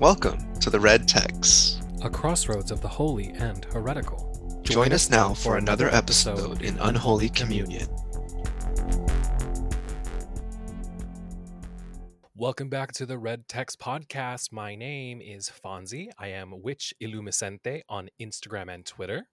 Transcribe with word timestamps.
Welcome 0.00 0.52
to 0.60 0.68
the 0.68 0.78
Red 0.78 1.08
Text. 1.08 1.82
a 2.02 2.10
crossroads 2.10 2.70
of 2.70 2.82
the 2.82 2.88
holy 2.88 3.28
and 3.30 3.64
heretical. 3.64 4.60
Join 4.62 4.92
us 4.92 5.08
now 5.08 5.32
for 5.32 5.56
another 5.56 5.88
episode 5.88 6.60
in 6.60 6.78
Unholy 6.80 7.30
Communion. 7.30 7.88
Welcome 12.34 12.68
back 12.68 12.92
to 12.92 13.06
the 13.06 13.16
Red 13.16 13.48
Text 13.48 13.80
Podcast. 13.80 14.52
My 14.52 14.74
name 14.74 15.22
is 15.22 15.50
Fonzie. 15.64 16.10
I 16.18 16.28
am 16.28 16.60
Witch 16.60 16.92
Illumiscente 17.02 17.80
on 17.88 18.10
Instagram 18.20 18.74
and 18.74 18.84
Twitter. 18.84 19.28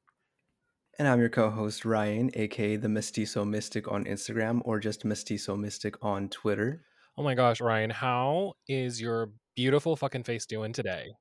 And 0.97 1.09
I'm 1.09 1.19
your 1.19 1.27
co-host 1.27 1.83
Ryan, 1.83 2.31
aka 2.35 2.77
the 2.77 2.87
Mestizo 2.87 3.43
Mystic 3.43 3.91
on 3.91 4.05
Instagram, 4.05 4.61
or 4.63 4.79
just 4.79 5.03
Mestizo 5.03 5.57
Mystic 5.57 5.95
on 6.01 6.29
Twitter. 6.29 6.85
Oh 7.17 7.23
my 7.23 7.35
gosh, 7.35 7.59
Ryan, 7.59 7.89
how 7.89 8.53
is 8.69 9.01
your 9.01 9.33
beautiful 9.55 9.95
fucking 9.95 10.23
face 10.23 10.45
doing 10.45 10.73
today? 10.73 11.13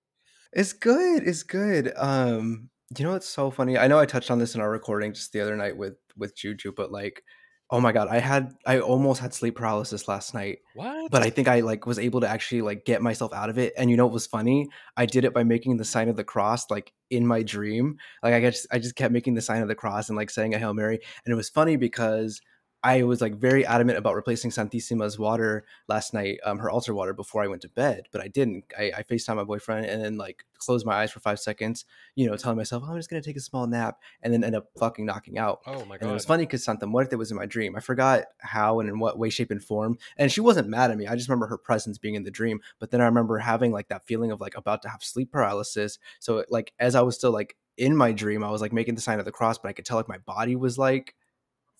It's 0.52 0.73
good. 0.73 1.23
It's 1.27 1.42
good. 1.42 1.92
Um, 1.96 2.68
you 2.98 3.04
know 3.04 3.12
what's 3.12 3.28
so 3.28 3.50
funny? 3.50 3.78
I 3.78 3.88
know 3.88 3.98
I 3.98 4.06
touched 4.06 4.30
on 4.30 4.38
this 4.38 4.54
in 4.54 4.60
our 4.60 4.70
recording 4.70 5.14
just 5.14 5.32
the 5.32 5.40
other 5.40 5.56
night 5.56 5.77
with 5.77 5.95
with 6.16 6.37
Juju, 6.37 6.73
but 6.76 6.92
like, 6.92 7.23
oh 7.70 7.80
my 7.80 7.90
god, 7.90 8.09
I 8.09 8.18
had 8.18 8.52
I 8.66 8.80
almost 8.80 9.20
had 9.23 9.32
sleep 9.32 9.56
paralysis 9.56 10.09
last 10.09 10.34
night, 10.34 10.59
What? 10.74 11.10
but 11.10 11.23
I 11.23 11.30
think 11.30 11.48
I 11.48 11.60
like 11.60 11.87
was 11.87 11.98
able 11.98 12.20
to 12.20 12.28
actually 12.28 12.60
like 12.60 12.84
get 12.84 13.00
myself 13.00 13.32
out 13.32 13.48
of 13.48 13.56
it. 13.56 13.73
And 13.78 13.90
you 13.90 13.96
know 13.96 14.04
what 14.04 14.12
was 14.12 14.26
funny? 14.26 14.68
I 14.95 15.06
did 15.06 15.24
it 15.24 15.32
by 15.32 15.42
making 15.42 15.78
the 15.78 15.87
sign 15.87 16.10
of 16.10 16.16
the 16.16 16.24
cross 16.24 16.70
like 16.70 16.92
in 17.09 17.26
my 17.26 17.42
dream. 17.42 17.96
Like 18.23 18.34
I 18.34 18.40
just 18.51 18.66
I 18.70 18.78
just 18.78 18.95
kept 18.95 19.12
making 19.14 19.34
the 19.34 19.40
sign 19.40 19.62
of 19.62 19.68
the 19.68 19.74
cross 19.74 20.10
and 20.10 20.16
like 20.18 20.28
saying 20.28 20.54
a 20.54 20.59
Hail 20.59 20.74
Mary. 20.74 21.01
And 21.24 21.32
it 21.32 21.37
was 21.37 21.48
funny 21.48 21.76
because 21.76 22.42
I 22.84 23.04
was 23.04 23.20
like 23.20 23.36
very 23.36 23.64
adamant 23.64 23.98
about 23.98 24.14
replacing 24.16 24.50
Santissima's 24.50 25.18
water 25.18 25.64
last 25.88 26.12
night, 26.12 26.38
um, 26.45 26.59
her 26.59 26.68
altar 26.68 26.95
water, 26.95 27.12
before 27.12 27.43
I 27.43 27.46
went 27.46 27.62
to 27.62 27.68
bed, 27.68 28.09
but 28.10 28.20
I 28.20 28.29
didn't. 28.29 28.65
I, 28.76 28.93
I 28.96 29.02
FaceTime 29.02 29.37
my 29.37 29.45
boyfriend 29.45 29.87
and 29.87 30.04
then 30.04 30.16
like 30.16 30.45
closed 30.59 30.84
my 30.84 30.95
eyes 30.95 31.10
for 31.10 31.20
five 31.20 31.38
seconds, 31.38 31.84
you 32.16 32.26
know, 32.26 32.37
telling 32.37 32.57
myself, 32.57 32.82
oh, 32.87 32.90
I'm 32.90 32.96
just 32.96 33.09
gonna 33.09 33.23
take 33.23 33.37
a 33.37 33.40
small 33.40 33.66
nap, 33.66 34.01
and 34.23 34.32
then 34.32 34.42
end 34.42 34.57
up 34.57 34.66
fucking 34.79 35.07
knocking 35.07 35.38
out. 35.38 35.60
oh 35.66 35.84
my 35.84 35.96
God. 35.96 36.02
And 36.02 36.10
it 36.10 36.15
was 36.15 36.24
funny 36.24 36.45
because 36.45 36.65
Santa 36.65 36.87
Muerte 36.87 37.15
was 37.16 37.30
in 37.30 37.37
my 37.37 37.46
dream. 37.46 37.76
I 37.76 37.80
forgot 37.80 38.24
how 38.38 38.80
and 38.80 38.88
in 38.88 38.98
what 38.98 39.18
way, 39.18 39.30
shape, 39.30 39.51
and 39.51 39.62
form. 39.62 39.96
And 40.16 40.30
she 40.32 40.40
wasn't 40.40 40.68
mad 40.68 40.90
at 40.90 40.96
me. 40.96 41.07
I 41.07 41.14
just 41.14 41.29
remember 41.29 41.46
her 41.46 41.59
presence 41.59 41.98
being 41.98 42.16
in 42.16 42.24
the 42.24 42.30
dream. 42.30 42.60
But 42.80 42.90
then 42.90 43.01
I 43.01 43.04
remember 43.04 43.38
having 43.38 43.70
like 43.70 43.88
that 43.88 44.07
feeling 44.07 44.32
of 44.32 44.40
like 44.40 44.57
about 44.57 44.82
to 44.82 44.88
have 44.88 45.04
sleep 45.04 45.30
paralysis. 45.30 45.98
So 46.18 46.45
like 46.48 46.73
as 46.80 46.95
I 46.95 47.02
was 47.02 47.14
still 47.16 47.32
like 47.32 47.57
in 47.76 47.96
my 47.96 48.12
dream, 48.12 48.42
I 48.45 48.51
was 48.51 48.60
like 48.60 48.73
making 48.73 48.96
the 48.96 49.01
sign 49.01 49.18
of 49.18 49.24
the 49.24 49.32
cross, 49.32 49.59
but 49.59 49.68
I 49.68 49.73
could 49.73 49.85
tell 49.85 49.96
like 49.96 50.09
my 50.09 50.18
body 50.18 50.57
was 50.57 50.79
like 50.79 51.14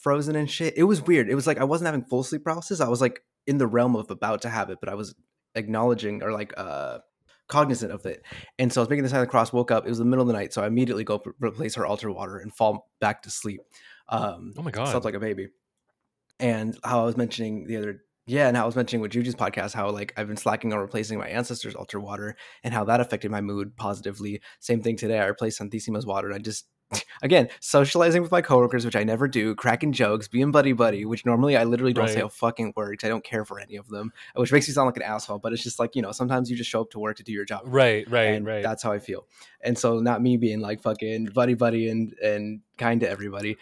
frozen 0.03 0.37
and 0.37 0.51
shit. 0.51 0.75
It 0.77 0.85
was 0.85 1.01
weird. 1.03 1.29
It 1.31 1.35
was 1.35 1.47
like 1.47 1.59
I 1.59 1.65
wasn't 1.65 1.87
having 1.87 2.05
full 2.05 2.23
sleep 2.25 2.45
paralysis. 2.45 2.81
I 2.81 2.89
was 2.89 3.01
like 3.01 3.23
in 3.47 3.59
the 3.59 3.67
realm 3.67 3.97
of 3.97 4.11
about 4.11 4.43
to 4.43 4.49
have 4.49 4.71
it, 4.71 4.79
but 4.81 4.89
I 4.89 4.95
was 4.95 5.15
acknowledging 5.55 6.23
or 6.23 6.33
like 6.33 6.53
uh 6.57 6.99
cognizant 7.49 7.93
of 7.93 8.07
it. 8.07 8.23
And 8.59 8.73
so 8.73 8.81
I 8.81 8.83
was 8.83 8.89
making 8.91 9.03
the 9.05 9.11
sign 9.11 9.21
of 9.21 9.27
the 9.27 9.31
cross, 9.31 9.53
woke 9.53 9.71
up. 9.71 9.85
It 9.85 9.89
was 9.91 9.99
the 9.99 10.05
middle 10.05 10.23
of 10.23 10.27
the 10.29 10.33
night, 10.33 10.53
so 10.53 10.63
I 10.63 10.67
immediately 10.67 11.05
go 11.05 11.19
p- 11.19 11.31
replace 11.41 11.75
her 11.75 11.85
altar 11.87 12.11
water 12.11 12.39
and 12.39 12.55
fall 12.55 12.89
back 13.01 13.23
to 13.23 13.31
sleep. 13.31 13.61
Um, 14.09 14.55
Oh 14.57 14.63
my 14.63 14.71
God. 14.71 14.89
slept 14.89 15.05
like 15.05 15.15
a 15.15 15.21
baby. 15.21 15.49
And 16.41 16.77
how 16.83 17.03
I 17.03 17.05
was 17.05 17.17
mentioning 17.17 17.67
the 17.67 17.77
other, 17.77 18.01
yeah, 18.27 18.49
and 18.49 18.57
how 18.57 18.65
I 18.65 18.67
was 18.67 18.75
mentioning 18.77 19.01
with 19.03 19.13
Juju's 19.13 19.35
podcast, 19.35 19.75
how 19.75 19.91
like 19.91 20.13
I've 20.17 20.27
been 20.29 20.37
slacking 20.37 20.73
on 20.73 20.79
replacing 20.79 21.19
my 21.19 21.29
ancestors' 21.29 21.75
altar 21.75 22.01
water 22.01 22.37
and 22.65 22.73
how 22.75 22.85
that 22.85 23.01
affected 23.01 23.31
my 23.31 23.41
mood 23.41 23.77
positively. 23.77 24.41
Same 24.61 24.83
thing 24.83 24.97
today. 24.97 25.19
I 25.19 25.27
replaced 25.27 25.61
Santissima's 25.61 26.07
water 26.07 26.29
and 26.29 26.35
I 26.35 26.39
just 26.39 26.67
again 27.23 27.49
socializing 27.61 28.23
with 28.23 28.31
my 28.31 28.43
coworkers, 28.43 28.85
which 28.85 28.97
I 28.97 29.05
never 29.05 29.29
do, 29.29 29.55
cracking 29.55 29.93
jokes, 29.93 30.29
being 30.29 30.51
buddy 30.51 30.73
buddy, 30.73 31.05
which 31.05 31.25
normally 31.27 31.57
I 31.57 31.65
literally 31.65 31.93
don't 31.93 32.09
say 32.11 32.21
a 32.21 32.29
fucking 32.29 32.73
word 32.77 32.99
'cause 32.99 33.07
I 33.07 33.11
don't 33.11 33.25
care 33.25 33.45
for 33.45 33.61
any 33.61 33.77
of 33.77 33.89
them, 33.89 34.13
which 34.35 34.53
makes 34.53 34.69
me 34.69 34.75
sound 34.75 34.87
like 34.87 34.97
an 34.97 35.03
asshole. 35.03 35.39
But 35.39 35.53
it's 35.53 35.63
just 35.63 35.79
like 35.79 35.95
you 35.97 36.03
know, 36.03 36.13
sometimes 36.13 36.51
you 36.51 36.57
just 36.57 36.71
show 36.71 36.83
up 36.83 36.91
to 36.91 36.99
work 36.99 37.17
to 37.19 37.23
do 37.23 37.33
your 37.33 37.45
job 37.45 37.63
Right, 37.67 38.09
right, 38.11 38.35
and 38.35 38.47
right. 38.47 38.63
that's 38.63 38.83
how 38.83 38.93
I 38.93 38.99
feel. 38.99 39.27
And 39.61 39.79
so 39.79 40.01
not 40.01 40.21
me 40.23 40.37
being 40.37 40.61
like 40.61 40.83
fucking 40.83 41.27
buddy 41.27 41.55
buddy 41.55 41.89
and 41.89 42.15
and 42.23 42.61
kind 42.79 43.01
to 43.01 43.09
everybody. 43.09 43.57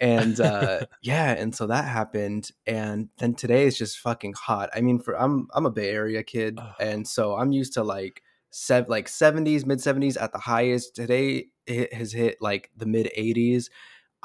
And 0.00 0.38
uh 0.40 0.86
yeah, 1.02 1.32
and 1.32 1.54
so 1.54 1.66
that 1.68 1.84
happened 1.84 2.50
and 2.66 3.08
then 3.18 3.34
today 3.34 3.66
is 3.66 3.78
just 3.78 3.98
fucking 4.00 4.34
hot. 4.34 4.70
I 4.74 4.80
mean 4.80 4.98
for 4.98 5.18
I'm 5.20 5.48
I'm 5.54 5.66
a 5.66 5.70
Bay 5.70 5.90
Area 5.90 6.22
kid 6.24 6.58
and 6.80 7.06
so 7.06 7.36
I'm 7.36 7.52
used 7.52 7.74
to 7.74 7.84
like 7.84 8.22
sev- 8.54 8.88
like 8.88 9.08
70s, 9.08 9.66
mid 9.66 9.78
70s 9.80 10.16
at 10.16 10.32
the 10.32 10.38
highest. 10.38 10.94
Today 10.94 11.48
it 11.66 11.92
has 11.92 12.12
hit 12.12 12.38
like 12.40 12.70
the 12.76 12.86
mid 12.86 13.10
80s. 13.16 13.68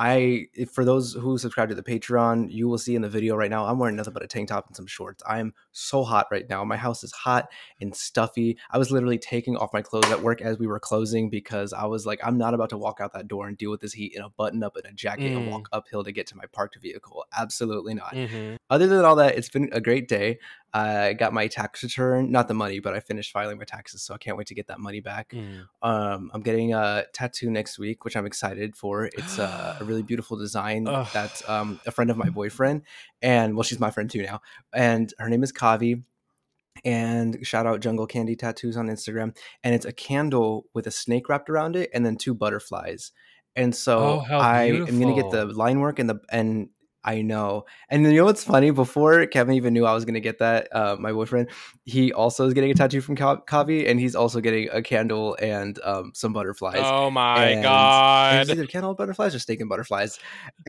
I 0.02 0.46
if- 0.54 0.72
for 0.72 0.86
those 0.86 1.12
who 1.14 1.38
subscribe 1.38 1.68
to 1.70 1.76
the 1.76 1.84
Patreon, 1.84 2.50
you 2.50 2.70
will 2.70 2.78
see 2.78 2.96
in 2.96 3.02
the 3.02 3.10
video 3.10 3.36
right 3.36 3.50
now 3.50 3.66
I'm 3.66 3.80
wearing 3.80 3.98
nothing 3.98 4.14
but 4.14 4.24
a 4.24 4.28
tank 4.28 4.48
top 4.48 4.66
and 4.68 4.76
some 4.76 4.88
shorts. 4.88 5.22
I'm 5.28 5.54
so 5.74 6.04
hot 6.06 6.28
right 6.32 6.48
now. 6.50 6.64
My 6.64 6.78
house 6.78 7.04
is 7.04 7.12
hot 7.12 7.50
and 7.82 7.94
stuffy. 7.94 8.58
I 8.72 8.78
was 8.78 8.92
literally 8.92 9.18
taking 9.18 9.58
off 9.58 9.74
my 9.74 9.82
clothes 9.82 10.10
at 10.10 10.22
work 10.22 10.42
as 10.42 10.58
we 10.58 10.68
were 10.68 10.80
closing 10.80 11.30
because 11.30 11.74
I 11.74 11.84
was 11.86 12.06
like, 12.06 12.22
I'm 12.24 12.38
not 12.38 12.54
about 12.54 12.70
to 12.70 12.78
walk 12.78 13.00
out 13.02 13.12
that 13.14 13.28
door 13.28 13.48
and 13.50 13.58
deal 13.58 13.72
with 13.72 13.82
this 13.82 13.92
heat 13.92 14.14
in 14.16 14.22
a 14.22 14.30
button 14.30 14.64
up 14.64 14.78
and 14.78 14.86
a 14.86 14.94
jacket 14.94 15.36
and 15.36 15.48
Mm. 15.48 15.52
walk 15.52 15.68
uphill 15.74 16.06
to 16.06 16.14
get 16.14 16.28
to 16.28 16.38
my 16.38 16.46
parked 16.54 16.78
vehicle. 16.82 17.26
Absolutely 17.38 17.94
not. 17.96 18.14
Mhm. 18.14 18.56
Other 18.70 18.88
than 18.88 19.04
all 19.04 19.18
that, 19.18 19.38
it's 19.38 19.50
been 19.50 19.68
a 19.74 19.82
great 19.82 20.08
day. 20.08 20.40
I 20.74 21.14
got 21.14 21.34
my 21.34 21.48
tax 21.48 21.82
return, 21.84 22.32
not 22.32 22.48
the 22.48 22.54
money, 22.54 22.80
but 22.80 22.94
I 22.94 23.00
finished 23.00 23.32
filing 23.32 23.58
my 23.58 23.64
taxes, 23.64 24.04
so 24.04 24.14
I 24.14 24.18
can't 24.18 24.38
wait 24.38 24.48
to 24.48 24.56
get 24.56 24.68
that 24.68 24.80
money 24.80 25.00
back. 25.00 25.32
Mm. 25.32 25.68
Um, 25.82 26.32
I'm 26.34 26.42
getting 26.42 26.74
a 26.74 27.06
tattoo 27.14 27.50
next 27.50 27.80
week, 27.80 28.06
which 28.06 28.16
I'm 28.16 28.26
excited 28.26 28.76
for. 28.76 29.06
It's 29.06 29.40
a, 29.40 29.78
a 29.80 29.84
really 29.84 30.04
beautiful 30.10 30.38
design 30.38 30.88
Ugh. 30.88 31.08
that's 31.14 31.48
um, 31.50 31.80
a 31.86 31.92
friend 31.92 32.12
of 32.12 32.18
my 32.18 32.30
boyfriend, 32.30 32.84
and 33.22 33.56
well, 33.56 33.64
she's 33.64 33.80
my 33.80 33.92
friend 33.92 34.10
too 34.10 34.22
now. 34.22 34.42
And 34.74 35.14
her 35.18 35.30
name 35.30 35.44
is 35.44 35.52
Kavi. 35.52 36.04
And 36.86 37.46
shout 37.46 37.66
out 37.66 37.82
Jungle 37.82 38.08
Candy 38.08 38.38
Tattoos 38.38 38.78
on 38.78 38.88
Instagram. 38.88 39.36
And 39.64 39.76
it's 39.76 39.86
a 39.86 39.92
candle 39.92 40.66
with 40.74 40.88
a 40.88 40.92
snake 40.92 41.28
wrapped 41.28 41.50
around 41.50 41.76
it, 41.76 41.90
and 41.94 42.06
then 42.06 42.16
two 42.16 42.34
butterflies. 42.34 43.12
And 43.56 43.76
so 43.76 44.24
Oh, 44.30 44.38
I 44.38 44.66
am 44.66 45.00
gonna 45.00 45.16
get 45.16 45.32
the 45.32 45.46
line 45.46 45.80
work 45.80 46.00
and 46.00 46.10
the 46.10 46.22
and 46.32 46.70
I 47.04 47.22
know. 47.22 47.66
And 47.90 48.04
you 48.04 48.14
know 48.14 48.26
what's 48.26 48.44
funny? 48.44 48.72
Before 48.72 49.26
Kevin 49.26 49.56
even 49.56 49.74
knew 49.74 49.86
I 49.86 49.94
was 49.94 50.04
gonna 50.04 50.20
get 50.20 50.40
that, 50.40 50.68
uh, 50.76 50.98
my 51.00 51.14
boyfriend, 51.14 51.50
he 51.86 52.12
also 52.12 52.46
is 52.46 52.54
getting 52.54 52.72
a 52.72 52.74
tattoo 52.74 53.00
from 53.00 53.16
Ka- 53.16 53.42
Kavi, 53.48 53.90
and 53.90 54.00
he's 54.00 54.16
also 54.16 54.42
getting 54.42 54.68
a 54.72 54.82
candle 54.82 55.38
and 55.42 55.80
um, 55.86 56.12
some 56.14 56.34
butterflies. 56.34 56.82
Oh 56.84 57.10
my 57.10 57.46
And- 57.46 57.64
god. 57.64 58.50
either 58.50 58.66
candle 58.66 58.94
butterflies 58.96 59.34
or 59.34 59.40
steak 59.40 59.62
and 59.62 59.70
butterflies. 59.70 60.20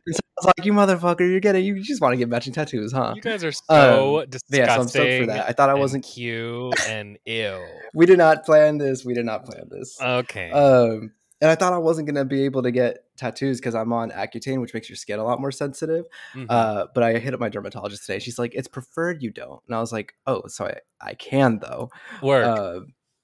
And 0.07 0.15
so 0.15 0.21
I 0.39 0.47
was 0.47 0.53
like, 0.59 0.67
"You 0.67 0.73
motherfucker, 0.73 1.29
you're 1.29 1.41
getting 1.41 1.65
you 1.65 1.83
just 1.83 2.01
want 2.01 2.13
to 2.13 2.17
get 2.17 2.29
matching 2.29 2.53
tattoos, 2.53 2.93
huh?" 2.93 3.13
You 3.17 3.23
guys 3.23 3.43
are 3.43 3.51
so 3.53 4.25
disgusting. 4.29 4.59
yeah, 4.61 4.75
so 4.77 4.81
I'm 4.83 4.89
stoked 4.89 5.21
for 5.23 5.27
that. 5.27 5.49
I 5.49 5.53
thought 5.53 5.69
I 5.69 5.75
wasn't- 5.75 6.05
cute 6.05 6.75
and 6.89 7.19
ew. 7.27 7.59
We 7.93 8.07
did 8.07 8.19
not 8.19 8.45
plan 8.45 8.79
this. 8.79 9.05
We 9.05 9.15
did 9.15 9.25
not 9.27 9.45
plan 9.47 9.65
this. 9.69 10.01
Okay. 10.01 10.51
Um, 10.53 11.11
and 11.43 11.51
I 11.51 11.55
thought 11.55 11.73
I 11.73 11.79
wasn't 11.79 12.07
gonna 12.07 12.25
be 12.25 12.45
able 12.45 12.63
to 12.63 12.71
get 12.71 12.99
tattoos 13.21 13.61
because 13.61 13.75
I'm 13.75 13.93
on 13.93 14.11
Accutane, 14.11 14.61
which 14.61 14.75
makes 14.75 14.89
your 14.89 14.97
skin 14.97 15.19
a 15.19 15.25
lot 15.25 15.41
more 15.41 15.53
sensitive. 15.53 16.07
Mhm. 16.35 16.47
Uh, 16.49 16.87
but 16.95 17.03
I 17.03 17.19
hit 17.19 17.35
up 17.35 17.41
my 17.41 17.49
dermatologist 17.49 18.07
today. 18.07 18.19
She's 18.19 18.39
like, 18.39 18.55
"It's 18.55 18.69
preferred 18.69 19.23
you 19.23 19.31
don't," 19.31 19.63
and 19.67 19.77
I 19.77 19.81
was 19.81 19.93
like, 19.93 20.15
"Oh, 20.27 20.43
so 20.47 20.67
I, 20.67 20.79
I 21.01 21.15
can 21.15 21.59
though." 21.61 21.91
Work. 22.23 22.47
Uh, 22.47 22.81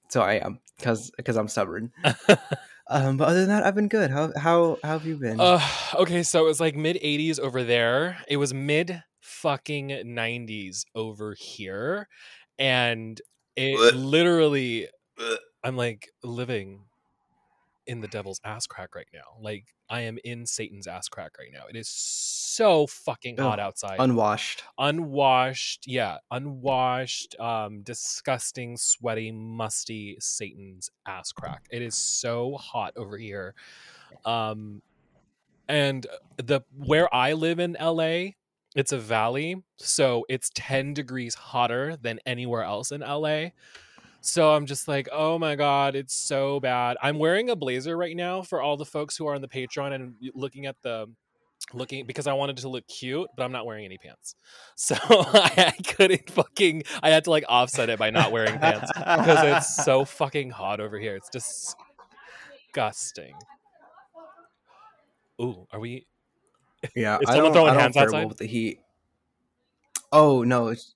so 0.08 0.20
I 0.22 0.34
am 0.34 0.60
because 0.78 1.10
because 1.16 1.36
I'm 1.36 1.48
stubborn. 1.48 1.92
Um, 2.88 3.16
but 3.16 3.26
other 3.26 3.40
than 3.40 3.48
that, 3.48 3.64
I've 3.64 3.74
been 3.74 3.88
good. 3.88 4.12
How 4.12 4.30
how, 4.36 4.78
how 4.82 4.90
have 4.90 5.04
you 5.04 5.16
been? 5.16 5.40
Uh, 5.40 5.60
okay, 5.96 6.22
so 6.22 6.44
it 6.44 6.46
was 6.46 6.60
like 6.60 6.76
mid 6.76 6.96
80s 7.02 7.40
over 7.40 7.64
there. 7.64 8.18
It 8.28 8.36
was 8.36 8.54
mid 8.54 9.02
fucking 9.18 9.88
90s 9.88 10.84
over 10.94 11.34
here. 11.34 12.08
And 12.60 13.20
it 13.56 13.94
literally, 13.96 14.86
I'm 15.64 15.76
like 15.76 16.08
living 16.22 16.84
in 17.86 18.00
the 18.00 18.08
devil's 18.08 18.41
ass 18.44 18.66
crack 18.66 18.94
right 18.94 19.08
now. 19.12 19.41
Like, 19.41 19.66
I 19.88 20.02
am 20.02 20.19
in 20.24 20.47
Satan's 20.47 20.86
ass 20.86 21.08
crack 21.08 21.32
right 21.38 21.50
now. 21.52 21.64
It 21.69 21.76
is 21.76 21.88
so 21.88 22.86
fucking 22.86 23.36
hot 23.36 23.60
outside. 23.60 23.97
Unwashed. 23.98 24.64
unwashed 24.78 25.86
yeah 25.86 26.16
unwashed 26.30 27.38
um 27.38 27.83
disgusting 27.83 28.77
sweaty 28.77 29.30
musty 29.30 30.16
satan's 30.21 30.91
ass 31.06 31.33
crack 31.33 31.66
it 31.71 31.83
is 31.83 31.94
so 31.94 32.56
hot 32.56 32.92
over 32.97 33.18
here 33.18 33.54
um 34.24 34.80
and 35.68 36.06
the 36.38 36.60
where 36.74 37.12
i 37.15 37.33
live 37.34 37.59
in 37.59 37.77
la 37.80 38.24
it's 38.74 38.92
a 38.92 38.98
valley 38.98 39.62
so 39.77 40.24
it's 40.28 40.50
10 40.54 40.94
degrees 40.94 41.34
hotter 41.34 41.97
than 42.00 42.18
anywhere 42.27 42.62
else 42.62 42.91
in 42.91 43.00
la 43.03 43.48
so 44.26 44.52
i'm 44.52 44.66
just 44.66 44.88
like 44.88 45.08
oh 45.12 45.38
my 45.38 45.56
god 45.56 45.94
it's 45.94 46.14
so 46.14 46.60
bad 46.60 46.96
i'm 47.02 47.18
wearing 47.18 47.50
a 47.50 47.56
blazer 47.56 47.96
right 47.96 48.16
now 48.16 48.42
for 48.42 48.60
all 48.60 48.76
the 48.76 48.84
folks 48.84 49.16
who 49.16 49.26
are 49.26 49.34
on 49.34 49.40
the 49.40 49.48
patreon 49.48 49.94
and 49.94 50.14
looking 50.34 50.66
at 50.66 50.76
the 50.82 51.06
looking 51.72 52.06
because 52.06 52.26
I 52.26 52.34
wanted 52.34 52.58
to 52.58 52.68
look 52.68 52.86
cute, 52.86 53.28
but 53.36 53.42
I'm 53.42 53.50
not 53.50 53.66
wearing 53.66 53.84
any 53.84 53.98
pants. 53.98 54.36
So 54.76 54.94
I, 55.08 55.74
I 55.78 55.82
couldn't 55.82 56.30
fucking 56.30 56.84
I 57.02 57.10
had 57.10 57.24
to 57.24 57.30
like 57.30 57.44
offset 57.48 57.88
it 57.88 57.98
by 57.98 58.10
not 58.10 58.30
wearing 58.30 58.58
pants 58.58 58.90
because 58.94 59.42
it's 59.42 59.84
so 59.84 60.04
fucking 60.04 60.50
hot 60.50 60.80
over 60.80 60.98
here. 60.98 61.16
It's 61.16 61.30
disgusting. 61.30 63.34
Ooh, 65.40 65.66
are 65.72 65.80
we 65.80 66.06
Yeah, 66.94 67.18
Is 67.20 67.28
I 67.28 67.34
someone 67.34 67.52
don't, 67.52 67.54
throwing 67.54 67.70
I 67.70 67.74
don't 67.74 67.82
hands 67.82 67.96
outside? 67.96 68.18
well 68.18 68.28
with 68.28 68.38
the 68.38 68.46
heat. 68.46 68.80
Oh 70.12 70.42
no, 70.42 70.68
it's 70.68 70.94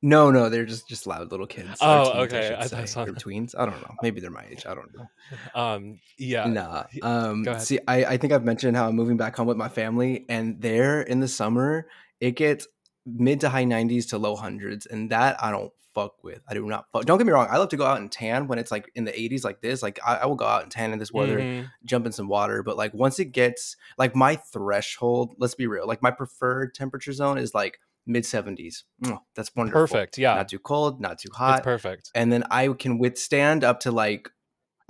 No, 0.00 0.30
no, 0.30 0.48
they're 0.48 0.64
just 0.64 0.88
just 0.88 1.06
loud 1.08 1.30
little 1.32 1.46
kids. 1.46 1.78
Oh, 1.80 2.22
okay, 2.22 2.54
I 2.54 2.60
I 2.60 2.64
thought 2.68 2.80
I 2.80 2.84
saw- 2.84 3.02
Or 3.02 3.06
tweens. 3.08 3.54
I 3.58 3.64
don't 3.66 3.80
know. 3.82 3.94
Maybe 4.02 4.20
they're 4.20 4.30
my 4.30 4.44
age. 4.48 4.64
I 4.66 4.74
don't 4.74 4.94
know. 4.96 5.06
Um, 5.54 5.98
yeah, 6.18 6.46
Nah. 6.46 6.84
Um, 7.02 7.44
see, 7.58 7.80
I, 7.88 8.04
I 8.04 8.16
think 8.16 8.32
I've 8.32 8.44
mentioned 8.44 8.76
how 8.76 8.88
I'm 8.88 8.94
moving 8.96 9.16
back 9.16 9.34
home 9.36 9.46
with 9.48 9.56
my 9.56 9.68
family, 9.68 10.24
and 10.28 10.60
there 10.60 11.00
in 11.02 11.18
the 11.20 11.28
summer, 11.28 11.88
it 12.20 12.32
gets 12.36 12.66
mid 13.06 13.40
to 13.40 13.48
high 13.48 13.64
90s 13.64 14.08
to 14.10 14.18
low 14.18 14.36
hundreds, 14.36 14.86
and 14.86 15.10
that 15.10 15.42
I 15.42 15.50
don't 15.50 15.72
fuck 15.94 16.22
with. 16.22 16.40
I 16.48 16.54
do 16.54 16.64
not 16.66 16.86
fuck. 16.92 17.04
Don't 17.04 17.18
get 17.18 17.26
me 17.26 17.32
wrong. 17.32 17.48
I 17.50 17.56
love 17.56 17.70
to 17.70 17.76
go 17.76 17.84
out 17.84 17.98
and 18.00 18.10
tan 18.12 18.46
when 18.46 18.58
it's 18.60 18.70
like 18.70 18.88
in 18.94 19.04
the 19.04 19.10
80s 19.12 19.42
like 19.42 19.60
this. 19.62 19.82
Like 19.82 19.98
I, 20.06 20.16
I 20.16 20.26
will 20.26 20.36
go 20.36 20.44
out 20.46 20.62
and 20.62 20.70
tan 20.70 20.92
in 20.92 20.98
this 21.00 21.10
weather, 21.10 21.38
Mhm. 21.40 21.68
jump 21.84 22.06
in 22.06 22.12
some 22.12 22.28
water. 22.28 22.62
But 22.62 22.76
like 22.76 22.94
once 22.94 23.18
it 23.18 23.32
gets 23.32 23.74
like 23.96 24.14
my 24.14 24.36
threshold, 24.36 25.34
let's 25.38 25.56
be 25.56 25.66
real. 25.66 25.88
Like 25.88 26.02
my 26.02 26.12
preferred 26.12 26.72
temperature 26.74 27.12
zone 27.12 27.36
is 27.38 27.52
like 27.52 27.80
mid 28.08 28.24
70s. 28.24 28.84
Mwah, 29.04 29.20
That's 29.36 29.54
wonderful. 29.54 29.80
perfect. 29.80 30.18
Yeah, 30.18 30.34
Not 30.36 30.48
too 30.48 30.58
cold, 30.58 31.00
not 31.00 31.18
too 31.18 31.28
it's 31.28 31.36
hot 31.38 31.62
perfect. 31.62 32.10
and 32.14 32.32
then 32.32 32.44
I 32.50 32.68
can 32.68 32.98
withstand 32.98 33.64
up 33.64 33.80
to 33.80 33.92
like 33.92 34.30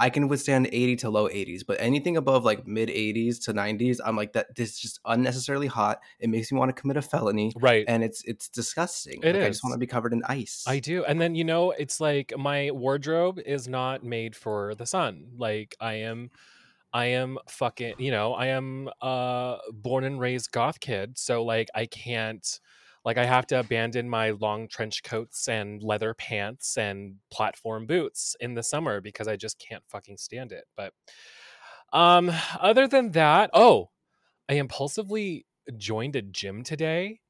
I 0.01 0.11
can 0.11 0.29
withstand 0.29 0.69
80 0.71 0.95
to 0.97 1.11
low 1.11 1.29
80s, 1.29 1.65
but 1.67 1.77
anything 1.81 2.17
above 2.17 2.45
like 2.45 2.67
mid 2.69 2.89
80s 2.89 3.41
to 3.47 3.53
90s, 3.53 4.01
I'm 4.05 4.15
like 4.17 4.33
that 4.35 4.55
this 4.55 4.71
is 4.75 4.79
just 4.79 5.01
unnecessarily 5.05 5.67
hot. 5.67 5.99
It 6.21 6.31
makes 6.31 6.53
me 6.53 6.59
want 6.59 6.69
to 6.75 6.81
commit 6.81 6.97
a 6.97 7.03
felony 7.03 7.53
Right. 7.57 7.85
and 7.89 8.05
it's 8.05 8.23
it's 8.25 8.49
disgusting. 8.49 9.21
It 9.25 9.35
like, 9.35 9.43
I 9.43 9.49
just 9.49 9.65
want 9.65 9.75
to 9.75 9.79
be 9.79 9.89
covered 9.89 10.13
in 10.13 10.23
ice. 10.29 10.63
I 10.69 10.79
do. 10.79 11.05
And 11.05 11.21
then, 11.21 11.35
you 11.35 11.43
know, 11.45 11.73
it's 11.73 12.01
like 12.01 12.33
my 12.39 12.71
wardrobe 12.71 13.41
is 13.45 13.67
not 13.67 14.05
made 14.05 14.37
for 14.37 14.75
the 14.77 14.87
sun. 14.87 15.33
Like 15.37 15.75
I 15.81 15.95
am 15.95 16.31
I 16.93 17.07
am 17.07 17.39
fucking, 17.49 17.95
you 17.99 18.11
know, 18.13 18.35
I 18.35 18.47
am 18.47 18.89
uh 19.03 19.59
born 19.73 20.05
and 20.05 20.21
raised 20.21 20.53
goth 20.53 20.81
kid, 20.81 21.19
so 21.19 21.45
like 21.45 21.69
I 21.75 21.87
can't 21.87 22.61
like 23.09 23.17
I 23.17 23.25
have 23.25 23.47
to 23.47 23.59
abandon 23.59 24.07
my 24.07 24.33
long 24.33 24.69
trench 24.69 25.03
coats 25.03 25.49
and 25.49 25.83
leather 25.83 26.13
pants 26.13 26.77
and 26.77 27.15
platform 27.31 27.87
boots 27.87 28.37
in 28.39 28.53
the 28.53 28.63
summer 28.63 29.01
because 29.01 29.27
I 29.27 29.37
just 29.37 29.59
can't 29.59 29.83
fucking 29.89 30.19
stand 30.19 30.53
it. 30.53 30.65
But 30.77 30.93
um 31.91 32.31
other 32.61 32.87
than 32.87 33.13
that, 33.13 33.49
oh, 33.55 33.89
I 34.47 34.55
impulsively 34.57 35.47
joined 35.79 36.17
a 36.17 36.23
gym 36.23 36.63
today. 36.63 37.21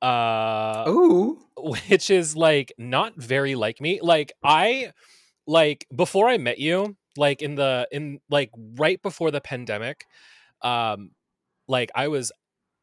Uh 0.00 0.84
Ooh. 0.86 1.40
which 1.58 2.08
is 2.08 2.36
like 2.36 2.72
not 2.78 3.16
very 3.16 3.56
like 3.56 3.80
me 3.80 4.00
like 4.02 4.32
i 4.42 4.92
like 5.46 5.86
before 5.94 6.28
i 6.28 6.38
met 6.38 6.58
you 6.58 6.96
like 7.16 7.42
in 7.42 7.56
the 7.56 7.86
in 7.90 8.20
like 8.30 8.50
right 8.76 9.02
before 9.02 9.30
the 9.30 9.40
pandemic 9.40 10.06
um 10.62 11.10
like 11.68 11.90
i 11.94 12.08
was 12.08 12.32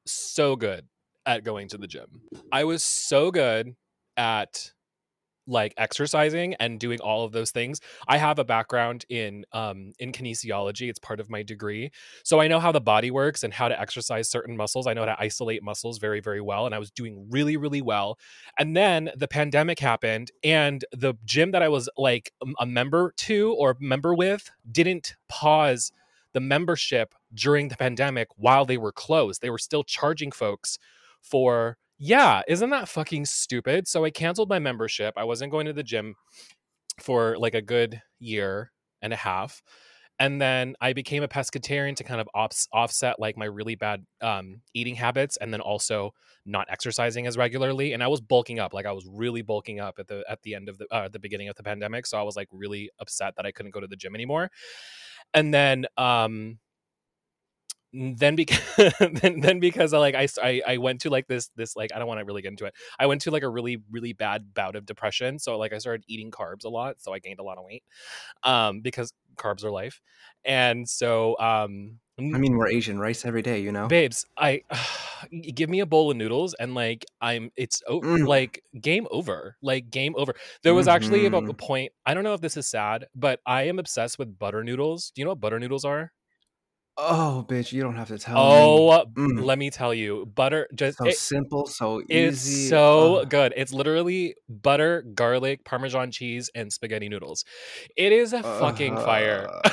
so 0.06 0.56
good 0.56 0.86
at 1.25 1.44
going 1.44 1.68
to 1.69 1.77
the 1.77 1.88
gym. 1.88 2.21
I 2.51 2.63
was 2.63 2.83
so 2.83 3.31
good 3.31 3.75
at 4.18 4.71
like 5.50 5.74
exercising 5.77 6.54
and 6.56 6.80
doing 6.80 7.00
all 7.01 7.25
of 7.25 7.31
those 7.31 7.51
things. 7.51 7.81
I 8.07 8.18
have 8.18 8.39
a 8.39 8.45
background 8.45 9.06
in 9.10 9.45
um 9.51 9.92
in 10.00 10.12
kinesiology. 10.12 10.89
It's 10.89 11.00
part 11.00 11.19
of 11.19 11.30
my 11.30 11.44
degree. 11.44 11.92
So 12.24 12.39
i 12.39 12.48
know 12.48 12.60
how 12.60 12.71
the 12.71 12.80
body 12.80 13.10
works 13.12 13.44
and 13.44 13.54
how 13.54 13.68
to 13.68 13.80
exercise 13.80 14.30
certain 14.30 14.56
muscles. 14.56 14.86
I 14.86 14.94
know 14.94 15.01
how 15.01 15.16
to 15.16 15.19
isolate 15.19 15.63
muscles 15.63 15.98
very 15.98 16.19
very 16.19 16.42
well 16.42 16.66
and 16.66 16.75
i 16.75 16.80
was 16.80 16.92
doing 16.92 17.27
really 17.30 17.57
really 17.57 17.81
well. 17.81 18.19
And 18.57 18.77
then 18.77 19.10
the 19.15 19.27
pandemic 19.27 19.80
happened 19.80 20.31
and 20.44 20.86
the 20.92 21.15
gym 21.25 21.51
that 21.51 21.63
i 21.63 21.69
was 21.69 21.89
like 21.98 22.31
a 22.60 22.65
member 22.65 23.13
to 23.18 23.56
or 23.57 23.75
member 23.80 24.13
with 24.13 24.51
didn't 24.72 25.15
pause 25.27 25.92
the 26.33 26.39
membership 26.39 27.15
during 27.33 27.69
the 27.69 27.75
pandemic 27.75 28.27
while 28.36 28.63
they 28.63 28.77
were 28.77 28.92
closed. 28.92 29.42
They 29.42 29.50
were 29.50 29.57
still 29.57 29.83
charging 29.83 30.31
folks 30.31 30.77
for 31.21 31.77
yeah 31.98 32.42
isn't 32.48 32.69
that 32.69 32.89
fucking 32.89 33.25
stupid? 33.25 33.88
So 33.88 34.06
i 34.06 34.10
canceled 34.10 34.50
my 34.50 34.60
membership. 34.60 35.13
I 35.18 35.24
wasn't 35.24 35.51
going 35.51 35.66
to 35.66 35.74
the 35.74 35.83
gym 35.83 36.16
for 37.00 37.38
like 37.38 37.56
a 37.56 37.62
good 37.62 38.01
year 38.19 38.71
and 39.01 39.13
a 39.13 39.16
half 39.16 39.62
and 40.19 40.42
then 40.42 40.75
i 40.81 40.94
became 40.94 41.24
a 41.24 41.27
pescatarian 41.27 41.95
to 41.95 42.04
kind 42.04 42.21
of 42.21 42.30
ops- 42.36 42.68
offset 42.74 43.19
like 43.19 43.38
my 43.38 43.45
really 43.45 43.75
bad 43.75 44.06
um, 44.21 44.62
eating 44.74 44.95
habits 44.95 45.38
and 45.38 45.54
then 45.54 45.62
also 45.62 46.12
not 46.45 46.68
exercising 46.69 47.25
as 47.25 47.38
regularly 47.38 47.94
and 47.94 48.04
i 48.04 48.07
was 48.07 48.22
bulking 48.22 48.60
up 48.60 48.74
like 48.74 48.86
i 48.86 48.92
was 48.92 49.07
really 49.10 49.42
bulking 49.42 49.80
up 49.80 49.95
at 49.98 50.07
the 50.07 50.24
at 50.30 50.42
the 50.44 50.54
end 50.54 50.69
of 50.69 50.77
the 50.77 50.86
uh, 50.92 51.07
the 51.07 51.19
beginning 51.19 51.50
of 51.50 51.56
the 51.56 51.63
pandemic 51.63 52.06
so 52.06 52.19
i 52.19 52.24
was 52.24 52.36
like 52.36 52.48
really 52.51 52.89
upset 53.00 53.33
that 53.36 53.45
i 53.45 53.51
couldn't 53.51 53.74
go 53.74 53.80
to 53.80 53.88
the 53.88 53.95
gym 53.95 54.13
anymore 54.13 54.51
and 55.33 55.54
then 55.54 55.86
um 55.98 56.60
then 57.94 58.36
because 58.36 58.59
then, 59.00 59.39
then 59.41 59.59
because 59.59 59.94
I 59.94 59.97
like 60.00 60.15
I 60.15 60.62
I 60.68 60.77
went 60.77 61.01
to 61.01 61.09
like 61.09 61.27
this 61.27 61.50
this 61.56 61.75
like 61.75 61.91
I 61.94 62.00
don't 62.00 62.07
want 62.07 62.19
to 62.19 62.25
really 62.25 62.41
get 62.41 62.50
into 62.50 62.65
it. 62.65 62.74
I 63.00 63.06
went 63.07 63.21
to 63.21 63.31
like 63.31 63.44
a 63.44 63.50
really 63.50 63.81
really 63.91 64.13
bad 64.13 64.53
bout 64.53 64.75
of 64.75 64.86
depression. 64.86 65.39
So 65.39 65.57
like 65.57 65.74
I 65.74 65.77
started 65.80 66.03
eating 66.07 66.31
carbs 66.31 66.65
a 66.65 66.69
lot, 66.69 67.01
so 67.01 67.13
I 67.13 67.19
gained 67.19 67.39
a 67.39 67.44
lot 67.44 67.57
of 67.57 67.63
weight. 67.65 67.83
Um 68.44 68.81
because 68.81 69.13
carbs 69.38 69.63
are 69.63 69.71
life. 69.71 70.01
And 70.45 70.88
so 70.88 71.38
um 71.39 72.00
I 72.19 72.38
mean, 72.38 72.57
we're 72.57 72.68
Asian 72.68 73.00
rice 73.00 73.24
every 73.25 73.41
day, 73.41 73.59
you 73.62 73.71
know? 73.71 73.88
babes, 73.88 74.25
I 74.38 74.63
give 75.53 75.69
me 75.69 75.80
a 75.80 75.86
bowl 75.86 76.12
of 76.12 76.18
noodles 76.18 76.53
and 76.53 76.75
like 76.75 77.06
I'm 77.21 77.50
it's 77.56 77.81
o- 77.88 78.01
Mm. 78.01 78.27
like 78.27 78.62
game 78.80 79.07
over. 79.09 79.56
Like 79.62 79.89
game 79.89 80.15
over. 80.18 80.33
There 80.63 80.74
was 80.74 80.88
actually 80.88 81.25
about 81.25 81.44
Mhm. 81.45 81.50
a 81.51 81.53
point, 81.53 81.94
I 82.06 82.13
don't 82.13 82.24
know 82.25 82.33
if 82.33 82.41
this 82.41 82.57
is 82.57 82.68
sad, 82.68 83.07
but 83.15 83.39
I 83.45 83.63
am 83.63 83.80
obsessed 83.80 84.19
with 84.19 84.38
butter 84.38 84.63
noodles. 84.65 85.12
Do 85.15 85.21
you 85.21 85.25
know 85.25 85.31
what 85.31 85.39
butter 85.39 85.59
noodles 85.59 85.86
are? 85.86 86.12
Oh, 87.01 87.46
bitch, 87.48 87.72
you 87.72 87.81
don't 87.81 87.96
have 87.96 88.10
to 88.10 88.18
tell 88.19 88.36
Oh, 88.38 89.06
me. 89.16 89.24
Mm. 89.36 89.44
let 89.46 89.57
me 89.57 89.69
tell 89.69 89.94
you, 89.94 90.25
butter 90.36 90.68
just 90.75 90.98
So 90.98 91.06
it- 91.07 91.16
simple, 91.18 91.66
so 91.66 92.00
it's 92.10 92.46
easy. 92.46 92.68
so 92.68 93.18
Ugh. 93.18 93.30
good. 93.30 93.54
It's 93.56 93.72
literally 93.72 94.36
butter, 94.50 95.04
garlic, 95.13 95.63
parmesan 95.63 96.12
cheese, 96.12 96.50
and 96.54 96.74
spaghetti 96.74 97.07
noodles. 97.07 97.46
It 97.96 98.12
is 98.12 98.34
a 98.34 98.44
fucking 98.44 98.98
fire. 98.98 99.48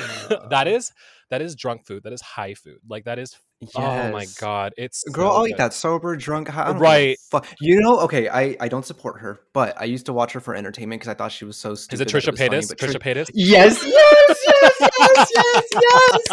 that 0.49 0.67
Uh. 0.67 0.69
is 0.69 0.93
that 1.29 1.41
is 1.41 1.55
drunk 1.55 1.85
food. 1.85 2.03
That 2.03 2.13
is 2.13 2.21
high 2.21 2.53
food. 2.53 2.77
Like 2.87 3.03
that 3.03 3.19
is 3.19 3.35
oh 3.75 4.11
my 4.11 4.25
god. 4.39 4.73
It's 4.77 5.03
Girl, 5.05 5.31
so 5.31 5.37
I'll 5.37 5.47
eat 5.47 5.57
that 5.57 5.73
sober, 5.73 6.15
drunk. 6.15 6.53
Right. 6.55 7.17
Fuck. 7.31 7.47
You 7.59 7.79
know, 7.81 7.99
okay, 8.01 8.29
I, 8.29 8.55
I 8.59 8.67
don't 8.67 8.85
support 8.85 9.21
her, 9.21 9.39
but 9.53 9.79
I 9.79 9.85
used 9.85 10.05
to 10.07 10.13
watch 10.13 10.33
her 10.33 10.39
for 10.39 10.55
entertainment 10.55 11.01
because 11.01 11.11
I 11.11 11.15
thought 11.15 11.31
she 11.31 11.45
was 11.45 11.57
so 11.57 11.75
stupid. 11.75 12.07
Is 12.07 12.13
it 12.13 12.17
Trisha 12.17 12.37
funny, 12.37 12.49
Paytas? 12.49 12.69
but 12.69 12.77
Trisha 12.77 13.01
Tri- 13.01 13.13
Paytas? 13.13 13.31
Yes, 13.33 13.83
yes, 13.83 14.37
yes, 14.47 14.73
yes, 14.99 15.29
yes, 15.35 15.63
yes. 15.81 16.27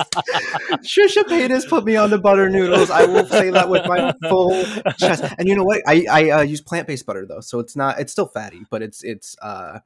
Trisha 0.83 1.25
Paytas 1.25 1.69
put 1.69 1.85
me 1.85 1.97
on 1.97 2.11
the 2.11 2.19
butter 2.19 2.51
noodles. 2.51 2.91
I 2.91 3.05
will 3.07 3.27
say 3.27 3.51
that 3.51 3.69
with 3.69 3.87
my 3.87 4.13
full 4.29 4.63
chest. 4.99 5.25
And 5.39 5.49
you 5.49 5.55
know 5.55 5.65
what? 5.65 5.83
I 5.87 6.07
I 6.11 6.31
uh, 6.31 6.41
use 6.43 6.61
plant 6.61 6.87
based 6.87 7.07
butter 7.07 7.27
though, 7.27 7.41
so 7.41 7.59
it's 7.59 7.75
not. 7.75 7.99
It's 7.99 8.13
still 8.13 8.27
fatty, 8.27 8.65
but 8.71 8.83
it's 8.83 9.03
it's. 9.03 9.37
uh 9.41 9.81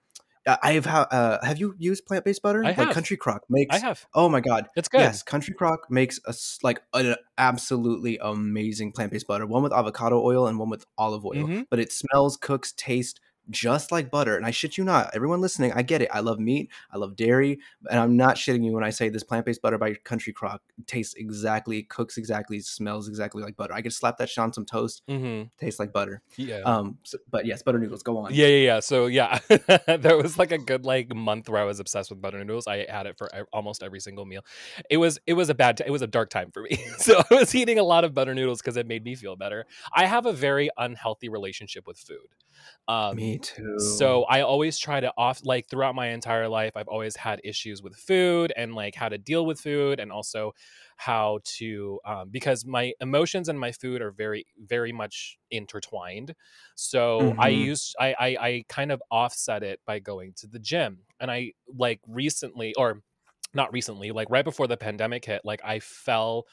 I've 0.62 0.86
ha- 0.86 1.06
uh, 1.10 1.44
have 1.44 1.58
you 1.58 1.74
used 1.78 2.06
plant 2.06 2.24
based 2.24 2.42
butter? 2.42 2.62
I 2.64 2.68
Like 2.68 2.76
have. 2.76 2.94
Country 2.94 3.16
Crock 3.16 3.42
makes. 3.48 3.74
I 3.74 3.78
have. 3.80 4.06
Oh 4.14 4.28
my 4.28 4.40
god, 4.40 4.68
It's 4.76 4.88
good. 4.88 5.00
Yes, 5.00 5.22
Country 5.22 5.54
Crock 5.54 5.90
makes 5.90 6.18
a 6.26 6.34
like 6.62 6.80
an 6.94 7.16
absolutely 7.36 8.18
amazing 8.20 8.92
plant 8.92 9.12
based 9.12 9.26
butter. 9.26 9.46
One 9.46 9.62
with 9.62 9.72
avocado 9.72 10.22
oil 10.22 10.46
and 10.46 10.58
one 10.58 10.70
with 10.70 10.84
olive 10.96 11.24
oil. 11.24 11.46
Mhm. 11.46 11.66
But 11.70 11.80
it 11.80 11.92
smells, 11.92 12.36
cooks, 12.36 12.72
tastes 12.76 13.20
just 13.50 13.90
like 13.92 14.10
butter. 14.10 14.36
And 14.36 14.44
I 14.44 14.50
shit 14.50 14.76
you 14.78 14.84
not, 14.84 15.10
everyone 15.14 15.40
listening, 15.40 15.72
I 15.72 15.82
get 15.82 16.02
it. 16.02 16.08
I 16.12 16.20
love 16.20 16.38
meat, 16.38 16.70
I 16.92 16.98
love 16.98 17.16
dairy, 17.16 17.58
and 17.90 17.98
I'm 17.98 18.16
not 18.16 18.36
shitting 18.36 18.64
you 18.64 18.72
when 18.72 18.84
I 18.84 18.90
say 18.90 19.08
this 19.08 19.22
plant 19.24 19.46
based 19.46 19.62
butter 19.62 19.78
by 19.78 19.94
Country 19.94 20.32
Crock 20.32 20.62
tastes 20.86 21.14
exactly, 21.14 21.82
cooks 21.84 22.16
exactly, 22.16 22.60
smells 22.60 23.08
exactly 23.08 23.42
like 23.42 23.56
butter. 23.56 23.74
I 23.74 23.82
could 23.82 23.92
slap 23.92 24.18
that 24.18 24.28
shit 24.28 24.42
on 24.42 24.52
some 24.52 24.64
toast, 24.64 25.02
hmm 25.08 25.42
tastes 25.58 25.80
like 25.80 25.92
butter. 25.92 26.22
Yeah. 26.36 26.60
Um, 26.60 26.98
so- 27.04 27.18
but 27.30 27.46
yes, 27.46 27.62
butter 27.62 27.78
noodles. 27.78 28.02
Go 28.02 28.18
on. 28.18 28.34
Yeah, 28.34 28.46
yeah, 28.46 28.64
yeah. 28.66 28.80
So 28.80 29.06
yeah, 29.06 29.38
there 29.86 30.16
was 30.16 30.38
like 30.38 30.52
a 30.52 30.58
good 30.58 30.84
like 30.84 31.14
month 31.14 31.48
where 31.48 31.60
I 31.60 31.64
was 31.64 31.80
obsessed 31.80 32.10
with 32.10 32.20
butter 32.20 32.38
noodles. 32.44 32.66
I 32.66 32.86
had 32.88 33.06
it 33.06 33.16
for 33.18 33.28
almost 33.52 33.82
every 33.82 34.00
single 34.00 34.24
meal. 34.24 34.44
It 34.90 34.96
was 34.98 35.18
it 35.26 35.34
was 35.34 35.48
a 35.50 35.54
bad 35.54 35.76
t- 35.78 35.84
it 35.86 35.90
was 35.90 36.02
a 36.02 36.06
dark 36.06 36.30
time 36.30 36.50
for 36.50 36.62
me. 36.62 36.76
so 36.98 37.22
I 37.30 37.34
was 37.34 37.54
eating 37.54 37.78
a 37.78 37.82
lot 37.84 38.04
of 38.04 38.14
butter 38.14 38.34
noodles 38.34 38.60
because 38.60 38.76
it 38.76 38.86
made 38.86 39.04
me 39.04 39.14
feel 39.14 39.36
better. 39.36 39.66
I 39.92 40.06
have 40.06 40.26
a 40.26 40.32
very 40.32 40.70
unhealthy 40.76 41.28
relationship 41.28 41.86
with 41.86 41.98
food. 41.98 42.18
Um, 42.86 43.16
Me 43.16 43.37
too. 43.38 43.68
so 43.78 44.24
I 44.24 44.40
always 44.40 44.78
try 44.78 45.00
to 45.00 45.12
off 45.16 45.40
like 45.44 45.68
throughout 45.68 45.94
my 45.94 46.08
entire 46.08 46.48
life, 46.48 46.76
I've 46.76 46.88
always 46.88 47.16
had 47.16 47.40
issues 47.44 47.82
with 47.82 47.96
food 47.96 48.52
and 48.56 48.74
like 48.74 48.94
how 48.94 49.08
to 49.08 49.18
deal 49.18 49.46
with 49.46 49.60
food 49.60 50.00
and 50.00 50.10
also 50.10 50.52
how 50.96 51.38
to 51.44 52.00
um, 52.04 52.30
because 52.30 52.64
my 52.64 52.92
emotions 53.00 53.48
and 53.48 53.58
my 53.58 53.70
food 53.72 54.02
are 54.02 54.10
very 54.10 54.46
very 54.58 54.92
much 54.92 55.38
intertwined. 55.50 56.34
So 56.74 57.34
I 57.38 57.48
Mhm. 57.48 57.50
use 57.50 57.94
I, 58.00 58.14
I 58.18 58.26
I 58.48 58.64
kind 58.68 58.90
of 58.92 59.02
offset 59.10 59.62
it 59.62 59.80
by 59.86 60.00
going 60.00 60.32
to 60.38 60.46
the 60.48 60.58
gym 60.58 61.04
and 61.20 61.30
I 61.30 61.52
like 61.68 62.00
recently 62.06 62.74
or 62.74 63.02
not 63.54 63.72
recently 63.72 64.12
like 64.12 64.28
right 64.30 64.44
before 64.44 64.66
the 64.66 64.76
pandemic 64.76 65.24
hit 65.24 65.42
like 65.44 65.60
I 65.64 65.80
fell 65.80 66.46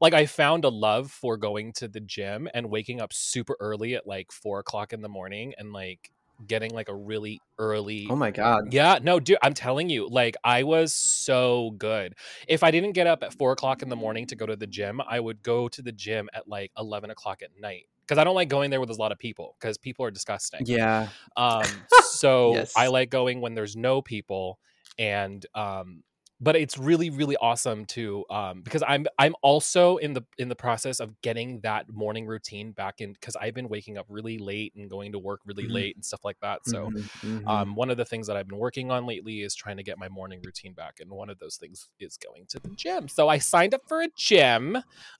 like 0.00 0.14
I 0.14 0.26
found 0.26 0.64
a 0.64 0.68
love 0.68 1.10
for 1.10 1.36
going 1.36 1.72
to 1.74 1.88
the 1.88 2.00
gym 2.00 2.48
and 2.54 2.70
waking 2.70 3.00
up 3.00 3.12
super 3.12 3.56
early 3.60 3.94
at 3.94 4.06
like 4.06 4.32
four 4.32 4.58
o'clock 4.60 4.92
in 4.92 5.02
the 5.02 5.08
morning 5.08 5.54
and 5.58 5.72
like 5.72 6.10
getting 6.46 6.72
like 6.72 6.88
a 6.88 6.94
really 6.94 7.40
early 7.58 8.06
oh 8.10 8.16
my 8.16 8.30
god. 8.30 8.72
yeah, 8.72 8.98
no, 9.02 9.20
dude, 9.20 9.38
I'm 9.42 9.54
telling 9.54 9.88
you, 9.88 10.08
like 10.08 10.36
I 10.44 10.62
was 10.62 10.94
so 10.94 11.72
good. 11.78 12.14
If 12.48 12.62
I 12.62 12.70
didn't 12.70 12.92
get 12.92 13.06
up 13.06 13.22
at 13.22 13.34
four 13.34 13.52
o'clock 13.52 13.82
in 13.82 13.88
the 13.88 13.96
morning 13.96 14.26
to 14.26 14.36
go 14.36 14.46
to 14.46 14.56
the 14.56 14.66
gym, 14.66 15.00
I 15.06 15.20
would 15.20 15.42
go 15.42 15.68
to 15.68 15.82
the 15.82 15.92
gym 15.92 16.28
at 16.32 16.48
like 16.48 16.72
eleven 16.78 17.10
o'clock 17.10 17.42
at 17.42 17.50
night 17.60 17.86
because 18.00 18.18
I 18.18 18.24
don't 18.24 18.34
like 18.34 18.48
going 18.48 18.70
there 18.70 18.80
with 18.80 18.90
a 18.90 18.94
lot 18.94 19.12
of 19.12 19.18
people 19.18 19.56
because 19.60 19.78
people 19.78 20.04
are 20.04 20.10
disgusting. 20.10 20.62
Yeah. 20.66 21.08
Um, 21.36 21.64
so 22.10 22.54
Yes. 22.54 22.72
I 22.76 22.88
like 22.88 23.10
going 23.10 23.40
when 23.40 23.54
there's 23.54 23.76
no 23.76 24.02
people, 24.02 24.58
and 24.98 25.44
um, 25.54 26.02
but 26.40 26.56
it's 26.56 26.78
really 26.78 27.10
really 27.10 27.36
awesome 27.36 27.84
to 27.86 28.24
um 28.30 28.62
because 28.62 28.82
I'm 28.86 29.06
I'm 29.18 29.34
also 29.42 29.96
in 29.98 30.14
the 30.14 30.22
in 30.38 30.48
the 30.48 30.56
process 30.56 31.00
of 31.00 31.20
getting 31.22 31.60
that 31.60 31.88
morning 31.92 32.26
routine 32.26 32.72
back 32.72 33.00
in 33.00 33.12
because 33.12 33.36
I've 33.36 33.54
been 33.54 33.68
waking 33.68 33.98
up 33.98 34.06
really 34.08 34.38
late 34.38 34.74
and 34.74 34.88
going 34.88 35.12
to 35.12 35.18
work 35.18 35.40
really 35.44 35.68
Mhm. 35.68 35.68
late 35.68 35.96
and 35.96 36.04
stuff 36.04 36.24
like 36.24 36.38
that. 36.40 36.66
So 36.66 36.90
Mhm, 36.90 37.08
mhm. 37.22 37.46
um, 37.46 37.74
one 37.74 37.90
of 37.90 37.96
the 37.96 38.04
things 38.04 38.26
that 38.26 38.36
I've 38.36 38.48
been 38.48 38.58
working 38.58 38.90
on 38.90 39.06
lately 39.06 39.42
is 39.42 39.54
trying 39.54 39.76
to 39.78 39.82
get 39.82 39.98
my 39.98 40.08
morning 40.08 40.42
routine 40.42 40.74
back, 40.74 41.00
and 41.00 41.10
one 41.10 41.30
of 41.30 41.38
those 41.38 41.56
things 41.56 41.90
is 41.98 42.16
going 42.16 42.46
to 42.48 42.60
the 42.60 42.70
gym. 42.76 43.08
So 43.08 43.28
I 43.28 43.38
signed 43.38 43.74
up 43.74 43.82
for 43.88 44.02
a 44.02 44.08
gym. 44.16 44.78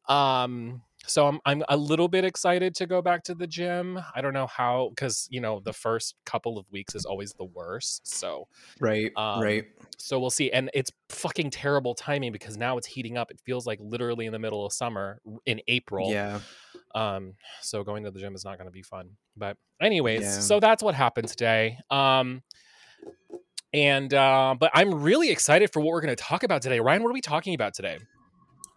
Um, 0.09 0.83
so 1.07 1.27
I'm 1.27 1.41
I'm 1.47 1.65
a 1.69 1.77
little 1.77 2.09
bit 2.09 2.25
excited 2.25 2.75
to 2.77 2.87
go 2.87 3.03
back 3.03 3.25
to 3.25 3.35
the 3.35 3.47
gym. 3.47 3.99
I 4.15 4.21
don't 4.21 4.35
know 4.35 4.47
how 4.47 4.91
because 4.91 5.27
you 5.31 5.41
know 5.41 5.61
the 5.61 5.73
first 5.73 6.15
couple 6.25 6.59
of 6.59 6.71
weeks 6.71 6.95
is 6.95 7.05
always 7.05 7.33
the 7.33 7.45
worst. 7.45 8.07
So 8.07 8.47
right. 8.81 9.11
um, 9.17 9.43
right. 9.43 9.65
so 9.97 10.21
we'll 10.21 10.31
see. 10.31 10.51
And 10.53 10.71
it's 10.75 10.91
fucking 11.09 11.51
terrible 11.51 11.95
timing 11.95 12.33
because 12.33 12.57
now 12.57 12.77
it's 12.79 12.87
heating 12.87 13.17
up. 13.17 13.31
It 13.31 13.41
feels 13.41 13.67
like 13.67 13.79
literally 13.83 14.27
in 14.27 14.33
the 14.33 14.39
middle 14.39 14.65
of 14.65 14.73
summer 14.73 15.21
in 15.47 15.61
April. 15.69 16.11
Yeah. 16.11 16.41
Um, 16.95 17.35
so 17.61 17.83
going 17.83 18.05
to 18.05 18.11
the 18.11 18.21
gym 18.21 18.35
is 18.35 18.45
not 18.45 18.59
going 18.59 18.69
to 18.69 18.73
be 18.73 18.83
fun. 18.83 19.11
But 19.37 19.57
anyways, 19.81 20.23
Yeah. 20.23 20.31
so 20.41 20.61
that's 20.61 20.83
what 20.83 20.95
happened 20.95 21.29
today. 21.29 21.79
Um, 21.91 22.43
and 23.73 24.13
uh, 24.13 24.55
but 24.59 24.71
I'm 24.75 25.03
really 25.03 25.31
excited 25.31 25.73
for 25.73 25.81
what 25.81 25.89
we're 25.89 26.01
going 26.01 26.15
to 26.15 26.23
talk 26.23 26.43
about 26.43 26.63
today. 26.63 26.81
Ryan, 26.81 27.03
what 27.03 27.11
are 27.11 27.15
we 27.15 27.21
talking 27.21 27.55
about 27.55 27.75
today? 27.75 27.99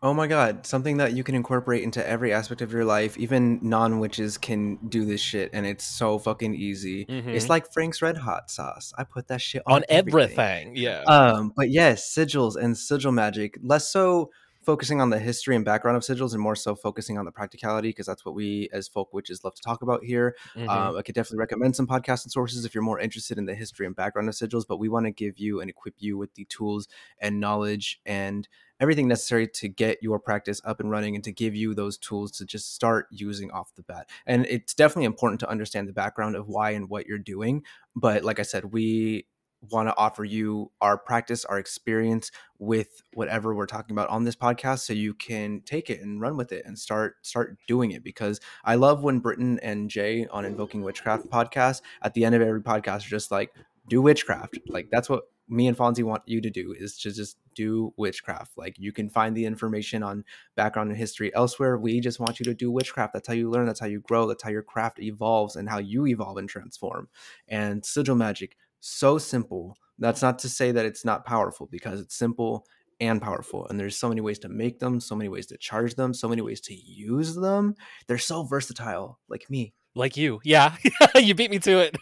Oh 0.04 0.14
my 0.14 0.28
god, 0.28 0.66
something 0.68 0.98
that 0.98 1.14
you 1.14 1.24
can 1.24 1.34
incorporate 1.34 1.82
into 1.82 2.06
every 2.06 2.34
aspect 2.34 2.62
of 2.62 2.74
your 2.74 2.84
life. 2.84 3.18
Even 3.18 3.58
non-witches 3.62 4.38
can 4.38 4.76
do 4.90 5.06
this 5.06 5.22
shit 5.22 5.50
and 5.54 5.66
it's 5.66 5.86
so 5.86 6.20
fucking 6.20 6.54
easy. 6.54 7.06
It's 7.08 7.46
Mhm. 7.46 7.50
like 7.50 7.72
Frank's 7.72 8.02
Red 8.02 8.18
Hot 8.18 8.52
sauce. 8.52 8.92
I 8.98 9.06
put 9.06 9.30
that 9.30 9.40
shit 9.40 9.64
on, 9.66 9.76
On 9.76 9.84
everything, 9.88 10.76
yeah. 10.76 11.04
Um, 11.04 11.54
but 11.56 11.70
yes, 11.70 12.14
sigils 12.14 12.58
and 12.58 12.78
sigil 12.78 13.14
magic. 13.14 13.58
Less 13.64 13.88
so 13.90 14.30
focusing 14.66 15.02
on 15.02 15.10
the 15.10 15.20
history 15.20 15.56
and 15.56 15.66
background 15.66 15.98
of 15.98 16.04
sigils, 16.04 16.34
and 16.34 16.42
more 16.42 16.56
so 16.56 16.76
focusing 16.76 17.18
on 17.18 17.26
the 17.26 17.32
practicality, 17.32 17.90
because 17.90 18.06
that's 18.06 18.26
what 18.26 18.36
we 18.36 18.70
as 18.74 18.88
folk 18.88 19.14
witches 19.14 19.44
love 19.44 19.56
to 19.56 19.62
talk 19.62 19.82
about 19.82 20.04
here. 20.04 20.36
Mhm. 20.56 20.68
Uh, 20.68 20.96
I 20.98 21.02
could 21.02 21.16
definitely 21.16 21.40
recommend 21.40 21.76
some 21.76 21.88
podcasts 21.88 22.24
and 22.26 22.32
sources 22.32 22.66
if 22.66 22.74
you're 22.74 22.84
more 22.84 23.00
interested 23.00 23.38
in 23.38 23.46
the 23.46 23.56
history 23.56 23.86
and 23.86 23.96
background 23.96 24.30
of 24.30 24.36
sigils. 24.36 24.66
But 24.68 24.78
we 24.78 24.90
want 24.90 25.06
to 25.06 25.12
give 25.12 25.38
you 25.38 25.62
and 25.62 25.70
equip 25.70 25.96
you 26.00 26.18
with 26.18 26.34
the 26.36 26.46
tools 26.46 26.88
and 27.20 27.40
knowledge 27.40 28.02
and 28.06 28.48
everything 28.80 29.08
necessary 29.08 29.48
to 29.48 29.68
get 29.70 30.02
your 30.02 30.20
practice 30.20 30.60
up 30.66 30.80
and 30.80 30.90
running 30.92 31.16
and 31.16 31.24
to 31.24 31.32
give 31.32 31.56
you 31.56 31.74
those 31.74 31.98
tools 31.98 32.32
to 32.32 32.46
just 32.46 32.74
start 32.74 33.08
using 33.12 33.50
off 33.52 33.74
the 33.76 33.84
bat. 33.84 34.10
And 34.26 34.46
it's 34.48 34.74
definitely 34.74 35.06
important 35.06 35.40
to 35.42 35.50
understand 35.50 35.88
the 35.88 35.94
background 35.94 36.36
of 36.36 36.48
why 36.48 36.72
and 36.72 36.90
what 36.90 37.06
you're 37.06 37.18
doing. 37.20 37.64
But 37.96 38.24
like 38.24 38.40
I 38.40 38.44
said, 38.44 38.74
we 38.74 39.28
want 39.70 39.88
to 39.88 39.98
offer 39.98 40.24
you 40.24 40.72
our 40.82 40.98
practice, 40.98 41.46
our 41.46 41.58
experience 41.58 42.32
with 42.60 43.02
whatever 43.14 43.54
we're 43.54 43.66
talking 43.66 43.94
about 43.96 44.10
on 44.10 44.24
this 44.24 44.36
podcast 44.36 44.80
so 44.80 44.94
you 44.94 45.14
can 45.14 45.62
take 45.62 45.90
it 45.90 46.02
and 46.02 46.22
run 46.22 46.38
with 46.38 46.52
it 46.52 46.66
and 46.66 46.78
start 46.78 47.16
start 47.22 47.58
doing 47.68 47.92
it 47.92 48.04
because 48.04 48.40
I 48.64 48.76
love 48.76 49.04
when 49.04 49.20
Britton 49.20 49.60
and 49.60 49.90
Jay 49.90 50.28
on 50.32 50.46
Invoking 50.46 50.82
Witchcraft 50.82 51.30
podcast 51.30 51.82
at 52.02 52.14
the 52.14 52.26
end 52.26 52.36
of 52.36 52.42
every 52.42 52.62
podcast 52.62 53.06
are 53.06 53.10
just 53.10 53.32
like 53.32 53.54
do 53.88 54.02
witchcraft. 54.02 54.60
Like 54.68 54.90
that's 54.92 55.10
what 55.10 55.24
me 55.50 55.68
and 55.68 55.78
Fonzie 55.78 56.04
want 56.04 56.24
you 56.26 56.42
to 56.42 56.50
do 56.50 56.74
is 56.78 56.98
to 57.00 57.12
just 57.12 57.38
do 57.54 57.94
witchcraft. 57.98 58.58
Like 58.58 58.76
you 58.80 58.92
can 58.92 59.10
find 59.10 59.36
the 59.36 59.46
information 59.46 60.02
on 60.02 60.24
background 60.56 60.90
and 60.90 60.98
history 60.98 61.34
elsewhere. 61.36 61.78
We 61.78 62.00
just 62.00 62.20
want 62.20 62.40
you 62.40 62.46
to 62.46 62.54
do 62.54 62.72
witchcraft. 62.72 63.14
That's 63.14 63.28
how 63.28 63.34
you 63.34 63.50
learn, 63.50 63.66
that's 63.66 63.80
how 63.80 63.88
you 63.88 64.00
grow, 64.00 64.28
that's 64.28 64.44
how 64.44 64.50
your 64.50 64.64
craft 64.64 65.00
evolves 65.00 65.56
and 65.56 65.70
how 65.70 65.80
you 65.80 66.08
evolve 66.08 66.38
and 66.38 66.50
transform. 66.50 67.10
And 67.48 67.86
sigil 67.86 68.16
magic 68.16 68.58
so 68.86 69.18
simple. 69.18 69.78
That's 70.00 70.22
not 70.22 70.40
to 70.40 70.50
say 70.50 70.72
that 70.72 70.86
it's 70.86 71.06
not 71.06 71.26
powerful 71.26 71.68
because 71.72 72.00
it's 72.02 72.16
simple 72.16 72.66
and 73.00 73.22
powerful. 73.22 73.68
And 73.68 73.80
there's 73.80 73.98
so 73.98 74.10
many 74.10 74.22
ways 74.22 74.40
to 74.40 74.50
make 74.50 74.80
them, 74.80 75.00
so 75.00 75.16
many 75.16 75.30
ways 75.30 75.46
to 75.48 75.58
charge 75.58 75.96
them, 75.96 76.14
so 76.14 76.28
many 76.28 76.42
ways 76.42 76.62
to 76.62 76.74
use 76.74 77.36
them. 77.36 77.76
They're 78.08 78.18
so 78.18 78.44
versatile, 78.44 79.20
like 79.30 79.50
me. 79.50 79.74
like 79.96 80.18
you 80.18 80.40
yeah 80.44 80.76
you 81.16 81.36
beat 81.36 81.52
me 81.52 81.60
to 81.60 81.78
it 81.80 81.96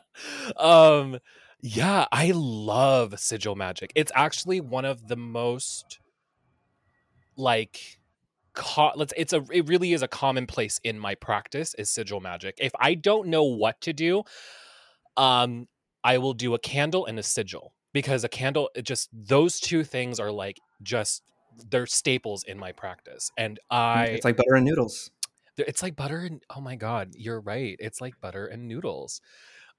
um 0.56 1.18
yeah 1.60 2.06
i 2.10 2.32
love 2.34 3.18
sigil 3.20 3.54
magic 3.54 3.92
it's 3.94 4.12
actually 4.14 4.60
one 4.60 4.84
of 4.86 5.08
the 5.08 5.16
most 5.16 5.98
like 7.36 7.98
co- 8.54 8.92
let's 8.96 9.12
it's 9.16 9.32
a 9.32 9.44
it 9.52 9.68
really 9.68 9.92
is 9.92 10.02
a 10.02 10.08
commonplace 10.08 10.80
in 10.84 10.98
my 10.98 11.14
practice 11.14 11.74
is 11.78 11.90
sigil 11.90 12.20
magic 12.20 12.54
if 12.58 12.72
i 12.80 12.94
don't 12.94 13.28
know 13.28 13.44
what 13.44 13.80
to 13.80 13.92
do 13.92 14.22
um 15.16 15.66
i 16.06 16.16
will 16.16 16.32
do 16.32 16.54
a 16.54 16.58
candle 16.58 17.04
and 17.04 17.18
a 17.18 17.22
sigil 17.22 17.72
because 17.92 18.24
a 18.24 18.28
candle 18.28 18.70
it 18.74 18.82
just 18.82 19.10
those 19.12 19.60
two 19.60 19.82
things 19.82 20.20
are 20.20 20.30
like 20.30 20.58
just 20.82 21.22
they're 21.70 21.86
staples 21.86 22.44
in 22.44 22.58
my 22.58 22.72
practice 22.72 23.30
and 23.36 23.58
i 23.70 24.04
it's 24.04 24.24
like 24.24 24.36
butter 24.36 24.54
and 24.54 24.64
noodles. 24.64 25.10
It's 25.58 25.82
like 25.82 25.96
butter 25.96 26.18
and 26.20 26.42
oh 26.54 26.60
my 26.60 26.76
god 26.76 27.14
you're 27.16 27.40
right 27.40 27.76
it's 27.78 28.00
like 28.00 28.20
butter 28.20 28.46
and 28.46 28.68
noodles. 28.68 29.20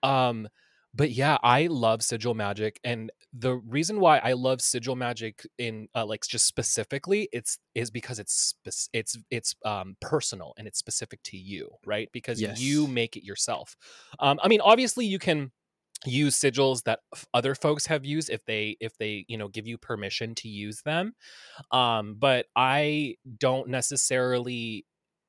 Um 0.04 0.48
but 0.96 1.12
yeah 1.12 1.38
i 1.44 1.68
love 1.68 2.02
sigil 2.02 2.34
magic 2.34 2.80
and 2.84 3.12
the 3.34 3.56
reason 3.56 4.00
why 4.00 4.18
i 4.20 4.34
love 4.34 4.62
sigil 4.62 4.96
magic 4.96 5.46
in 5.60 5.88
uh, 5.94 6.06
like 6.06 6.26
just 6.26 6.48
specifically 6.48 7.30
it's 7.32 7.60
is 7.76 7.92
because 7.92 8.18
it's 8.18 8.56
it's 8.94 9.18
it's 9.30 9.56
um 9.66 9.96
personal 10.02 10.54
and 10.58 10.68
it's 10.68 10.80
specific 10.80 11.22
to 11.24 11.38
you 11.38 11.70
right? 11.86 12.10
Because 12.12 12.42
you 12.42 12.88
make 12.88 13.16
it 13.16 13.24
yourself. 13.24 13.76
Um 14.20 14.40
i 14.42 14.48
mean 14.48 14.62
obviously 14.62 15.06
you 15.06 15.20
can 15.20 15.52
use 16.06 16.40
sigils 16.40 16.84
that 16.84 17.00
other 17.34 17.56
folks 17.56 17.88
have 17.88 18.06
used 18.06 18.30
if 18.30 18.46
they 18.46 18.78
if 18.80 18.98
they 18.98 19.26
you 19.28 19.38
know 19.38 19.48
give 19.48 19.68
you 19.68 19.78
permission 19.78 20.36
to 20.36 20.48
use 20.48 20.82
them 20.84 21.14
um 21.72 22.16
but 22.20 22.46
i 22.56 23.16
don't 23.40 23.68
necessarily 23.68 24.86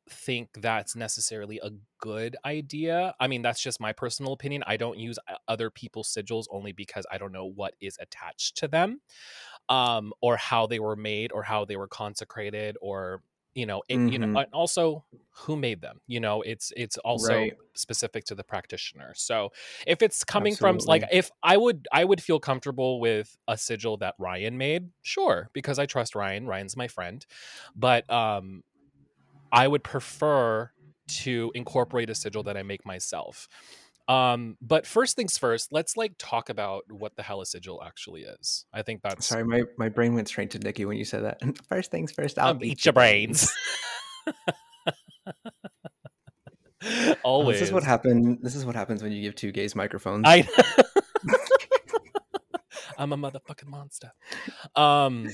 think 0.09 0.49
that's 0.55 0.97
necessarily 0.97 1.61
a 1.63 1.71
good 2.01 2.37
idea. 2.45 3.15
I 3.21 3.29
mean, 3.29 3.43
that's 3.43 3.61
just 3.61 3.81
my 3.81 3.93
personal 3.93 4.33
opinion. 4.33 4.65
I 4.67 4.77
don't 4.77 4.99
use 4.99 5.19
other 5.47 5.71
people's 5.71 6.13
sigils 6.13 6.47
only 6.51 6.73
because 6.73 7.07
I 7.11 7.19
don't 7.19 7.33
know 7.33 7.45
what 7.45 7.75
is 7.81 7.99
attached 8.01 8.57
to 8.59 8.69
them, 8.69 9.01
um, 9.69 10.13
or 10.21 10.37
how 10.37 10.67
they 10.67 10.79
were 10.79 10.97
made, 10.97 11.33
or 11.33 11.43
how 11.43 11.65
they 11.65 11.77
were 11.77 11.89
consecrated, 11.89 12.77
or 12.81 13.23
you 13.59 13.67
know, 13.67 13.83
it, 13.89 14.03
you 14.07 14.19
know, 14.21 14.29
and 14.37 14.49
also 14.53 15.05
who 15.33 15.57
made 15.57 15.81
them. 15.83 16.01
You 16.07 16.21
know, 16.21 16.43
it's 16.43 16.73
it's 16.77 16.99
also 16.99 17.35
Right. 17.37 17.55
specific 17.75 18.25
to 18.27 18.35
the 18.37 18.45
practitioner. 18.45 19.13
So 19.17 19.51
if 19.87 20.03
it's 20.03 20.25
coming 20.25 20.57
from 20.57 20.79
like, 20.87 21.05
if 21.13 21.31
I 21.43 21.57
would 21.57 21.89
I 21.93 22.05
would 22.05 22.23
feel 22.23 22.41
comfortable 22.41 23.01
with 23.01 23.37
a 23.49 23.57
sigil 23.59 23.97
that 23.99 24.15
Ryan 24.19 24.59
made, 24.59 24.91
sure, 25.03 25.51
because 25.55 25.79
I 25.79 25.87
trust 25.87 26.15
Ryan. 26.15 26.47
Ryan's 26.47 26.77
my 26.77 26.89
friend, 26.89 27.25
but 27.77 28.09
um 28.11 28.63
I 29.53 29.69
would 29.69 29.85
prefer 29.85 30.73
to 31.09 31.51
incorporate 31.55 32.11
a 32.11 32.15
sigil 32.15 32.43
that 32.45 32.57
I 32.57 32.63
make 32.63 32.85
myself. 32.85 33.49
Um, 34.09 34.57
but 34.63 34.87
first 34.87 35.17
things 35.17 35.37
first, 35.37 35.71
let's 35.71 35.97
like 35.97 36.15
talk 36.19 36.49
about 36.49 36.85
what 36.91 37.15
the 37.17 37.23
hell 37.23 37.43
a 37.43 37.47
sigil 37.47 37.83
actually 37.85 38.23
is. 38.23 38.65
I 38.73 38.81
think 38.83 39.03
that's 39.03 39.27
Sorry, 39.27 39.45
my, 39.45 39.65
my 39.77 39.91
brain 39.91 40.15
went 40.15 40.29
straight 40.29 40.51
to 40.53 40.59
Nicki 40.59 40.87
when 40.87 40.97
you 40.97 41.05
said 41.05 41.25
that. 41.25 41.43
First 41.69 41.91
things 41.91 42.11
first, 42.11 42.39
I'll 42.39 42.53
um, 42.53 42.65
eat 42.65 42.85
your 42.85 42.95
brains. 42.95 43.53
Oh, 46.81 47.15
Always. 47.25 47.59
This 47.59 47.69
is 47.69 47.75
what 47.75 47.83
happened. 47.83 48.39
This 48.41 48.55
is 48.55 48.65
what 48.65 48.77
happens 48.77 49.03
when 49.03 49.11
you 49.11 49.21
give 49.21 49.35
two 49.35 49.51
gays 49.51 49.75
microphones. 49.75 50.23
I 50.27 50.49
I'm 52.99 53.13
a 53.13 53.17
motherfucking 53.17 53.67
monster. 53.67 54.13
Um 54.77 55.29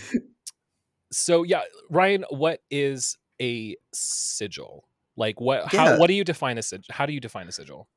so 1.12 1.42
yeah, 1.42 1.62
Ryan, 1.90 2.24
what 2.30 2.60
is 2.70 3.18
a 3.40 3.76
sigil? 3.92 4.88
Like 5.16 5.40
what 5.40 5.72
how 5.72 5.98
what 5.98 6.06
do 6.06 6.14
you 6.14 6.24
define 6.24 6.56
a 6.56 6.62
sigil? 6.62 6.86
How 6.90 7.04
do 7.04 7.12
you 7.12 7.20
define 7.20 7.46
a 7.46 7.52
sigil? 7.52 7.88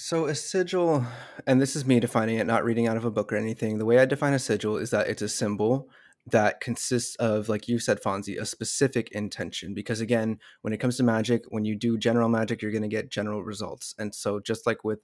So 0.00 0.24
a 0.24 0.34
sigil, 0.34 1.04
and 1.46 1.60
this 1.60 1.76
is 1.76 1.84
me 1.84 2.00
defining 2.00 2.38
it, 2.38 2.46
not 2.46 2.64
reading 2.64 2.88
out 2.88 2.96
of 2.96 3.04
a 3.04 3.10
book 3.10 3.30
or 3.30 3.36
anything. 3.36 3.76
The 3.76 3.84
way 3.84 3.98
I 3.98 4.06
define 4.06 4.32
a 4.32 4.38
sigil 4.38 4.78
is 4.78 4.88
that 4.90 5.08
it's 5.08 5.20
a 5.20 5.28
symbol 5.28 5.90
that 6.30 6.62
consists 6.62 7.16
of, 7.16 7.50
like 7.50 7.68
you 7.68 7.78
said, 7.78 8.00
Fonzie, 8.00 8.40
a 8.40 8.46
specific 8.46 9.10
intention. 9.12 9.74
Because 9.74 10.00
again, 10.00 10.38
when 10.62 10.72
it 10.72 10.78
comes 10.78 10.96
to 10.96 11.02
magic, 11.02 11.42
when 11.50 11.66
you 11.66 11.76
do 11.76 11.98
general 11.98 12.30
magic, 12.30 12.62
you're 12.62 12.70
going 12.70 12.80
to 12.80 12.88
get 12.88 13.10
general 13.10 13.42
results. 13.42 13.94
And 13.98 14.14
so, 14.14 14.40
just 14.40 14.66
like 14.66 14.84
with 14.84 15.00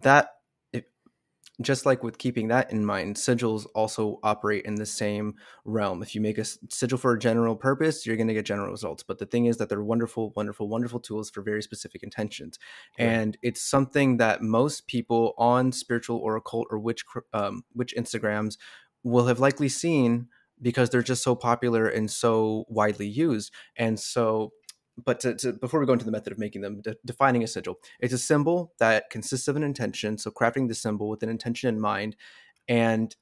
that, 0.00 0.30
just 1.60 1.84
like 1.84 2.02
with 2.02 2.18
keeping 2.18 2.48
that 2.48 2.72
in 2.72 2.84
mind, 2.84 3.16
sigils 3.16 3.66
also 3.74 4.18
operate 4.22 4.64
in 4.64 4.76
the 4.76 4.86
same 4.86 5.34
realm. 5.64 6.02
If 6.02 6.14
you 6.14 6.20
make 6.20 6.38
a 6.38 6.44
sigil 6.44 6.98
for 6.98 7.12
a 7.12 7.18
general 7.18 7.56
purpose, 7.56 8.06
you're 8.06 8.16
going 8.16 8.28
to 8.28 8.34
get 8.34 8.46
general 8.46 8.70
results. 8.70 9.02
But 9.02 9.18
the 9.18 9.26
thing 9.26 9.46
is 9.46 9.58
that 9.58 9.68
they're 9.68 9.82
wonderful, 9.84 10.32
wonderful, 10.34 10.68
wonderful 10.68 10.98
tools 10.98 11.30
for 11.30 11.42
very 11.42 11.62
specific 11.62 12.02
intentions 12.02 12.58
Right. 12.98 13.22
and 13.22 13.36
it's 13.42 13.62
something 13.62 14.16
that 14.18 14.42
most 14.42 14.86
people 14.86 15.34
on 15.38 15.72
spiritual 15.72 16.18
or 16.18 16.36
occult 16.36 16.68
or 16.70 16.78
witch 16.78 17.04
um, 17.32 17.64
witch 17.74 17.94
Instagrams 17.96 18.56
will 19.02 19.26
have 19.26 19.40
likely 19.40 19.68
seen 19.68 20.28
because 20.60 20.90
they're 20.90 21.02
just 21.02 21.24
so 21.24 21.34
popular 21.34 21.86
and 21.88 22.10
so 22.10 22.64
widely 22.68 23.08
used. 23.08 23.52
And 23.76 23.98
so 23.98 24.52
but 25.02 25.20
to, 25.20 25.34
to, 25.36 25.52
before 25.54 25.80
we 25.80 25.86
go 25.86 25.92
into 25.92 26.04
the 26.04 26.10
method 26.10 26.32
of 26.32 26.38
making 26.38 26.62
them, 26.62 26.80
de- 26.80 26.96
defining 27.04 27.42
a 27.42 27.46
sigil, 27.46 27.78
it's 28.00 28.12
a 28.12 28.18
symbol 28.18 28.72
that 28.78 29.10
consists 29.10 29.48
of 29.48 29.56
an 29.56 29.62
intention. 29.62 30.18
So 30.18 30.30
crafting 30.30 30.68
the 30.68 30.74
symbol 30.74 31.08
with 31.08 31.22
an 31.22 31.28
intention 31.28 31.68
in 31.68 31.80
mind, 31.80 32.16
and 32.68 33.14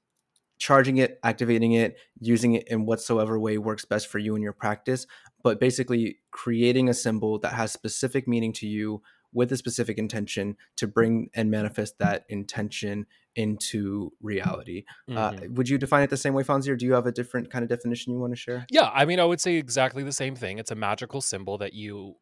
charging 0.58 0.98
it, 0.98 1.18
activating 1.24 1.72
it, 1.72 1.96
using 2.20 2.54
it 2.54 2.68
in 2.68 2.84
whatsoever 2.84 3.40
way 3.40 3.56
works 3.56 3.84
best 3.84 4.08
for 4.08 4.18
you 4.18 4.36
in 4.36 4.42
your 4.42 4.52
practice. 4.52 5.06
But 5.42 5.58
basically, 5.58 6.18
creating 6.30 6.88
a 6.88 6.94
symbol 6.94 7.38
that 7.40 7.54
has 7.54 7.72
specific 7.72 8.28
meaning 8.28 8.52
to 8.54 8.66
you 8.66 9.02
with 9.32 9.52
a 9.52 9.56
specific 9.56 9.96
intention 9.96 10.56
to 10.76 10.86
bring 10.86 11.30
and 11.34 11.50
manifest 11.50 11.98
that 11.98 12.24
intention 12.28 13.06
into 13.36 14.12
reality. 14.20 14.84
Uh, 15.08 15.30
Mhm. 15.32 15.44
Uh, 15.44 15.48
would 15.52 15.68
you 15.68 15.78
define 15.78 16.02
it 16.02 16.10
the 16.10 16.16
same 16.16 16.34
way, 16.34 16.42
Fonzie, 16.42 16.68
or 16.68 16.76
do 16.76 16.84
you 16.86 16.92
have 16.94 17.06
a 17.06 17.12
different 17.12 17.50
kind 17.50 17.62
of 17.62 17.68
definition 17.68 18.12
you 18.12 18.18
want 18.18 18.32
to 18.32 18.36
share? 18.36 18.66
Yeah, 18.70 18.90
I 18.92 19.04
mean, 19.04 19.20
I 19.20 19.24
would 19.24 19.40
say 19.40 19.54
exactly 19.56 20.02
the 20.02 20.12
same 20.12 20.34
thing. 20.34 20.58
It's 20.58 20.70
a 20.70 20.74
magical 20.74 21.20
symbol 21.20 21.58
that 21.58 21.72
you 21.72 22.16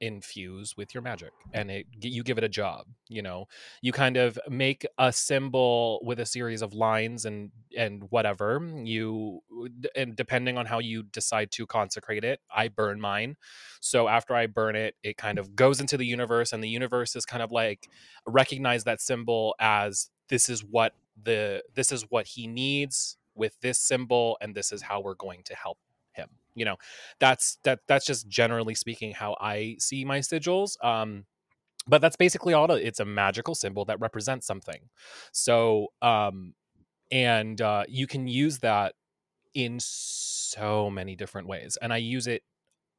infuse 0.00 0.76
with 0.78 0.94
your 0.94 1.02
magic 1.02 1.30
and 1.52 1.70
it 1.70 1.86
you 2.00 2.22
give 2.22 2.38
it 2.38 2.44
a 2.44 2.48
job 2.48 2.86
you 3.08 3.20
know 3.20 3.44
you 3.82 3.92
kind 3.92 4.16
of 4.16 4.38
make 4.48 4.86
a 4.96 5.12
symbol 5.12 6.00
with 6.02 6.18
a 6.18 6.24
series 6.24 6.62
of 6.62 6.72
lines 6.72 7.26
and 7.26 7.50
and 7.76 8.04
whatever 8.08 8.66
you 8.82 9.40
and 9.94 10.16
depending 10.16 10.56
on 10.56 10.64
how 10.64 10.78
you 10.78 11.02
decide 11.02 11.50
to 11.50 11.66
consecrate 11.66 12.24
it 12.24 12.40
i 12.54 12.66
burn 12.66 12.98
mine 12.98 13.36
so 13.80 14.08
after 14.08 14.34
i 14.34 14.46
burn 14.46 14.74
it 14.74 14.94
it 15.02 15.18
kind 15.18 15.38
of 15.38 15.54
goes 15.54 15.80
into 15.82 15.98
the 15.98 16.06
universe 16.06 16.54
and 16.54 16.64
the 16.64 16.68
universe 16.68 17.14
is 17.14 17.26
kind 17.26 17.42
of 17.42 17.52
like 17.52 17.86
recognize 18.26 18.84
that 18.84 19.02
symbol 19.02 19.54
as 19.60 20.08
this 20.30 20.48
is 20.48 20.64
what 20.64 20.94
the 21.22 21.62
this 21.74 21.92
is 21.92 22.06
what 22.08 22.26
he 22.26 22.46
needs 22.46 23.18
with 23.34 23.60
this 23.60 23.78
symbol 23.78 24.38
and 24.40 24.54
this 24.54 24.72
is 24.72 24.82
how 24.82 25.00
we're 25.00 25.14
going 25.14 25.42
to 25.44 25.54
help 25.54 25.78
him 26.12 26.28
you 26.54 26.64
know? 26.64 26.76
That's 27.20 27.58
that 27.64 27.80
that's 27.86 28.06
just 28.06 28.28
generally 28.28 28.74
speaking 28.74 29.12
how 29.12 29.36
i 29.40 29.76
see 29.78 30.04
my 30.04 30.20
sigils 30.20 30.82
um 30.84 31.24
but 31.86 32.00
that's 32.00 32.16
basically 32.16 32.54
all 32.54 32.70
it's 32.72 33.00
a 33.00 33.04
magical 33.04 33.54
symbol 33.54 33.84
that 33.86 34.00
represents 34.00 34.46
something. 34.46 34.80
So 35.32 35.88
um 36.02 36.54
and 37.10 37.60
uh 37.60 37.84
you 37.88 38.06
can 38.06 38.28
use 38.28 38.58
that 38.60 38.94
in 39.54 39.78
so 39.80 40.90
many 40.90 41.16
different 41.16 41.48
ways 41.48 41.76
and 41.82 41.92
i 41.92 41.96
use 41.96 42.28
it 42.28 42.42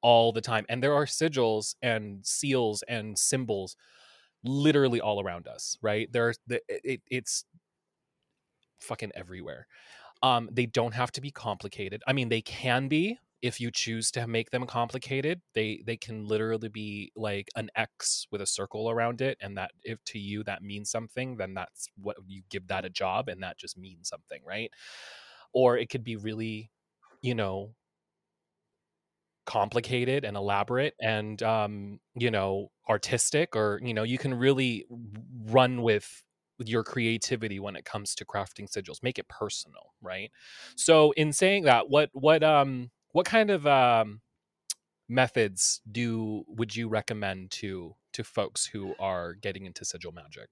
all 0.01 0.33
the 0.33 0.41
time 0.41 0.65
and 0.67 0.83
there 0.83 0.93
are 0.93 1.05
sigils 1.05 1.75
and 1.81 2.25
seals 2.25 2.83
and 2.89 3.17
symbols 3.17 3.77
literally 4.43 5.01
all 5.01 5.21
around 5.21 5.47
us 5.47 5.77
right? 5.81 6.09
There's 6.11 6.39
the, 6.47 6.61
it, 6.67 7.01
it's 7.09 7.45
fucking 8.79 9.11
everywhere. 9.15 9.67
Um 10.23 10.49
they 10.51 10.65
don't 10.65 10.93
have 10.93 11.11
to 11.13 11.21
be 11.21 11.31
complicated. 11.31 12.03
I 12.07 12.13
mean 12.13 12.29
they 12.29 12.41
can 12.41 12.87
be 12.87 13.19
if 13.41 13.59
you 13.61 13.71
choose 13.71 14.11
to 14.11 14.27
make 14.27 14.51
them 14.51 14.67
complicated. 14.67 15.41
They 15.55 15.83
they 15.85 15.97
can 15.97 16.25
literally 16.27 16.69
be 16.69 17.11
like 17.15 17.49
an 17.55 17.69
x 17.75 18.27
with 18.31 18.41
a 18.41 18.45
circle 18.47 18.89
around 18.89 19.21
it 19.21 19.37
and 19.41 19.57
that 19.57 19.71
if 19.83 20.03
to 20.05 20.19
you 20.19 20.43
that 20.45 20.63
means 20.63 20.91
something 20.91 21.37
then 21.37 21.53
that's 21.55 21.89
what 21.97 22.17
you 22.27 22.43
give 22.49 22.67
that 22.67 22.85
a 22.85 22.89
job 22.89 23.29
and 23.29 23.43
that 23.43 23.57
just 23.59 23.77
means 23.77 24.09
something 24.09 24.41
right? 24.45 24.71
Or 25.53 25.77
it 25.77 25.89
could 25.89 26.03
be 26.03 26.15
really 26.17 26.71
you 27.21 27.35
know 27.35 27.75
complicated 29.45 30.23
and 30.23 30.37
elaborate 30.37 30.93
and 31.01 31.41
um 31.41 31.99
you 32.15 32.29
know 32.29 32.69
artistic 32.91 33.55
or 33.55 33.79
you 33.81 33.93
know 33.93 34.03
you 34.03 34.17
can 34.17 34.33
really 34.33 34.85
run 35.45 35.81
with 35.81 36.23
your 36.59 36.83
creativity 36.83 37.59
when 37.59 37.75
it 37.75 37.85
comes 37.85 38.13
to 38.13 38.25
crafting 38.25 38.69
sigils 38.69 39.01
make 39.01 39.17
it 39.17 39.27
personal 39.29 39.93
right? 40.01 40.31
So 40.75 41.11
in 41.13 41.33
saying 41.33 41.63
that 41.63 41.89
what 41.89 42.09
what 42.13 42.43
um 42.43 42.91
what 43.13 43.25
kind 43.25 43.49
of 43.49 43.65
um 43.65 44.21
methods 45.09 45.81
do 45.91 46.43
would 46.47 46.75
you 46.75 46.89
recommend 46.89 47.51
to 47.51 47.95
to 48.13 48.23
folks 48.23 48.65
who 48.65 48.93
are 48.99 49.33
getting 49.33 49.65
into 49.65 49.85
sigil 49.85 50.11
magic? 50.11 50.49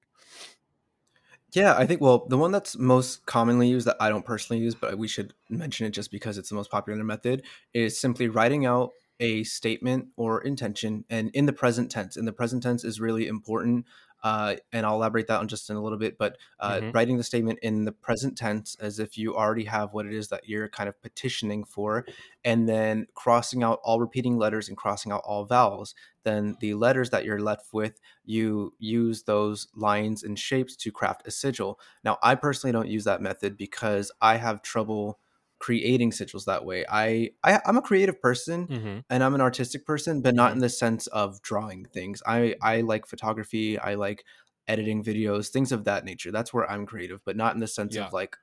Yeah, 1.53 1.75
I 1.75 1.87
think 1.87 1.99
well, 1.99 2.27
the 2.27 2.37
one 2.37 2.51
that's 2.51 2.77
most 2.77 3.25
commonly 3.25 3.67
used 3.67 3.87
that 3.87 3.97
I 3.99 4.09
don't 4.09 4.25
personally 4.25 4.61
use, 4.61 4.75
but 4.75 4.97
we 4.97 5.07
should 5.07 5.33
mention 5.49 5.87
it 5.87 5.91
just 5.91 6.11
because 6.11 6.37
it's 6.37 6.49
the 6.49 6.55
most 6.55 6.69
popular 6.69 7.03
method, 7.03 7.43
is 7.73 7.99
simply 7.99 8.27
writing 8.27 8.65
out 8.65 8.91
a 9.19 9.43
statement 9.43 10.09
or 10.15 10.41
intention 10.41 11.05
and 11.09 11.29
in 11.33 11.45
the 11.45 11.53
present 11.53 11.91
tense. 11.91 12.15
And 12.15 12.27
the 12.27 12.33
present 12.33 12.63
tense 12.63 12.83
is 12.83 13.01
really 13.01 13.27
important. 13.27 13.85
Uh, 14.21 14.57
and 14.73 14.85
I'll 14.85 14.95
elaborate 14.95 15.27
that 15.27 15.39
on 15.39 15.47
just 15.47 15.69
in 15.69 15.77
a 15.77 15.81
little 15.81 15.97
bit, 15.97 16.17
but 16.17 16.37
uh, 16.59 16.81
Mhm. 16.81 16.93
writing 16.93 17.15
the 17.17 17.23
statement 17.23 17.59
in 17.61 17.85
the 17.85 17.93
present 17.93 18.37
tense 18.37 18.75
as 18.75 18.99
if 18.99 19.17
you 19.17 19.35
already 19.35 19.63
have 19.63 19.93
what 19.93 20.05
it 20.05 20.13
is 20.13 20.27
that 20.27 20.47
you're 20.47 20.67
kind 20.67 20.89
of 20.89 21.01
petitioning 21.01 21.63
for, 21.63 22.05
and 22.43 22.67
then 22.67 23.07
crossing 23.13 23.63
out 23.63 23.79
all 23.83 23.99
repeating 23.99 24.37
letters 24.37 24.67
and 24.67 24.77
crossing 24.77 25.11
out 25.11 25.21
all 25.25 25.45
vowels. 25.45 25.95
Then 26.23 26.57
the 26.59 26.73
letters 26.73 27.09
that 27.11 27.25
you're 27.25 27.39
left 27.41 27.73
with 27.73 27.99
you 28.25 28.73
use 28.77 29.23
those 29.23 29.67
lines 29.73 30.23
and 30.23 30.37
shapes 30.37 30.75
to 30.77 30.91
craft 30.91 31.25
a 31.27 31.31
sigil. 31.31 31.79
Now, 32.03 32.17
I 32.21 32.35
personally 32.35 32.73
don't 32.73 32.89
use 32.89 33.05
that 33.05 33.21
method 33.21 33.57
because 33.57 34.11
I 34.21 34.35
have 34.37 34.61
trouble 34.61 35.19
creating 35.59 36.11
sigils 36.11 36.45
that 36.45 36.65
way. 36.65 36.85
I, 36.89 37.31
I 37.43 37.59
I'm 37.65 37.77
a 37.77 37.81
creative 37.81 38.21
person 38.21 38.67
mm-hmm. 38.67 38.99
and 39.09 39.23
I'm 39.23 39.35
an 39.35 39.41
artistic 39.41 39.85
person, 39.85 40.21
but 40.21 40.33
not 40.35 40.51
Mhm. 40.51 40.55
in 40.55 40.59
the 40.59 40.69
sense 40.69 41.07
of 41.07 41.41
drawing 41.41 41.85
things. 41.85 42.23
I 42.25 42.55
I 42.61 42.81
like 42.81 43.05
photography. 43.05 43.77
I 43.77 43.95
like 43.95 44.23
editing 44.67 45.03
videos, 45.03 45.49
things 45.49 45.71
of 45.71 45.83
that 45.85 46.05
nature. 46.05 46.31
That's 46.31 46.53
where 46.53 46.69
I'm 46.69 46.85
creative, 46.85 47.21
but 47.25 47.35
not 47.35 47.53
in 47.55 47.59
the 47.59 47.67
sense 47.67 47.95
Yeah. 47.95 48.05
of 48.07 48.13
like 48.13 48.37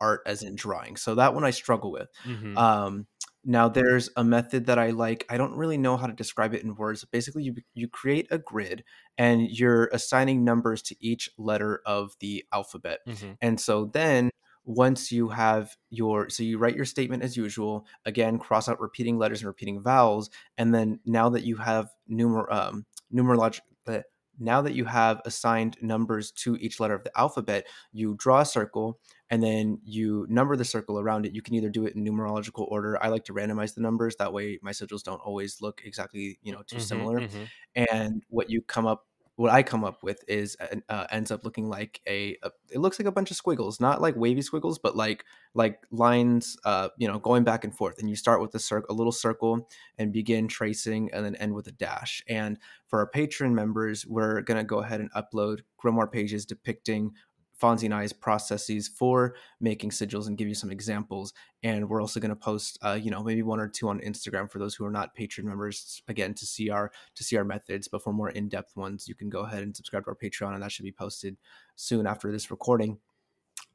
art 0.00 0.22
as 0.26 0.42
in 0.42 0.54
drawing. 0.56 0.96
So 0.96 1.14
that 1.16 1.34
one 1.34 1.44
I 1.44 1.50
struggle 1.50 1.92
with. 1.92 2.08
Mm-hmm. 2.24 2.56
Um, 2.56 3.06
now 3.44 3.68
there's 3.68 4.10
a 4.16 4.22
method 4.24 4.66
that 4.66 4.78
I 4.78 4.90
like. 4.90 5.24
I 5.30 5.36
don't 5.38 5.54
really 5.56 5.78
know 5.78 5.96
how 5.96 6.06
to 6.06 6.12
describe 6.12 6.54
it 6.54 6.62
in 6.62 6.74
words. 6.74 7.04
Basically, 7.04 7.42
you 7.42 7.56
you 7.74 7.88
create 7.88 8.28
a 8.30 8.38
grid 8.38 8.84
and 9.18 9.48
you're 9.50 9.86
assigning 9.92 10.44
numbers 10.44 10.82
to 10.82 10.96
each 11.00 11.30
letter 11.38 11.80
of 11.86 12.14
the 12.20 12.44
alphabet. 12.52 13.00
mm-hmm. 13.08 13.32
And 13.40 13.58
so 13.60 13.86
then 13.86 14.30
once 14.64 15.10
you 15.12 15.28
have 15.28 15.76
your 15.90 16.28
so 16.30 16.42
you 16.42 16.58
write 16.58 16.76
your 16.76 16.84
statement 16.84 17.22
as 17.22 17.36
usual, 17.36 17.86
again 18.04 18.38
cross 18.38 18.68
out 18.68 18.80
repeating 18.80 19.18
letters 19.18 19.40
and 19.40 19.46
repeating 19.48 19.82
vowels, 19.82 20.30
and 20.58 20.74
then 20.74 21.00
now 21.06 21.28
that 21.30 21.44
you 21.44 21.56
have 21.56 21.90
numer 22.10 22.50
um 22.52 22.86
numerologic 23.12 23.60
uh, 23.86 24.00
now 24.38 24.62
that 24.62 24.72
you 24.74 24.84
have 24.86 25.20
assigned 25.26 25.76
numbers 25.82 26.32
to 26.32 26.56
each 26.56 26.80
letter 26.80 26.94
of 26.94 27.04
the 27.04 27.18
alphabet, 27.18 27.66
you 27.92 28.14
draw 28.18 28.40
a 28.40 28.44
circle 28.46 28.98
and 29.28 29.42
then 29.42 29.78
you 29.84 30.26
number 30.30 30.56
the 30.56 30.64
circle 30.64 30.98
around 30.98 31.26
it. 31.26 31.34
You 31.34 31.42
can 31.42 31.54
either 31.54 31.68
do 31.68 31.84
it 31.84 31.94
in 31.94 32.04
numerological 32.04 32.66
order. 32.70 33.02
I 33.02 33.08
like 33.08 33.24
to 33.26 33.34
randomize 33.34 33.74
the 33.74 33.82
numbers 33.82 34.16
that 34.16 34.32
way 34.32 34.58
my 34.62 34.70
sigils 34.70 35.02
don't 35.02 35.20
always 35.20 35.60
look 35.60 35.82
exactly, 35.84 36.38
you 36.42 36.52
know, 36.52 36.62
too 36.66 36.80
Mhm, 36.80 36.80
similar 36.80 37.24
mhm. 37.24 37.50
and 37.74 38.22
what 38.28 38.50
you 38.50 38.62
come 38.62 38.86
up 38.86 39.06
what 39.40 39.50
i 39.50 39.62
come 39.62 39.84
up 39.84 40.02
with 40.02 40.22
is 40.28 40.54
uh, 40.90 41.06
ends 41.10 41.30
up 41.30 41.44
looking 41.44 41.66
like 41.66 42.02
a, 42.06 42.36
a 42.42 42.50
it 42.70 42.78
looks 42.78 42.98
like 42.98 43.08
a 43.08 43.12
bunch 43.12 43.30
of 43.30 43.38
squiggles 43.38 43.80
not 43.80 44.02
like 44.02 44.14
wavy 44.14 44.42
squiggles 44.42 44.78
but 44.78 44.94
like 44.94 45.24
like 45.54 45.78
lines 45.90 46.58
uh 46.66 46.88
you 46.98 47.08
know 47.08 47.18
going 47.18 47.42
back 47.42 47.64
and 47.64 47.74
forth 47.74 47.98
and 47.98 48.10
you 48.10 48.14
start 48.14 48.42
with 48.42 48.54
a 48.54 48.58
circle 48.58 48.94
a 48.94 48.96
little 48.96 49.10
circle 49.10 49.66
and 49.96 50.12
begin 50.12 50.46
tracing 50.46 51.08
and 51.14 51.24
then 51.24 51.34
end 51.36 51.54
with 51.54 51.66
a 51.66 51.72
dash 51.72 52.22
and 52.28 52.58
for 52.86 52.98
our 52.98 53.10
Patreon 53.10 53.52
members 53.52 54.04
we're 54.06 54.42
to 54.58 54.64
go 54.64 54.80
ahead 54.80 55.00
and 55.00 55.10
upload 55.12 55.60
grimoire 55.82 56.12
pages 56.12 56.44
depicting 56.44 57.12
Fonzie 57.60 57.84
and 57.84 57.94
I's 57.94 58.12
processes 58.12 58.88
for 58.88 59.34
making 59.60 59.90
sigils 59.90 60.26
and 60.26 60.38
give 60.38 60.48
you 60.48 60.54
some 60.54 60.70
examples. 60.70 61.32
And 61.62 61.88
we're 61.88 62.00
also 62.00 62.20
going 62.20 62.30
to 62.30 62.36
post, 62.36 62.78
uh, 62.82 62.98
you 63.00 63.10
know, 63.10 63.22
maybe 63.22 63.42
one 63.42 63.60
or 63.60 63.68
two 63.68 63.88
on 63.88 64.00
Instagram 64.00 64.50
for 64.50 64.58
those 64.58 64.74
who 64.74 64.84
are 64.84 64.90
not 64.90 65.16
Patreon 65.16 65.44
members, 65.44 66.02
again 66.08 66.34
to 66.34 66.46
see 66.46 66.70
our 66.70 66.90
to 67.14 67.24
see 67.24 67.36
our 67.36 67.44
methods. 67.44 67.88
But 67.88 68.02
for 68.02 68.12
more 68.12 68.30
in 68.30 68.48
depth 68.48 68.76
ones, 68.76 69.08
you 69.08 69.14
can 69.14 69.28
go 69.28 69.40
ahead 69.40 69.62
and 69.62 69.76
subscribe 69.76 70.04
to 70.04 70.10
our 70.10 70.16
Patreon, 70.16 70.54
and 70.54 70.62
that 70.62 70.72
should 70.72 70.84
be 70.84 70.92
posted 70.92 71.36
soon 71.76 72.06
after 72.06 72.32
this 72.32 72.50
recording. 72.50 72.98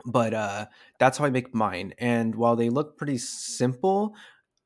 But 0.05 0.33
uh, 0.33 0.65
that's 0.99 1.17
how 1.17 1.25
I 1.25 1.29
make 1.29 1.53
mine. 1.53 1.93
And 1.97 2.35
while 2.35 2.55
they 2.55 2.69
look 2.69 2.97
pretty 2.97 3.17
simple, 3.17 4.15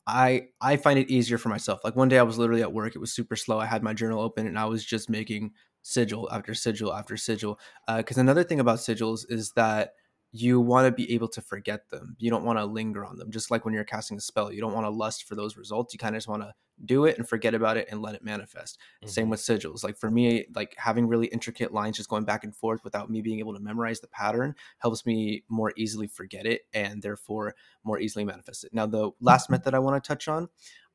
I 0.10 0.47
I 0.60 0.77
find 0.77 0.97
it 0.97 1.10
easier 1.10 1.38
for 1.38 1.49
myself. 1.49 1.82
Like 1.84 1.95
one 1.95 2.10
day 2.10 2.17
I 2.17 2.23
was 2.23 2.38
literally 2.38 2.62
at 2.62 2.73
work, 2.73 2.95
it 2.95 2.99
was 2.99 3.13
super 3.13 3.36
slow. 3.36 3.60
I 3.60 3.65
had 3.65 3.84
my 3.84 3.93
journal 3.93 4.21
open 4.21 4.47
and 4.47 4.58
I 4.58 4.65
was 4.65 4.84
just 4.84 5.10
making 5.10 5.51
sigil 5.81 6.29
after 6.31 6.53
sigil 6.53 6.93
after 6.93 7.17
sigil. 7.17 7.59
Because 7.87 8.17
another 8.17 8.43
thing 8.43 8.59
about 8.59 8.79
sigils 8.79 9.25
is 9.29 9.51
that 9.53 9.93
you 10.31 10.59
want 10.61 10.85
to 10.85 10.91
be 10.91 11.11
able 11.13 11.27
to 11.27 11.41
forget 11.41 11.89
them. 11.89 12.15
You 12.19 12.29
don't 12.29 12.43
want 12.43 12.59
to 12.59 12.65
linger 12.65 13.03
on 13.03 13.17
them. 13.17 13.31
Just 13.31 13.49
like 13.49 13.65
when 13.65 13.73
you're 13.73 13.83
casting 13.83 14.15
a 14.17 14.21
spell, 14.21 14.51
you 14.53 14.61
don't 14.61 14.73
want 14.73 14.85
to 14.85 14.91
lust 14.91 15.23
for 15.23 15.33
those 15.33 15.57
results. 15.57 15.91
You 15.91 15.97
kind 15.97 16.15
of 16.15 16.17
just 16.19 16.27
want 16.27 16.43
to 16.43 16.53
do 16.85 17.05
it 17.05 17.17
and 17.17 17.27
forget 17.27 17.55
about 17.55 17.77
it 17.77 17.87
and 17.89 17.99
let 18.01 18.13
it 18.13 18.23
manifest. 18.23 18.77
Same 19.05 19.25
Mhm. 19.25 19.31
with 19.31 19.39
sigils. 19.39 19.83
Like 19.83 19.97
for 19.97 20.11
me, 20.11 20.45
like 20.53 20.75
having 20.77 21.07
really 21.07 21.25
intricate 21.27 21.73
lines 21.73 21.97
just 21.97 22.09
going 22.09 22.25
back 22.25 22.43
and 22.43 22.55
forth 22.55 22.83
without 22.83 23.09
me 23.09 23.21
being 23.21 23.39
able 23.39 23.53
to 23.55 23.59
memorize 23.59 23.99
the 24.01 24.07
pattern 24.07 24.55
helps 24.77 25.03
me 25.05 25.43
more 25.49 25.73
easily 25.75 26.07
forget 26.07 26.45
it 26.45 26.61
and 26.73 27.01
therefore 27.01 27.55
more 27.83 27.99
easily 27.99 28.23
manifest 28.23 28.63
it. 28.65 28.73
Now, 28.73 28.85
the 28.85 29.09
last 29.19 29.49
method 29.49 29.73
I 29.73 29.79
want 29.79 30.01
to 30.01 30.07
touch 30.07 30.27
on, 30.27 30.47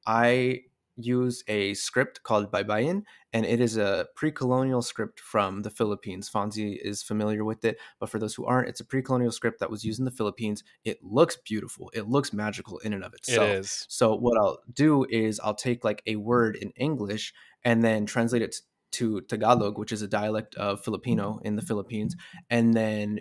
I 0.06 0.60
use 0.96 1.42
a 1.48 1.74
script 1.74 2.22
called 2.22 2.52
Baybayin, 2.52 3.02
and 3.33 3.44
it 3.44 3.61
is 3.61 3.76
a 3.76 4.07
pre-colonial 4.14 4.83
script 4.83 5.20
from 5.20 5.62
the 5.62 5.70
Philippines. 5.70 6.30
Fonzie 6.30 6.78
is 6.80 7.02
familiar 7.02 7.44
with 7.44 7.64
it, 7.64 7.78
but 7.98 8.09
for 8.09 8.18
those 8.18 8.35
who 8.35 8.44
aren't, 8.46 8.68
it's 8.68 8.80
a 8.80 8.85
pre-colonial 8.85 9.33
script 9.33 9.61
that 9.61 9.70
was 9.70 9.85
used 9.85 9.98
in 9.98 10.04
the 10.04 10.11
Philippines. 10.11 10.62
It 10.85 10.98
looks 11.02 11.37
beautiful. 11.37 11.90
It 11.94 12.09
looks 12.09 12.33
magical 12.33 12.78
in 12.78 12.92
and 12.92 13.04
of 13.04 13.14
itself. 13.14 13.48
It 13.48 13.59
is. 13.59 13.87
So 13.88 14.14
what 14.14 14.38
I'll 14.38 14.59
do 14.72 15.04
is 15.09 15.40
I'll 15.40 15.54
take 15.54 15.85
like 15.85 16.02
a 16.07 16.16
word 16.16 16.57
in 16.57 16.70
English 16.76 17.35
and 17.64 17.83
then 17.83 18.07
translate 18.07 18.42
it 18.42 18.57
to 18.92 19.20
Tagalog, 19.22 19.78
which 19.78 19.92
is 19.92 20.02
a 20.02 20.09
dialect 20.09 20.54
of 20.54 20.85
Filipino 20.85 21.40
in 21.44 21.57
the 21.57 21.62
Philippines, 21.62 22.14
and 22.48 22.74
then 22.74 23.20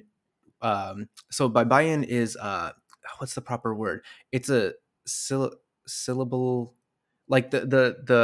um, 0.61 1.09
so 1.29 1.49
Baybayin 1.49 2.05
is 2.05 2.37
uh, 2.37 2.71
what's 3.17 3.35
the 3.35 3.41
proper 3.41 3.75
word? 3.75 4.03
It's 4.31 4.49
a 4.49 4.73
syll- 5.05 5.55
syllable 5.87 6.75
like 7.33 7.49
the 7.51 7.61
the 7.75 7.83
the 8.11 8.23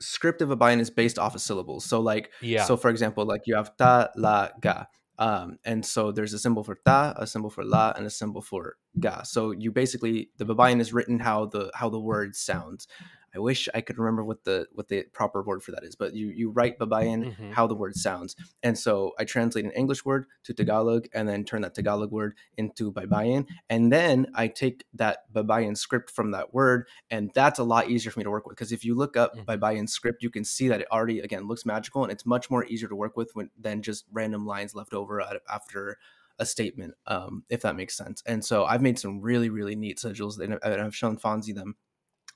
script 0.00 0.40
of 0.42 0.50
a 0.50 0.56
Baybayin 0.56 0.80
is 0.80 0.90
based 0.90 1.18
off 1.18 1.34
of 1.34 1.40
syllables. 1.40 1.84
So 1.84 2.00
like 2.00 2.30
Yeah. 2.40 2.64
so 2.64 2.76
for 2.76 2.88
example, 2.90 3.26
like 3.32 3.42
you 3.46 3.54
have 3.60 3.76
ta 3.76 4.08
la 4.16 4.48
ga. 4.60 4.86
Um, 5.18 5.58
and 5.64 5.84
so 5.84 6.12
there's 6.12 6.32
a 6.32 6.38
symbol 6.38 6.62
for 6.62 6.76
ta, 6.86 7.12
a 7.16 7.26
symbol 7.26 7.50
for 7.50 7.64
la, 7.64 7.92
and 7.96 8.06
a 8.06 8.10
symbol 8.10 8.40
for 8.40 8.76
ga. 8.98 9.22
So 9.24 9.50
you 9.50 9.72
basically 9.72 10.30
the 10.38 10.46
Baybayin 10.46 10.80
is 10.80 10.92
written 10.92 11.18
how 11.18 11.46
the 11.46 11.70
how 11.74 11.88
the 11.90 12.00
word 12.00 12.36
sounds. 12.36 12.86
I 13.34 13.38
wish 13.38 13.68
I 13.74 13.80
could 13.80 13.98
remember 13.98 14.24
what 14.24 14.44
the 14.44 14.66
what 14.72 14.88
the 14.88 15.04
proper 15.12 15.42
word 15.42 15.62
for 15.62 15.72
that 15.72 15.84
is, 15.84 15.96
but 15.96 16.14
you 16.14 16.28
you 16.28 16.50
write 16.50 16.78
Baybayin 16.78 17.26
Mhm. 17.26 17.50
how 17.50 17.66
the 17.66 17.74
word 17.74 17.96
sounds. 17.96 18.36
And 18.62 18.78
so 18.78 19.12
I 19.18 19.24
translate 19.24 19.64
an 19.64 19.72
English 19.72 20.04
word 20.04 20.26
to 20.44 20.54
Tagalog 20.54 21.08
and 21.12 21.28
then 21.28 21.44
turn 21.44 21.62
that 21.62 21.74
Tagalog 21.74 22.10
word 22.10 22.36
into 22.56 22.92
Baybayin. 22.92 23.46
And 23.68 23.92
then 23.92 24.26
I 24.34 24.48
take 24.48 24.84
that 24.94 25.32
Baybayin 25.32 25.76
script 25.76 26.10
from 26.10 26.30
that 26.32 26.54
word 26.54 26.88
and 27.10 27.30
that's 27.34 27.58
a 27.58 27.64
lot 27.64 27.90
easier 27.90 28.10
for 28.10 28.20
me 28.20 28.24
to 28.24 28.30
work 28.30 28.46
with 28.46 28.56
because 28.56 28.72
if 28.72 28.84
you 28.84 28.94
look 28.94 29.16
up 29.16 29.34
Mhm. 29.34 29.44
Baybayin 29.46 29.88
script, 29.88 30.22
you 30.22 30.30
can 30.30 30.44
see 30.44 30.68
that 30.68 30.80
it 30.80 30.88
already 30.90 31.20
again 31.20 31.46
looks 31.46 31.66
magical 31.66 32.02
and 32.02 32.12
it's 32.12 32.26
much 32.26 32.50
more 32.50 32.64
easier 32.66 32.88
to 32.88 32.96
work 32.96 33.16
with 33.16 33.30
when, 33.34 33.50
than 33.58 33.82
just 33.82 34.06
random 34.12 34.46
lines 34.46 34.74
left 34.74 34.94
over 34.94 35.20
after 35.48 35.98
a 36.38 36.46
statement, 36.46 36.94
um, 37.06 37.44
if 37.48 37.62
that 37.62 37.74
makes 37.76 37.96
sense. 37.96 38.22
And 38.24 38.44
so 38.44 38.64
I've 38.64 38.82
made 38.82 38.98
some 38.98 39.20
really 39.20 39.50
really 39.50 39.74
neat 39.76 39.98
sigils 39.98 40.38
and 40.38 40.58
I've 40.62 40.94
shown 40.96 41.18
Fonzie 41.18 41.54
them. 41.54 41.76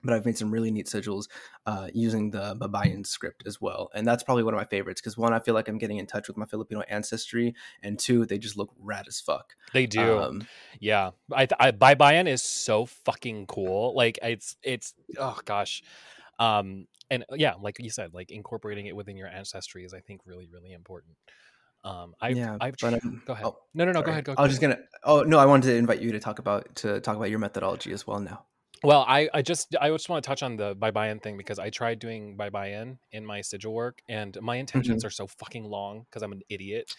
But 0.04 0.14
I've 0.14 0.26
made 0.26 0.36
some 0.36 0.50
really 0.50 0.70
neat 0.70 0.86
sigils 0.86 1.28
uh, 1.66 1.88
using 1.94 2.30
the 2.30 2.56
Baybayin 2.56 3.06
script 3.06 3.44
as 3.46 3.60
well, 3.60 3.90
and 3.94 4.06
that's 4.06 4.22
probably 4.22 4.42
one 4.42 4.54
of 4.54 4.58
my 4.58 4.64
favorites 4.64 5.00
because 5.00 5.16
one, 5.16 5.32
I 5.32 5.38
feel 5.38 5.54
like 5.54 5.68
I'm 5.68 5.78
getting 5.78 5.98
in 5.98 6.06
touch 6.06 6.28
with 6.28 6.36
my 6.36 6.46
Filipino 6.46 6.82
ancestry, 6.88 7.54
and 7.82 7.98
two, 7.98 8.26
they 8.26 8.38
just 8.38 8.56
look 8.56 8.72
rad 8.78 9.06
as 9.08 9.20
fuck. 9.20 9.54
They 9.72 9.86
do. 9.86 10.18
Um, 10.18 10.46
Yeah, 10.80 11.10
I, 11.32 11.46
I 11.58 11.70
Baybayin 11.72 12.28
is 12.28 12.42
so 12.42 12.86
fucking 12.86 13.46
cool. 13.46 13.94
Like 13.94 14.18
it's 14.22 14.56
it's 14.62 14.94
oh 15.18 15.38
gosh, 15.44 15.82
um, 16.38 16.86
and 17.10 17.24
yeah, 17.34 17.54
like 17.60 17.78
you 17.78 17.90
said, 17.90 18.14
like 18.14 18.30
incorporating 18.30 18.86
it 18.86 18.96
within 18.96 19.16
your 19.16 19.28
ancestry 19.28 19.84
is 19.84 19.94
I 19.94 20.00
think 20.00 20.22
really 20.24 20.48
really 20.50 20.72
important. 20.72 21.16
Um, 21.84 22.14
I've 22.20 22.36
yeah, 22.36 22.56
I've 22.60 22.76
but 22.80 22.94
um, 22.94 23.22
go 23.26 23.32
ahead. 23.32 23.46
oh, 23.46 23.58
no, 23.74 23.84
no, 23.84 23.92
no, 23.92 24.02
go 24.02 24.10
ahead. 24.12 24.24
Go. 24.24 24.34
I 24.38 24.42
was 24.42 24.52
just 24.52 24.60
gonna. 24.60 24.78
Oh 25.04 25.22
no, 25.22 25.38
I 25.38 25.46
wanted 25.46 25.68
to 25.68 25.76
invite 25.76 26.00
you 26.00 26.12
to 26.12 26.20
talk 26.20 26.38
about 26.38 26.74
to 26.76 27.00
talk 27.00 27.16
about 27.16 27.30
your 27.30 27.40
methodology 27.40 27.92
as 27.92 28.06
well 28.06 28.20
now. 28.20 28.44
Well, 28.84 29.04
I, 29.06 29.28
I 29.32 29.42
just 29.42 29.76
I 29.80 29.90
just 29.90 30.08
want 30.08 30.24
to 30.24 30.28
touch 30.28 30.42
on 30.42 30.56
the 30.56 30.74
Baybayin 30.74 31.22
thing 31.22 31.36
because 31.36 31.58
I 31.58 31.70
tried 31.70 31.98
doing 31.98 32.36
Baybayin 32.36 32.82
in 32.82 33.22
in 33.22 33.26
my 33.26 33.40
sigil 33.40 33.72
work 33.72 34.02
and 34.08 34.36
my 34.40 34.56
intentions 34.56 35.02
mm-hmm. 35.02 35.06
are 35.06 35.10
so 35.10 35.26
fucking 35.26 35.64
long 35.64 36.04
because 36.10 36.22
I'm 36.22 36.32
an 36.32 36.42
idiot. 36.48 36.94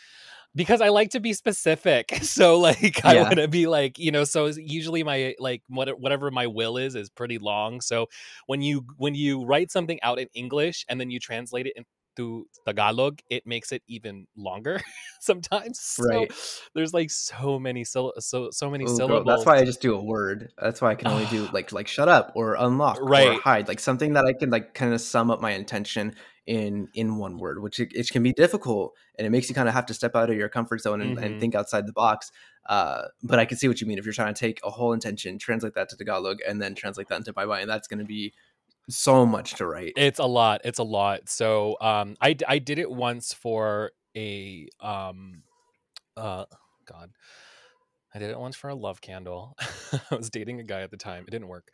Because 0.56 0.82
I 0.82 0.90
like 0.90 1.10
to 1.12 1.20
be 1.20 1.34
specific. 1.34 2.20
So 2.24 2.60
like 2.60 3.04
I 3.06 3.16
Yeah. 3.16 3.24
want 3.24 3.36
to 3.36 3.48
be 3.48 3.68
like, 3.68 4.00
you 4.00 4.12
know, 4.12 4.24
so 4.24 4.46
usually 4.48 5.04
my 5.04 5.36
like 5.40 5.62
what 5.68 6.00
whatever 6.00 6.32
my 6.32 6.48
will 6.48 6.78
is 6.78 6.96
is 6.96 7.10
pretty 7.10 7.38
long. 7.38 7.82
So 7.82 8.08
when 8.48 8.62
you 8.62 8.86
when 8.98 9.14
you 9.16 9.44
write 9.46 9.72
something 9.72 10.00
out 10.02 10.20
in 10.20 10.28
English 10.34 10.86
and 10.90 11.00
then 11.00 11.10
you 11.12 11.20
translate 11.20 11.68
it 11.68 11.74
into 12.16 12.48
Tagalog, 12.66 13.20
it 13.30 13.46
makes 13.46 13.72
it 13.72 13.84
even 13.88 14.28
longer 14.36 14.80
sometimes. 15.20 15.80
So 15.80 16.10
Right. 16.10 16.32
there's 16.74 16.94
like 16.94 17.12
so 17.12 17.60
many 17.60 17.84
syll- 17.84 18.14
so 18.20 18.50
so 18.52 18.70
many 18.70 18.86
Ooh, 18.86 19.02
girl, 19.02 19.24
syllables. 19.24 19.26
that's 19.26 19.46
why 19.46 19.58
I 19.58 19.64
just 19.64 19.82
do 19.82 19.96
a 19.96 20.04
word. 20.04 20.52
That's 20.62 20.82
why 20.82 20.92
I 20.92 20.96
can 20.96 21.08
only 21.08 21.26
do 21.26 21.48
like 21.54 21.72
like 21.72 21.88
shut 21.88 22.10
up 22.10 22.34
or 22.36 22.56
unlock 22.56 22.98
or 23.00 23.06
Right. 23.06 23.40
hide, 23.44 23.68
like 23.68 23.80
something 23.80 24.14
that 24.14 24.26
I 24.26 24.34
can 24.34 24.50
like 24.50 24.74
kind 24.74 24.94
of 24.94 25.00
sum 25.02 25.32
up 25.32 25.40
my 25.42 25.52
intention 25.52 26.16
in 26.48 26.90
in 26.94 27.18
one 27.18 27.38
word, 27.38 27.62
which 27.62 27.80
it, 27.80 27.94
it 27.94 28.10
can 28.10 28.24
be 28.24 28.34
difficult 28.34 28.94
and 29.18 29.26
it 29.26 29.30
makes 29.30 29.48
you 29.48 29.56
kind 29.56 29.70
of 29.70 29.74
have 29.74 29.86
to 29.86 29.94
step 29.94 30.16
out 30.16 30.30
of 30.30 30.36
your 30.36 30.50
comfort 30.50 30.82
zone 30.82 31.00
and, 31.02 31.18
and 31.18 31.36
Mhm. 31.36 31.40
think 31.40 31.56
outside 31.56 31.86
the 31.88 31.94
box. 31.94 32.32
Uh, 32.66 33.04
but 33.22 33.40
I 33.40 33.46
can 33.46 33.58
see 33.58 33.68
what 33.70 33.80
you 33.80 33.88
mean 33.88 33.98
if 33.98 34.06
you're 34.06 34.14
trying 34.14 34.34
to 34.34 34.40
take 34.40 34.60
a 34.66 34.70
whole 34.70 34.92
intention, 34.94 35.38
translate 35.38 35.76
that 35.76 35.88
to 35.90 35.96
Tagalog, 35.98 36.40
and 36.46 36.62
then 36.62 36.76
translate 36.76 37.08
that 37.10 37.18
into 37.18 37.32
Bye 37.32 37.46
Bye, 37.46 37.62
and 37.62 37.70
that's 37.70 37.88
going 37.88 38.00
to 38.00 38.06
be 38.06 38.34
so 38.90 39.26
much 39.26 39.56
to 39.56 39.68
write. 39.68 39.94
It's 39.96 40.20
a 40.20 40.26
lot. 40.26 40.62
It's 40.64 40.80
a 40.80 40.84
lot. 40.84 41.30
So 41.30 41.78
um 41.82 42.16
I 42.22 42.36
I 42.48 42.60
did 42.60 42.80
it 42.80 42.90
once 42.90 43.34
for 43.34 43.92
a 44.16 44.68
um 44.80 45.44
uh 46.18 46.46
god. 46.86 47.12
I 48.14 48.20
did 48.20 48.30
it 48.30 48.40
once 48.40 48.56
for 48.56 48.70
a 48.70 48.76
love 48.76 49.02
candle. 49.02 49.56
I 50.12 50.16
was 50.16 50.30
dating 50.30 50.60
a 50.60 50.64
guy 50.64 50.82
at 50.82 50.92
the 50.92 50.98
time. 50.98 51.24
It 51.28 51.32
didn't 51.32 51.48
work. 51.48 51.70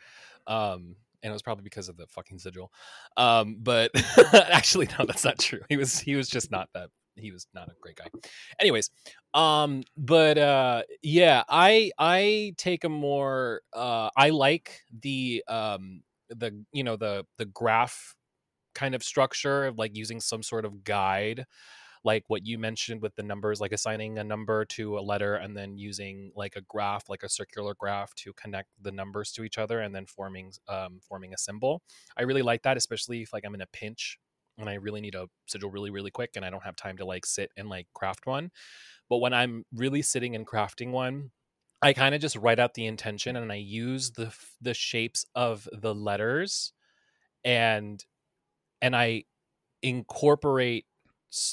Um 0.47 0.95
and 1.21 1.31
it 1.31 1.33
was 1.33 1.41
probably 1.41 1.63
because 1.63 1.89
of 1.89 1.97
the 1.97 2.07
fucking 2.07 2.39
sigil. 2.39 2.71
Um 3.17 3.57
but 3.59 3.91
actually 4.33 4.87
no, 4.97 5.05
that's 5.05 5.25
not 5.25 5.39
true. 5.39 5.61
He 5.69 5.77
was 5.77 5.99
he 5.99 6.15
was 6.15 6.29
just 6.29 6.51
not 6.51 6.69
that 6.73 6.89
he 7.15 7.31
was 7.31 7.47
not 7.53 7.67
a 7.67 7.73
great 7.81 7.97
guy. 7.97 8.07
Anyways, 8.59 8.91
um 9.33 9.83
but 9.97 10.37
uh 10.37 10.83
yeah, 11.01 11.43
I 11.49 11.91
I 11.97 12.53
take 12.57 12.83
a 12.83 12.89
more 12.89 13.61
uh 13.73 14.09
I 14.15 14.29
like 14.29 14.81
the 15.01 15.43
um 15.47 16.03
the 16.29 16.63
you 16.71 16.83
know 16.83 16.95
the 16.95 17.25
the 17.37 17.45
graph 17.45 18.15
kind 18.75 18.95
of 18.95 19.03
structure 19.03 19.65
of 19.65 19.77
like 19.77 19.95
using 19.95 20.19
some 20.19 20.43
sort 20.43 20.65
of 20.65 20.83
guide 20.83 21.45
like 22.03 22.23
what 22.27 22.45
you 22.45 22.57
mentioned 22.57 23.01
with 23.01 23.15
the 23.15 23.23
numbers 23.23 23.59
like 23.59 23.71
assigning 23.71 24.17
a 24.17 24.23
number 24.23 24.63
to 24.65 24.97
a 24.97 25.01
letter 25.01 25.35
and 25.35 25.55
then 25.55 25.77
using 25.77 26.31
like 26.35 26.55
a 26.55 26.61
graph 26.61 27.09
like 27.09 27.23
a 27.23 27.29
circular 27.29 27.73
graph 27.77 28.13
to 28.15 28.31
connect 28.33 28.69
the 28.81 28.91
numbers 28.91 29.31
to 29.31 29.43
each 29.43 29.57
other 29.57 29.81
and 29.81 29.93
then 29.93 30.05
forming 30.05 30.51
um, 30.67 30.99
forming 31.07 31.33
a 31.33 31.37
symbol. 31.37 31.81
I 32.17 32.23
really 32.23 32.41
like 32.41 32.63
that 32.63 32.77
especially 32.77 33.21
if 33.21 33.33
like 33.33 33.43
i'm 33.45 33.55
in 33.55 33.61
a 33.61 33.67
pinch 33.67 34.17
and 34.57 34.69
i 34.69 34.75
really 34.75 35.01
need 35.01 35.15
a 35.15 35.27
sigil 35.47 35.69
really 35.69 35.89
really 35.89 36.11
quick 36.11 36.31
and 36.35 36.45
i 36.45 36.49
don't 36.49 36.63
have 36.63 36.75
time 36.75 36.97
to 36.97 37.05
like 37.05 37.25
sit 37.25 37.51
and 37.57 37.69
like 37.69 37.87
craft 37.93 38.25
one. 38.25 38.51
But 39.09 39.17
when 39.17 39.33
i'm 39.33 39.65
really 39.73 40.01
sitting 40.01 40.35
and 40.35 40.47
crafting 40.47 40.91
one 40.91 41.31
i 41.81 41.93
kind 41.93 42.13
of 42.13 42.21
just 42.21 42.35
write 42.35 42.59
out 42.59 42.73
the 42.73 42.85
intention 42.85 43.35
and 43.35 43.51
i 43.51 43.55
use 43.55 44.11
the 44.11 44.33
the 44.61 44.73
shapes 44.73 45.25
of 45.35 45.67
the 45.71 45.93
letters 45.95 46.73
and 47.43 48.05
and 48.81 48.95
I 48.95 49.23
incorporate 49.81 50.85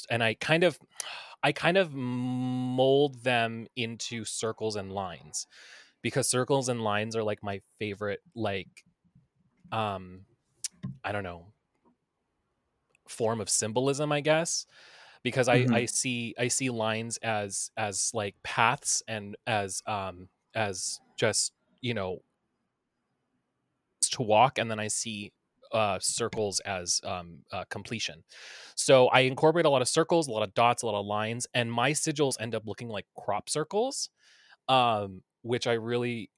and 0.09 0.23
I 0.23 0.33
kind 0.35 0.63
of 0.63 0.79
I 1.43 1.51
kind 1.51 1.77
of 1.77 1.93
mold 1.93 3.23
them 3.23 3.67
into 3.75 4.25
circles 4.25 4.75
and 4.75 4.91
lines 4.91 5.47
because 6.01 6.29
circles 6.29 6.69
and 6.69 6.81
lines 6.81 7.15
are 7.15 7.23
like 7.23 7.43
my 7.43 7.61
favorite 7.79 8.19
like 8.35 8.83
um 9.71 10.21
I 11.03 11.11
don't 11.11 11.23
know 11.23 11.53
form 13.07 13.39
of 13.39 13.49
symbolism 13.49 14.11
I 14.11 14.21
guess 14.21 14.65
because 15.23 15.47
I 15.47 15.67
Mhm. 15.67 15.71
I 15.71 15.85
see 15.85 16.35
I 16.37 16.47
see 16.49 16.69
lines 16.69 17.17
as 17.17 17.71
as 17.77 18.11
like 18.13 18.35
paths 18.43 19.03
and 19.07 19.35
as 19.47 19.81
um 19.87 20.29
as 20.55 20.99
just 21.17 21.53
you 21.81 21.93
know 21.93 22.19
to 24.01 24.21
walk 24.21 24.57
and 24.57 24.69
then 24.69 24.79
I 24.79 24.87
see 24.87 25.33
uh, 25.71 25.99
circles 25.99 26.59
as 26.61 27.01
um, 27.03 27.43
uh, 27.51 27.65
completion. 27.69 28.23
So 28.75 29.07
I 29.07 29.21
incorporate 29.21 29.65
a 29.65 29.69
lot 29.69 29.81
of 29.81 29.89
circles, 29.89 30.27
a 30.27 30.31
lot 30.31 30.43
of 30.43 30.53
dots, 30.53 30.81
a 30.81 30.85
lot 30.85 30.97
of 30.97 31.05
lines, 31.05 31.45
and 31.53 31.71
my 31.71 31.91
sigils 31.91 32.35
end 32.39 32.55
up 32.55 32.63
looking 32.65 32.87
like 32.87 33.05
crop 33.17 33.49
circles, 33.49 34.09
um, 34.69 35.23
which 35.43 35.67
I 35.67 35.73
really 35.73 36.31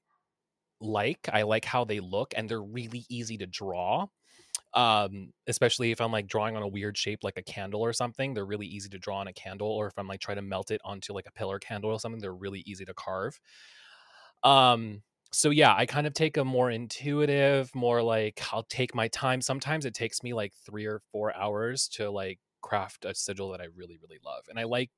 like. 0.80 1.28
I 1.32 1.42
like 1.42 1.64
how 1.64 1.84
they 1.84 2.00
look, 2.00 2.34
and 2.36 2.48
they're 2.48 2.62
really 2.62 3.06
easy 3.10 3.38
to 3.38 3.46
draw. 3.46 4.08
Um, 4.72 5.32
especially 5.48 5.90
if 5.90 6.00
I'm 6.00 6.12
like 6.12 6.28
drawing 6.28 6.56
on 6.56 6.62
a 6.62 6.68
weird 6.68 6.96
shape 6.96 7.20
like 7.24 7.36
a 7.36 7.42
candle 7.42 7.80
or 7.80 7.92
something, 7.92 8.34
they're 8.34 8.46
really 8.46 8.66
easy 8.66 8.88
to 8.90 8.98
draw 8.98 9.18
on 9.18 9.26
a 9.26 9.32
candle. 9.32 9.68
Or 9.68 9.88
if 9.88 9.94
I'm 9.98 10.06
like 10.06 10.20
trying 10.20 10.36
to 10.36 10.42
melt 10.42 10.70
it 10.70 10.80
onto 10.84 11.12
like 11.12 11.26
a 11.26 11.32
pillar 11.32 11.58
candle 11.58 11.90
or 11.90 11.98
something, 11.98 12.20
they're 12.20 12.32
really 12.32 12.62
easy 12.66 12.84
to 12.84 12.94
carve. 12.94 13.40
Um, 14.42 15.02
so 15.32 15.50
yeah, 15.50 15.74
I 15.76 15.86
kind 15.86 16.06
of 16.06 16.14
take 16.14 16.36
a 16.36 16.44
more 16.44 16.70
intuitive, 16.70 17.74
more 17.74 18.02
like 18.02 18.40
I'll 18.52 18.64
take 18.64 18.94
my 18.94 19.08
time. 19.08 19.40
Sometimes 19.40 19.84
it 19.86 19.94
takes 19.94 20.22
me 20.22 20.34
like 20.34 20.52
three 20.66 20.86
or 20.86 21.00
four 21.12 21.34
hours 21.36 21.88
to 21.90 22.10
like 22.10 22.38
craft 22.62 23.04
a 23.04 23.14
sigil 23.14 23.50
that 23.52 23.60
I 23.60 23.66
really, 23.74 23.98
really 24.02 24.18
love. 24.24 24.44
And 24.48 24.58
I 24.58 24.64
like 24.64 24.90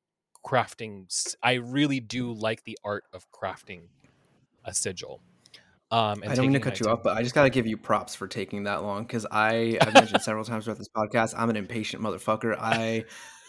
crafting, 0.45 1.07
i 1.43 1.55
really 1.55 2.01
do 2.01 2.33
like 2.33 2.65
the 2.65 2.79
art 2.85 3.05
of 3.13 3.27
crafting 3.31 3.83
a 4.65 4.75
sigil. 4.75 5.23
Um, 5.93 6.23
and 6.23 6.33
I 6.33 6.35
don't 6.35 6.47
mean 6.47 6.55
to 6.55 6.61
cut 6.61 6.81
you 6.81 6.87
off, 6.87 7.03
but 7.03 7.19
I 7.19 7.23
just 7.23 7.35
got 7.35 7.43
to 7.43 7.51
give 7.51 7.67
you 7.67 7.77
props 7.77 8.15
for 8.15 8.27
taking 8.27 8.65
that 8.65 8.83
long 8.83 9.03
because 9.03 9.27
I 9.31 9.77
have 9.83 9.93
mentioned 9.93 10.23
several 10.23 10.43
times 10.43 10.65
throughout 10.65 10.79
this 10.79 10.89
podcast 10.89 11.35
I'm 11.37 11.51
an 11.51 11.57
impatient 11.57 12.03
motherfucker. 12.03 12.57
I 12.59 13.05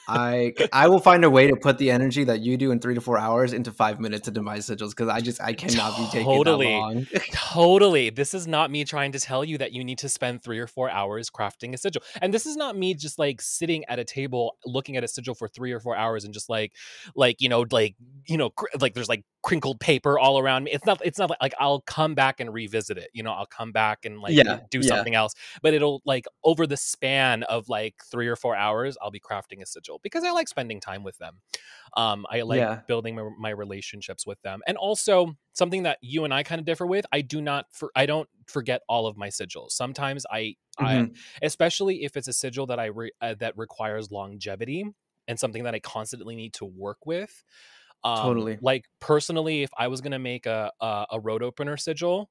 I 0.08 0.53
I 0.73 0.89
will 0.89 0.99
find 0.99 1.23
a 1.23 1.29
way 1.29 1.47
to 1.47 1.56
put 1.56 1.77
the 1.77 1.89
energy 1.89 2.25
that 2.25 2.41
you 2.41 2.58
do 2.58 2.71
in 2.71 2.79
three 2.79 2.95
to 2.95 3.01
four 3.01 3.17
hours 3.17 3.53
into 3.53 3.71
five 3.71 3.99
minutes 3.99 4.27
into 4.27 4.41
my 4.41 4.58
sigils 4.58 4.89
because 4.89 5.08
I 5.08 5.21
just 5.21 5.41
I 5.41 5.53
cannot 5.53 5.97
be 5.97 6.03
taking 6.06 6.25
Totally. 6.25 6.65
that 6.67 6.71
long. 6.71 7.08
totally. 7.32 8.10
This 8.10 8.34
is 8.34 8.45
not 8.45 8.69
me 8.69 8.84
trying 8.84 9.13
to 9.13 9.19
tell 9.19 9.45
you 9.45 9.58
that 9.60 9.71
you 9.71 9.84
need 9.84 9.99
to 9.99 10.10
spend 10.10 10.43
three 10.43 10.60
or 10.60 10.67
four 10.67 10.89
hours 10.89 11.29
crafting 11.29 11.73
a 11.73 11.77
sigil. 11.77 12.03
And 12.21 12.34
this 12.34 12.45
is 12.45 12.58
not 12.58 12.77
me 12.77 12.93
just 12.93 13.17
like 13.17 13.41
sitting 13.41 13.86
at 13.86 13.99
a 13.99 14.03
table 14.03 14.58
looking 14.65 14.97
at 14.97 15.03
a 15.03 15.08
sigil 15.08 15.36
for 15.36 15.47
three 15.47 15.71
or 15.71 15.79
four 15.79 15.95
hours 15.95 16.25
and 16.25 16.34
just 16.34 16.49
like, 16.49 16.73
like, 17.15 17.39
you 17.39 17.47
know, 17.47 17.65
like, 17.71 17.95
you 18.27 18.38
know, 18.38 18.51
like 18.79 18.93
there's 18.93 19.10
like 19.10 19.23
crinkled 19.43 19.79
paper 19.79 20.17
all 20.17 20.39
around 20.39 20.63
me. 20.65 20.71
It's 20.71 20.86
not, 20.86 21.01
it's 21.06 21.19
not 21.19 21.29
like, 21.29 21.41
like 21.41 21.53
I'll 21.60 21.82
come 21.82 22.15
back 22.15 22.39
and 22.39 22.53
revisit 22.53 22.97
it. 22.97 23.10
You 23.13 23.23
know, 23.23 23.32
I'll 23.32 23.45
come 23.45 23.71
back 23.71 24.06
and 24.06 24.19
like 24.21 24.38
Yeah, 24.38 24.60
do 24.69 24.82
yeah. 24.82 24.84
something 24.84 25.15
else. 25.15 25.34
But 25.62 25.73
it'll 25.73 26.01
like 26.06 26.25
over 26.43 26.65
the 26.65 26.77
span 26.77 27.43
of 27.43 27.69
like 27.69 27.95
three 28.10 28.27
or 28.27 28.36
four 28.36 28.56
hours, 28.56 28.97
I'll 29.01 29.12
be 29.12 29.19
crafting 29.19 29.62
a 29.62 29.65
sigil 29.65 29.99
because 30.01 30.23
I 30.23 30.32
like 30.32 30.47
spending 30.47 30.79
time 30.79 31.03
with 31.03 31.17
them. 31.17 31.41
Um, 31.95 32.25
I 32.29 32.41
like 32.41 32.67
Yeah. 32.67 32.84
building 32.88 33.15
my, 33.15 33.29
my 33.38 33.49
relationships 33.49 34.25
with 34.25 34.41
them, 34.41 34.62
and 34.67 34.77
also 34.77 35.36
something 35.53 35.84
that 35.84 35.99
you 36.01 36.25
and 36.25 36.34
I 36.34 36.43
kind 36.43 36.60
of 36.60 36.65
differ 36.65 36.86
with. 36.88 37.06
I 37.12 37.21
do 37.21 37.41
not 37.41 37.67
for 37.71 37.91
I 37.95 38.06
don't 38.06 38.29
forget 38.47 38.82
all 38.89 39.08
of 39.08 39.17
my 39.17 39.29
sigils. 39.29 39.71
Sometimes 39.71 40.25
I, 40.32 40.56
I 40.77 41.03
Mhm. 41.03 41.23
especially 41.41 42.03
if 42.03 42.17
it's 42.17 42.27
a 42.27 42.34
sigil 42.34 42.65
that 42.67 42.79
I 42.79 42.86
re, 42.86 43.12
uh, 43.21 43.36
that 43.36 43.58
requires 43.58 44.12
longevity 44.12 44.86
and 45.27 45.39
something 45.39 45.63
that 45.63 45.73
I 45.75 45.79
constantly 45.79 46.36
need 46.36 46.53
to 46.56 46.65
work 46.65 47.06
with. 47.06 47.43
Um, 48.03 48.49
Totally. 48.49 48.59
Like 48.59 48.85
personally, 48.99 49.63
if 49.63 49.69
I 49.77 49.87
was 49.87 50.01
gonna 50.01 50.19
make 50.19 50.45
a, 50.45 50.71
a 50.81 51.05
a 51.13 51.19
road 51.19 51.43
opener 51.43 51.77
sigil, 51.77 52.29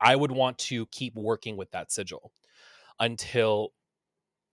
I 0.00 0.16
would 0.16 0.32
want 0.32 0.58
to 0.58 0.86
keep 0.86 1.14
working 1.14 1.56
with 1.56 1.70
that 1.72 1.92
sigil 1.92 2.32
until 3.00 3.74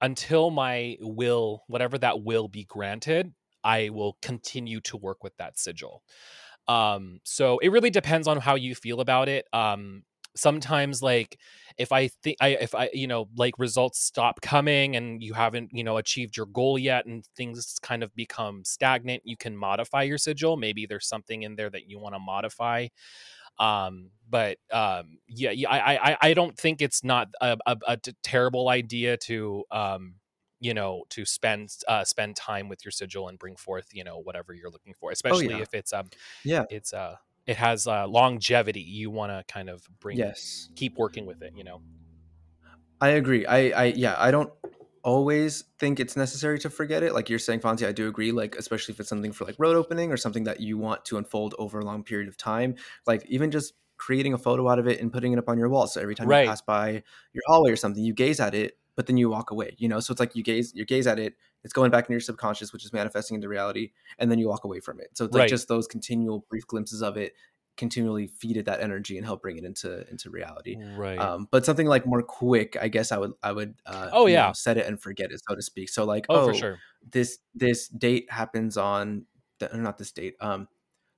until 0.01 0.51
my 0.51 0.97
will 1.01 1.63
whatever 1.67 1.97
that 1.97 2.23
will 2.23 2.47
be 2.49 2.65
granted 2.65 3.33
i 3.63 3.89
will 3.89 4.17
continue 4.21 4.81
to 4.81 4.97
work 4.97 5.23
with 5.23 5.35
that 5.37 5.57
sigil 5.59 6.03
um 6.67 7.19
so 7.25 7.59
it 7.59 7.69
really 7.69 7.89
depends 7.91 8.27
on 8.27 8.37
how 8.39 8.55
you 8.55 8.75
feel 8.75 9.01
about 9.01 9.29
it 9.29 9.47
um 9.53 10.03
sometimes 10.35 11.01
like 11.01 11.39
if 11.77 11.91
i 11.91 12.07
think 12.07 12.37
i 12.41 12.49
if 12.49 12.75
i 12.75 12.89
you 12.93 13.07
know 13.07 13.27
like 13.35 13.57
results 13.57 13.99
stop 13.99 14.41
coming 14.41 14.95
and 14.95 15.23
you 15.23 15.33
haven't 15.33 15.69
you 15.73 15.83
know 15.83 15.97
achieved 15.97 16.37
your 16.37 16.45
goal 16.47 16.77
yet 16.77 17.05
and 17.05 17.25
things 17.35 17.77
kind 17.81 18.03
of 18.03 18.13
become 18.15 18.63
stagnant 18.63 19.21
you 19.25 19.37
can 19.37 19.55
modify 19.55 20.03
your 20.03 20.17
sigil 20.17 20.57
maybe 20.57 20.85
there's 20.85 21.07
something 21.07 21.43
in 21.43 21.55
there 21.55 21.69
that 21.69 21.89
you 21.89 21.99
want 21.99 22.15
to 22.15 22.19
modify 22.19 22.87
um 23.59 24.11
but 24.29 24.57
um 24.71 25.17
yeah, 25.27 25.51
yeah 25.51 25.69
I, 25.69 26.11
I 26.11 26.17
i 26.21 26.33
don't 26.33 26.57
think 26.57 26.81
it's 26.81 27.03
not 27.03 27.27
a 27.41 27.57
a 27.65 27.97
terrible 28.23 28.69
idea 28.69 29.17
to 29.17 29.63
um 29.71 30.15
you 30.59 30.73
know 30.73 31.03
to 31.09 31.25
spend 31.25 31.69
uh 31.87 32.03
spend 32.03 32.35
time 32.35 32.69
with 32.69 32.83
your 32.85 32.91
sigil 32.91 33.27
and 33.27 33.39
bring 33.39 33.55
forth 33.55 33.87
you 33.91 34.03
know 34.03 34.19
whatever 34.19 34.53
you're 34.53 34.69
looking 34.69 34.93
for 34.93 35.11
especially 35.11 35.49
yeah. 35.49 35.61
if 35.61 35.73
it's 35.73 35.93
um 35.93 36.09
Yeah. 36.43 36.63
it's 36.69 36.93
uh 36.93 37.15
it 37.49 37.57
has 37.57 37.87
uh 37.87 38.07
longevity 38.07 38.79
you 38.81 39.09
want 39.09 39.31
to 39.31 39.43
kind 39.51 39.69
of 39.69 39.83
bring 39.99 40.17
Yes. 40.17 40.69
keep 40.75 40.97
working 40.97 41.25
with 41.25 41.41
it 41.41 41.51
you 41.55 41.63
know 41.63 41.81
I 43.01 43.09
agree. 43.09 43.45
I, 43.45 43.69
I 43.69 43.83
yeah, 43.85 44.15
I 44.17 44.29
don't 44.29 44.51
always 45.03 45.63
think 45.79 45.99
it's 45.99 46.17
necessary 46.17 46.59
to 46.59 46.69
forget 46.69 47.01
it. 47.01 47.13
Like 47.13 47.29
you're 47.29 47.39
saying, 47.39 47.61
Fonzie, 47.61 47.87
I 47.87 47.93
do 47.93 48.07
agree. 48.09 48.31
Like, 48.31 48.55
especially 48.57 48.93
if 48.93 48.99
it's 48.99 49.07
something 49.09 49.31
for 49.31 49.45
like 49.45 49.55
road 49.57 49.75
opening 49.77 50.11
or 50.11 50.17
something 50.17 50.43
that 50.43 50.59
you 50.59 50.77
want 50.77 51.05
to 51.05 51.17
unfold 51.17 51.55
over 51.57 51.79
a 51.79 51.85
long 51.85 52.03
period 52.03 52.27
of 52.27 52.35
time. 52.37 52.75
Like 53.07 53.25
even 53.29 53.51
just 53.51 53.73
creating 53.97 54.33
a 54.33 54.37
photo 54.37 54.67
out 54.69 54.79
of 54.79 54.87
it 54.87 54.99
and 55.01 55.11
putting 55.11 55.31
it 55.33 55.39
up 55.39 55.47
on 55.47 55.57
your 55.57 55.69
wall. 55.69 55.87
So 55.87 56.01
every 56.01 56.15
time 56.15 56.27
Right. 56.27 56.43
you 56.43 56.49
pass 56.49 56.61
by 56.61 57.03
your 57.33 57.43
hallway 57.47 57.71
or 57.71 57.77
something, 57.77 58.03
you 58.03 58.13
gaze 58.13 58.39
at 58.41 58.53
it, 58.53 58.77
but 58.99 59.07
then 59.07 59.15
you 59.15 59.29
walk 59.29 59.49
away. 59.51 59.73
You 59.77 59.87
know, 59.87 60.01
so 60.01 60.11
it's 60.11 60.19
like 60.19 60.35
you 60.35 60.43
gaze, 60.43 60.73
you 60.75 60.83
gaze 60.83 61.07
at 61.07 61.19
it, 61.19 61.35
it's 61.63 61.71
going 61.71 61.89
back 61.89 62.09
in 62.09 62.11
your 62.11 62.19
subconscious, 62.19 62.73
which 62.73 62.83
is 62.83 62.91
manifesting 62.91 63.35
into 63.35 63.47
reality, 63.47 63.91
and 64.17 64.29
then 64.29 64.39
you 64.39 64.49
walk 64.49 64.65
away 64.65 64.81
from 64.81 64.99
it. 64.99 65.07
So 65.13 65.23
it's 65.23 65.33
like 65.33 65.49
just 65.49 65.69
those 65.69 65.87
continual 65.87 66.45
brief 66.49 66.67
glimpses 66.67 67.01
of 67.01 67.15
it 67.15 67.31
continually 67.77 68.27
feed 68.27 68.57
it 68.57 68.65
that 68.65 68.81
energy 68.81 69.15
and 69.15 69.25
help 69.25 69.41
bring 69.41 69.55
it 69.57 69.63
into 69.63 70.05
into 70.11 70.29
reality 70.29 70.75
right 70.97 71.17
um, 71.17 71.47
but 71.49 71.65
something 71.65 71.87
like 71.87 72.05
more 72.05 72.21
quick 72.21 72.75
i 72.81 72.89
guess 72.89 73.13
i 73.13 73.17
would 73.17 73.31
i 73.41 73.53
would 73.53 73.73
uh, 73.85 74.09
Oh, 74.11 74.25
you 74.25 74.33
know, 74.35 74.47
yeah. 74.47 74.51
set 74.51 74.75
it 74.77 74.85
and 74.85 75.01
forget 75.01 75.31
it 75.31 75.39
so 75.47 75.55
to 75.55 75.61
speak 75.61 75.87
so 75.87 76.03
like 76.03 76.25
oh, 76.27 76.41
oh, 76.41 76.47
for 76.47 76.53
sure 76.53 76.77
this 77.09 77.37
this 77.55 77.87
date 77.87 78.29
happens 78.29 78.75
on 78.75 79.23
the, 79.59 79.69
not 79.75 79.97
this 79.97 80.11
date 80.11 80.35
um 80.41 80.67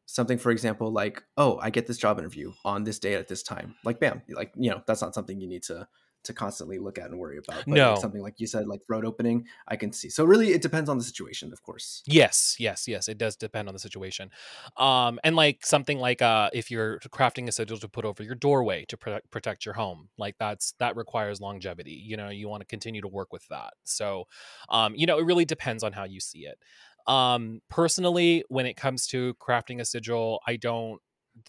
something 0.05 0.37
for 0.37 0.51
example 0.51 0.91
like 0.91 1.23
oh 1.35 1.57
i 1.63 1.71
get 1.71 1.87
this 1.87 1.97
job 1.97 2.19
interview 2.19 2.53
on 2.63 2.83
this 2.83 2.99
date 2.99 3.15
at 3.15 3.27
this 3.27 3.41
time 3.41 3.73
like 3.83 3.99
bam 3.99 4.21
like 4.35 4.51
you 4.55 4.69
know 4.69 4.83
that's 4.85 5.01
not 5.01 5.15
something 5.15 5.41
you 5.41 5.47
need 5.47 5.63
to 5.63 5.87
to 6.23 6.33
constantly 6.33 6.77
look 6.79 6.97
at 6.97 7.09
and 7.09 7.19
worry 7.19 7.37
about 7.37 7.67
but 7.69 7.77
No. 7.77 7.85
like 7.85 7.97
something 7.97 8.21
like 8.21 8.39
you 8.39 8.47
said 8.47 8.67
like 8.67 8.81
road 8.89 9.05
opening 9.05 9.45
i 9.67 9.75
can 9.75 9.91
see 9.91 10.09
so 10.09 10.23
really 10.23 10.49
it 10.51 10.61
depends 10.61 10.89
on 10.89 10.97
the 10.97 11.03
situation 11.03 11.51
of 11.53 11.61
course 11.63 12.03
Yes, 12.07 12.55
yes, 12.59 12.87
yes. 12.87 13.07
It 13.07 13.19
does 13.19 13.35
depend 13.35 13.67
on 13.67 13.75
the 13.75 13.79
situation. 13.79 14.31
Um, 14.75 15.19
and 15.23 15.35
like 15.35 15.63
something 15.63 15.99
like 15.99 16.21
uh, 16.23 16.49
if 16.51 16.71
you're 16.71 16.97
crafting 16.99 17.47
a 17.47 17.51
sigil 17.51 17.77
to 17.77 17.87
put 17.87 18.05
over 18.05 18.23
your 18.23 18.33
doorway 18.33 18.85
to 18.85 18.97
protect 18.97 19.29
protect 19.29 19.65
your 19.65 19.75
home, 19.75 20.09
like 20.17 20.35
that's 20.39 20.73
that 20.79 20.95
requires 20.95 21.39
longevity. 21.39 21.91
You 21.91 22.17
know, 22.17 22.29
you 22.29 22.49
want 22.49 22.61
to 22.61 22.65
continue 22.65 23.01
to 23.01 23.07
work 23.07 23.31
with 23.31 23.47
that. 23.49 23.75
So, 23.83 24.25
um, 24.69 24.95
you 24.95 25.05
know, 25.05 25.19
it 25.19 25.25
really 25.25 25.45
depends 25.45 25.83
on 25.83 25.93
how 25.93 26.05
you 26.05 26.19
see 26.19 26.47
it. 26.47 26.57
Um, 27.05 27.61
personally, 27.69 28.43
when 28.49 28.65
it 28.65 28.75
comes 28.75 29.05
to 29.07 29.35
crafting 29.35 29.79
a 29.79 29.85
sigil, 29.85 30.39
I 30.47 30.55
don't 30.55 30.99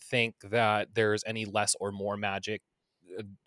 think 0.01 0.35
that 0.43 0.95
there's 0.95 1.25
any 1.27 1.45
less 1.47 1.75
or 1.81 1.93
more 1.93 2.17
magic 2.17 2.63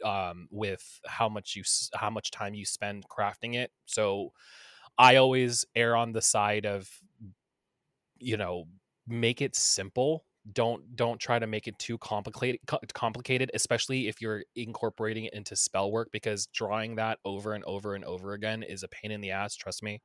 um, 0.03 0.47
with 0.51 0.99
how 1.05 1.29
much 1.29 1.55
you 1.55 1.63
how 1.93 2.09
much 2.09 2.31
time 2.31 2.53
you 2.53 2.65
spend 2.65 3.07
crafting 3.09 3.55
it. 3.55 3.71
So 3.85 4.31
I 4.97 5.17
always 5.17 5.65
err 5.75 5.95
on 5.95 6.11
the 6.13 6.21
side 6.21 6.65
of 6.65 6.89
you 8.17 8.37
know 8.37 8.65
make 9.07 9.41
it 9.41 9.55
simple 9.55 10.25
don't 10.53 10.95
don't 10.95 11.19
try 11.19 11.39
to 11.39 11.47
make 11.47 11.67
it 11.67 11.77
too 11.79 11.97
complicated 11.97 12.59
complicated 12.93 13.49
especially 13.55 14.07
if 14.07 14.21
you're 14.21 14.43
incorporating 14.55 15.25
it 15.25 15.33
into 15.33 15.55
spell 15.55 15.91
work 15.91 16.09
because 16.11 16.45
drawing 16.47 16.95
that 16.95 17.17
over 17.25 17.53
and 17.53 17.63
over 17.63 17.95
and 17.95 18.05
over 18.05 18.33
again 18.33 18.61
is 18.61 18.83
a 18.83 18.87
pain 18.89 19.09
in 19.09 19.21
the 19.21 19.31
ass 19.31 19.55
trust 19.55 19.81
me. 19.81 20.01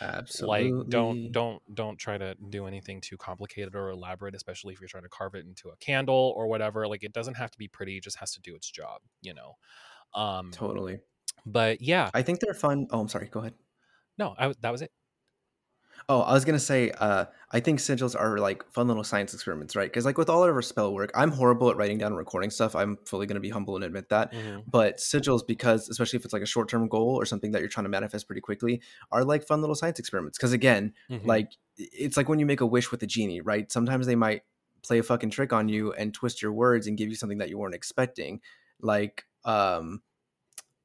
Absolutely 0.00 0.72
like 0.72 0.88
don't 0.88 1.32
don't 1.32 1.62
don't 1.74 1.98
try 1.98 2.16
to 2.16 2.36
do 2.50 2.66
anything 2.66 3.00
too 3.00 3.16
complicated 3.16 3.74
or 3.74 3.90
elaborate 3.90 4.34
especially 4.36 4.72
if 4.72 4.80
you're 4.80 4.88
trying 4.88 5.02
to 5.02 5.08
carve 5.08 5.34
it 5.34 5.44
into 5.44 5.70
a 5.70 5.76
candle 5.78 6.32
or 6.36 6.46
whatever 6.46 6.86
like 6.86 7.02
it 7.02 7.12
doesn't 7.12 7.34
have 7.34 7.50
to 7.50 7.58
be 7.58 7.66
pretty 7.66 7.96
it 7.96 8.04
just 8.04 8.18
has 8.18 8.32
to 8.32 8.40
do 8.40 8.54
its 8.54 8.70
job 8.70 9.00
you 9.22 9.34
know? 9.34 9.56
Um 10.14 10.52
totally. 10.52 11.00
but 11.44 11.80
yeah. 11.80 12.10
I 12.14 12.22
think 12.22 12.38
they're 12.38 12.54
fun 12.54 12.86
oh 12.92 13.00
i'm 13.00 13.08
sorry 13.08 13.28
go 13.28 13.40
ahead. 13.40 13.54
No 14.18 14.36
I, 14.38 14.54
that 14.60 14.70
was 14.70 14.82
it 14.82 14.92
Oh, 16.08 16.20
I 16.22 16.32
was 16.32 16.44
gonna 16.44 16.58
say, 16.58 16.90
uh, 16.92 17.26
I 17.52 17.60
think 17.60 17.78
sigils 17.78 18.18
are 18.18 18.38
like 18.38 18.64
fun 18.72 18.88
little 18.88 19.04
science 19.04 19.32
experiments, 19.34 19.76
right? 19.76 19.90
Because 19.90 20.04
like 20.04 20.18
with 20.18 20.28
all 20.30 20.42
of 20.44 20.54
our 20.54 20.62
spell 20.62 20.92
work, 20.94 21.10
I'm 21.14 21.30
horrible 21.30 21.70
at 21.70 21.76
writing 21.76 21.98
down 21.98 22.08
and 22.08 22.16
recording 22.16 22.50
stuff. 22.50 22.74
I'm 22.74 22.96
fully 23.06 23.26
gonna 23.26 23.40
be 23.40 23.50
humble 23.50 23.76
and 23.76 23.84
admit 23.84 24.08
that. 24.08 24.32
Mhm. 24.32 24.64
But 24.68 24.98
sigils, 24.98 25.46
because 25.46 25.88
especially 25.88 26.18
if 26.18 26.24
it's 26.24 26.32
like 26.32 26.42
a 26.42 26.46
short 26.46 26.68
term 26.68 26.88
goal 26.88 27.14
or 27.20 27.24
something 27.26 27.52
that 27.52 27.60
you're 27.60 27.68
trying 27.68 27.84
to 27.84 27.90
manifest 27.90 28.26
pretty 28.26 28.40
quickly, 28.40 28.80
are 29.12 29.24
like 29.24 29.44
fun 29.46 29.60
little 29.60 29.76
science 29.76 29.98
experiments. 29.98 30.38
Because 30.38 30.52
again, 30.52 30.94
Mhm. 31.10 31.26
like 31.26 31.52
it's 31.76 32.16
like 32.16 32.28
when 32.28 32.38
you 32.38 32.46
make 32.46 32.60
a 32.60 32.66
wish 32.66 32.90
with 32.90 33.02
a 33.02 33.06
genie, 33.06 33.40
right? 33.40 33.70
Sometimes 33.70 34.06
they 34.06 34.16
might 34.16 34.42
play 34.82 34.98
a 34.98 35.02
fucking 35.02 35.30
trick 35.30 35.52
on 35.52 35.68
you 35.68 35.92
and 35.92 36.12
twist 36.14 36.40
your 36.42 36.52
words 36.52 36.86
and 36.86 36.96
give 36.96 37.08
you 37.08 37.14
something 37.14 37.38
that 37.38 37.48
you 37.50 37.58
weren't 37.58 37.74
expecting. 37.74 38.40
Like, 38.80 39.24
um, 39.44 40.02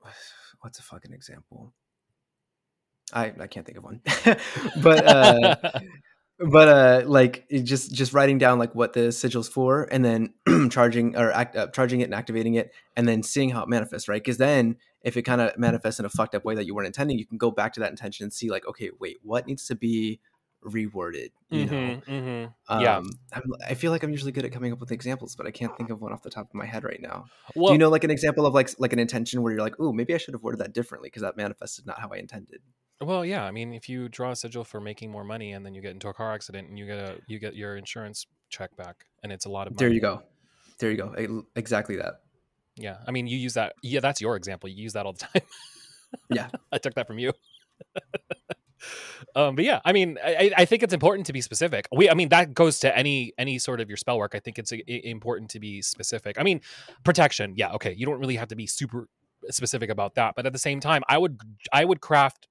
what's 0.61 0.79
a 0.79 0.83
fucking 0.83 1.13
example? 1.13 1.73
I 3.15 3.33
I 3.39 3.47
can't 3.47 3.65
think 3.65 3.77
of 3.77 3.83
one, 3.83 4.01
but 4.83 5.07
uh, 5.07 5.55
but 6.39 6.67
uh 6.67 7.03
like 7.07 7.47
just 7.63 7.93
just 7.93 8.13
writing 8.13 8.37
down 8.37 8.59
like 8.59 8.75
what 8.75 8.93
the 8.93 9.11
sigil's 9.11 9.47
for 9.47 9.87
and 9.89 10.03
then 10.03 10.33
charging 10.69 11.15
or 11.15 11.31
act, 11.31 11.55
uh, 11.55 11.67
charging 11.67 12.01
it 12.01 12.05
and 12.05 12.13
activating 12.13 12.55
it 12.55 12.73
and 12.97 13.07
then 13.07 13.23
seeing 13.23 13.49
how 13.49 13.63
it 13.63 13.69
manifests 13.69 14.09
right? 14.09 14.21
Because 14.21 14.37
then 14.37 14.75
if 15.01 15.15
it 15.15 15.21
kind 15.21 15.39
of 15.39 15.57
manifests 15.57 15.99
in 15.99 16.05
a 16.05 16.09
fucked 16.09 16.35
up 16.35 16.43
way 16.43 16.55
that 16.55 16.65
you 16.65 16.75
weren't 16.75 16.87
intending 16.87 17.17
you 17.17 17.25
can 17.25 17.37
go 17.37 17.51
back 17.51 17.71
to 17.73 17.79
that 17.79 17.89
intention 17.89 18.25
and 18.25 18.33
see 18.33 18.49
like 18.49 18.67
okay 18.67 18.89
wait 18.99 19.17
what 19.23 19.47
needs 19.47 19.65
to 19.67 19.75
be 19.75 20.19
reworded 20.65 21.29
you 21.51 21.65
know? 21.67 21.71
Mhm, 21.71 22.05
mhm. 22.05 22.53
um, 22.69 22.81
Yeah. 22.81 22.97
I'm, 23.31 23.43
i 23.69 23.75
feel 23.75 23.91
like 23.91 24.01
i'm 24.01 24.09
usually 24.09 24.31
good 24.31 24.45
at 24.45 24.51
coming 24.51 24.73
up 24.73 24.79
with 24.79 24.91
examples 24.91 25.35
but 25.35 25.45
i 25.45 25.51
can't 25.51 25.77
think 25.77 25.91
of 25.91 26.01
one 26.01 26.11
off 26.11 26.23
the 26.23 26.31
top 26.31 26.47
of 26.47 26.55
my 26.55 26.65
head 26.65 26.83
right 26.83 26.99
now. 26.99 27.25
Well, 27.55 27.67
do 27.67 27.73
you 27.73 27.77
know 27.77 27.89
like 27.89 28.03
an 28.03 28.09
example 28.09 28.47
of 28.47 28.55
like 28.55 28.71
like 28.79 28.91
an 28.91 28.97
intention 28.97 29.43
where 29.43 29.53
you're 29.53 29.61
like 29.61 29.75
oh 29.79 29.93
maybe 29.93 30.15
i 30.15 30.17
should 30.17 30.33
have 30.33 30.41
worded 30.41 30.59
that 30.61 30.73
differently 30.73 31.07
because 31.07 31.21
that 31.21 31.37
manifested 31.37 31.85
not 31.85 31.99
how 31.99 32.09
i 32.11 32.17
intended 32.17 32.61
Well, 33.01 33.25
yeah. 33.25 33.43
I 33.43 33.51
mean, 33.51 33.73
if 33.73 33.89
you 33.89 34.07
draw 34.09 34.31
a 34.31 34.35
sigil 34.35 34.63
for 34.63 34.79
making 34.79 35.11
more 35.11 35.23
money, 35.23 35.51
and 35.51 35.65
then 35.65 35.73
you 35.75 35.81
get 35.81 35.91
into 35.91 36.07
a 36.07 36.13
car 36.13 36.33
accident, 36.33 36.69
and 36.69 36.79
you 36.79 36.85
get 36.85 36.97
a 36.97 37.17
you 37.27 37.39
get 37.39 37.55
your 37.55 37.75
insurance 37.77 38.25
check 38.49 38.75
back, 38.77 39.05
and 39.23 39.31
it's 39.31 39.45
a 39.45 39.49
lot 39.49 39.67
of 39.67 39.73
money. 39.73 39.79
there 39.85 39.93
you 39.93 39.99
go 40.01 40.21
there 40.79 40.91
you 40.91 40.97
go 40.97 41.43
exactly 41.55 41.95
that 41.97 42.21
Yeah. 42.77 42.97
I 43.07 43.11
mean, 43.11 43.27
you 43.27 43.37
use 43.37 43.53
that. 43.55 43.73
Yeah, 43.81 43.99
that's 44.01 44.21
your 44.21 44.35
example. 44.35 44.69
You 44.69 44.81
use 44.83 44.93
that 44.93 45.05
all 45.05 45.13
the 45.13 45.19
time. 45.33 45.41
Yeah. 46.29 46.47
I 46.71 46.77
took 46.77 46.93
that 46.95 47.07
from 47.07 47.19
you. 47.19 47.33
um, 49.35 49.55
but 49.55 49.65
yeah, 49.65 49.79
I 49.83 49.91
mean, 49.93 50.17
I, 50.23 50.51
I 50.57 50.65
think 50.65 50.83
it's 50.83 50.93
important 50.93 51.25
to 51.27 51.33
be 51.33 51.41
specific. 51.41 51.87
We, 51.91 52.09
I 52.09 52.13
mean, 52.13 52.29
that 52.29 52.53
goes 52.53 52.79
to 52.79 52.95
any 52.97 53.33
any 53.37 53.59
sort 53.59 53.81
of 53.81 53.89
your 53.89 53.97
spell 53.97 54.17
work. 54.17 54.33
I 54.35 54.39
think 54.39 54.57
it's 54.59 54.71
i- 54.71 54.83
important 54.87 55.49
to 55.51 55.59
be 55.59 55.81
specific. 55.81 56.39
I 56.39 56.43
mean, 56.43 56.61
protection. 57.03 57.53
Yeah, 57.55 57.71
okay. 57.73 57.93
You 57.97 58.05
don't 58.05 58.19
really 58.19 58.35
have 58.37 58.49
to 58.49 58.55
be 58.55 58.67
super 58.67 59.07
specific 59.49 59.89
about 59.89 60.15
that, 60.15 60.35
but 60.35 60.45
at 60.45 60.53
the 60.53 60.59
same 60.59 60.79
time, 60.79 61.03
I 61.07 61.17
would 61.17 61.39
I 61.73 61.83
would 61.85 62.01
craft 62.01 62.47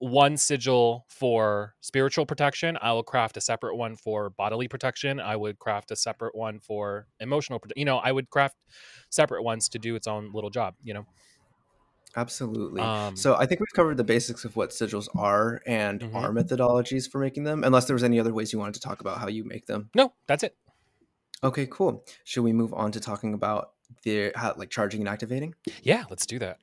one 0.00 0.36
sigil 0.36 1.04
for 1.08 1.74
spiritual 1.80 2.24
protection. 2.24 2.78
I 2.80 2.92
will 2.92 3.02
craft 3.02 3.36
a 3.36 3.40
separate 3.40 3.76
one 3.76 3.96
for 3.96 4.30
bodily 4.30 4.68
protection. 4.68 5.18
I 5.20 5.34
would 5.36 5.58
craft 5.58 5.90
a 5.90 5.96
separate 5.96 6.34
one 6.36 6.60
for 6.60 7.08
emotional. 7.20 7.58
prote- 7.58 7.72
You 7.76 7.84
know, 7.84 7.98
I 7.98 8.12
would 8.12 8.30
craft 8.30 8.56
separate 9.10 9.42
ones 9.42 9.68
to 9.70 9.78
do 9.78 9.96
its 9.96 10.06
own 10.06 10.30
little 10.32 10.50
job. 10.50 10.74
You 10.82 10.94
know. 10.94 11.06
Absolutely. 12.16 12.80
Um, 12.80 13.16
So 13.16 13.36
I 13.36 13.46
think 13.46 13.60
we've 13.60 13.72
covered 13.74 13.96
the 13.96 14.04
basics 14.04 14.44
of 14.44 14.56
what 14.56 14.70
sigils 14.70 15.08
are 15.16 15.60
and 15.66 16.00
Mhm. 16.00 16.14
our 16.14 16.30
methodologies 16.30 17.08
for 17.10 17.18
making 17.20 17.44
them. 17.44 17.62
Unless 17.64 17.84
there 17.86 17.94
was 17.94 18.02
any 18.04 18.18
other 18.18 18.32
ways 18.32 18.52
you 18.52 18.58
wanted 18.58 18.74
to 18.74 18.80
talk 18.80 19.00
about 19.00 19.18
how 19.18 19.28
you 19.28 19.44
make 19.44 19.66
them. 19.66 19.90
no, 19.94 20.14
that's 20.26 20.42
it. 20.42 20.56
Okay, 21.44 21.66
cool. 21.66 22.04
Should 22.24 22.42
we 22.42 22.52
move 22.52 22.72
on 22.74 22.90
to 22.92 23.00
talking 23.00 23.34
about 23.34 23.74
the 24.02 24.32
how, 24.34 24.54
like 24.56 24.70
charging 24.70 25.00
and 25.02 25.08
activating? 25.08 25.54
Yeah, 25.82 26.04
let's 26.10 26.26
do 26.26 26.38
that. 26.40 26.58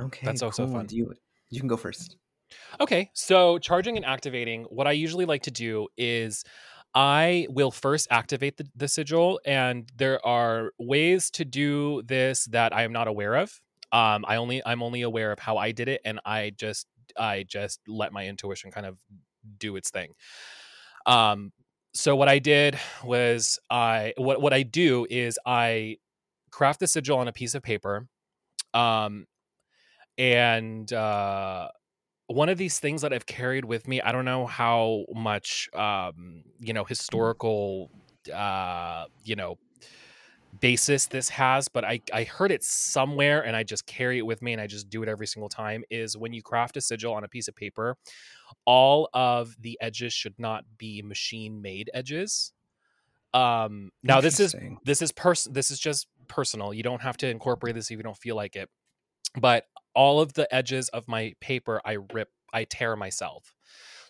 Okay, 0.00 0.24
That's 0.24 0.42
also 0.42 0.64
cool. 0.64 0.74
fun. 0.76 0.86
Do 0.86 0.96
you 0.96 1.12
you 1.50 1.60
can 1.60 1.68
go 1.68 1.76
first. 1.76 2.16
Okay, 2.80 3.10
so 3.14 3.58
charging 3.58 3.96
and 3.96 4.04
activating, 4.06 4.64
what 4.64 4.86
I 4.86 4.92
usually 4.92 5.24
like 5.24 5.42
to 5.42 5.50
do 5.50 5.88
is 5.96 6.44
I 6.94 7.46
will 7.50 7.70
first 7.70 8.08
activate 8.10 8.56
the, 8.56 8.66
the 8.74 8.88
sigil, 8.88 9.40
and 9.44 9.90
there 9.96 10.24
are 10.26 10.72
ways 10.78 11.30
to 11.32 11.44
do 11.44 12.02
this 12.02 12.46
that 12.46 12.74
I 12.74 12.82
am 12.82 12.92
not 12.92 13.08
aware 13.08 13.36
of. 13.36 13.60
Um, 13.92 14.24
I 14.26 14.36
only 14.36 14.62
I'm 14.64 14.82
only 14.82 15.02
aware 15.02 15.32
of 15.32 15.38
how 15.38 15.56
I 15.56 15.72
did 15.72 15.88
it, 15.88 16.00
and 16.04 16.20
I 16.24 16.52
just 16.56 16.86
I 17.18 17.44
just 17.48 17.80
let 17.86 18.12
my 18.12 18.26
intuition 18.26 18.70
kind 18.70 18.86
of 18.86 18.98
do 19.58 19.76
its 19.76 19.90
thing. 19.90 20.12
Um, 21.06 21.52
so 21.94 22.16
what 22.16 22.28
I 22.28 22.38
did 22.38 22.78
was 23.04 23.58
I 23.70 24.14
what 24.16 24.40
what 24.40 24.52
I 24.52 24.62
do 24.62 25.06
is 25.10 25.38
I 25.46 25.96
craft 26.50 26.80
the 26.80 26.86
sigil 26.86 27.18
on 27.18 27.28
a 27.28 27.32
piece 27.32 27.54
of 27.54 27.62
paper, 27.62 28.08
um, 28.74 29.26
and 30.16 30.92
uh, 30.92 31.68
one 32.28 32.48
of 32.48 32.58
these 32.58 32.78
things 32.78 33.02
that 33.02 33.12
I've 33.12 33.26
carried 33.26 33.64
with 33.64 33.88
me. 33.88 34.00
I 34.00 34.12
don't 34.12 34.24
know 34.24 34.46
how 34.46 35.04
much 35.14 35.68
um, 35.74 36.44
you 36.60 36.72
know 36.72 36.84
historical 36.84 37.90
uh, 38.32 39.06
you 39.24 39.34
know 39.34 39.58
basis 40.60 41.06
this 41.06 41.28
has, 41.30 41.68
but 41.68 41.84
I 41.84 42.00
I 42.12 42.24
heard 42.24 42.52
it 42.52 42.62
somewhere 42.62 43.44
and 43.44 43.56
I 43.56 43.62
just 43.62 43.86
carry 43.86 44.18
it 44.18 44.26
with 44.26 44.42
me 44.42 44.52
and 44.52 44.60
I 44.60 44.66
just 44.66 44.90
do 44.90 45.02
it 45.02 45.08
every 45.08 45.26
single 45.26 45.48
time. 45.48 45.84
Is 45.90 46.16
when 46.16 46.32
you 46.32 46.42
craft 46.42 46.76
a 46.76 46.80
sigil 46.80 47.14
on 47.14 47.24
a 47.24 47.28
piece 47.28 47.48
of 47.48 47.56
paper, 47.56 47.96
all 48.66 49.08
of 49.14 49.56
the 49.60 49.78
edges 49.80 50.12
should 50.12 50.34
not 50.38 50.64
be 50.76 51.02
machine 51.02 51.62
made 51.62 51.90
edges. 51.94 52.52
Um, 53.32 53.90
now 54.02 54.20
this 54.20 54.38
is 54.38 54.54
this 54.84 55.00
is 55.00 55.12
pers- 55.12 55.48
this 55.50 55.70
is 55.70 55.78
just 55.78 56.08
personal. 56.28 56.74
You 56.74 56.82
don't 56.82 57.02
have 57.02 57.16
to 57.18 57.28
incorporate 57.28 57.74
this 57.74 57.90
if 57.90 57.96
you 57.96 58.02
don't 58.02 58.16
feel 58.16 58.36
like 58.36 58.54
it. 58.54 58.68
But 59.38 59.64
all 59.98 60.20
of 60.20 60.34
the 60.34 60.52
edges 60.54 60.88
of 60.90 61.08
my 61.08 61.34
paper 61.40 61.82
I 61.84 61.96
rip 62.14 62.28
I 62.54 62.64
tear 62.64 62.94
myself. 62.94 63.52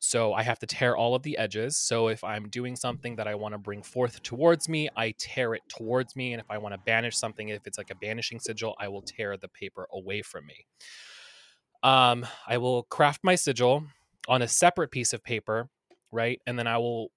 So 0.00 0.34
I 0.34 0.42
have 0.42 0.58
to 0.60 0.66
tear 0.66 0.94
all 0.94 1.14
of 1.14 1.22
the 1.22 1.38
edges. 1.38 1.78
So 1.78 2.08
if 2.08 2.22
I'm 2.22 2.50
doing 2.50 2.76
something 2.76 3.16
that 3.16 3.26
I 3.26 3.34
want 3.34 3.54
to 3.54 3.58
bring 3.58 3.82
forth 3.82 4.22
towards 4.22 4.68
me, 4.68 4.90
I 4.96 5.14
tear 5.18 5.54
it 5.54 5.62
towards 5.68 6.14
me. 6.14 6.34
And 6.34 6.40
if 6.40 6.50
I 6.50 6.58
want 6.58 6.74
to 6.74 6.80
banish 6.84 7.16
something, 7.16 7.48
if 7.48 7.66
it's 7.66 7.78
like 7.78 7.90
a 7.90 7.96
banishing 7.96 8.38
sigil, 8.38 8.76
I 8.78 8.88
will 8.88 9.00
tear 9.00 9.36
the 9.38 9.48
paper 9.48 9.88
away 9.90 10.20
from 10.20 10.46
me. 10.46 10.66
Um, 11.82 12.26
I 12.46 12.58
will 12.58 12.82
craft 12.84 13.24
my 13.24 13.34
sigil 13.34 13.84
on 14.28 14.42
a 14.42 14.46
separate 14.46 14.90
piece 14.90 15.14
of 15.14 15.24
paper, 15.24 15.68
right? 16.12 16.38
And 16.46 16.58
then 16.58 16.66
I 16.66 16.76
will, 16.76 17.08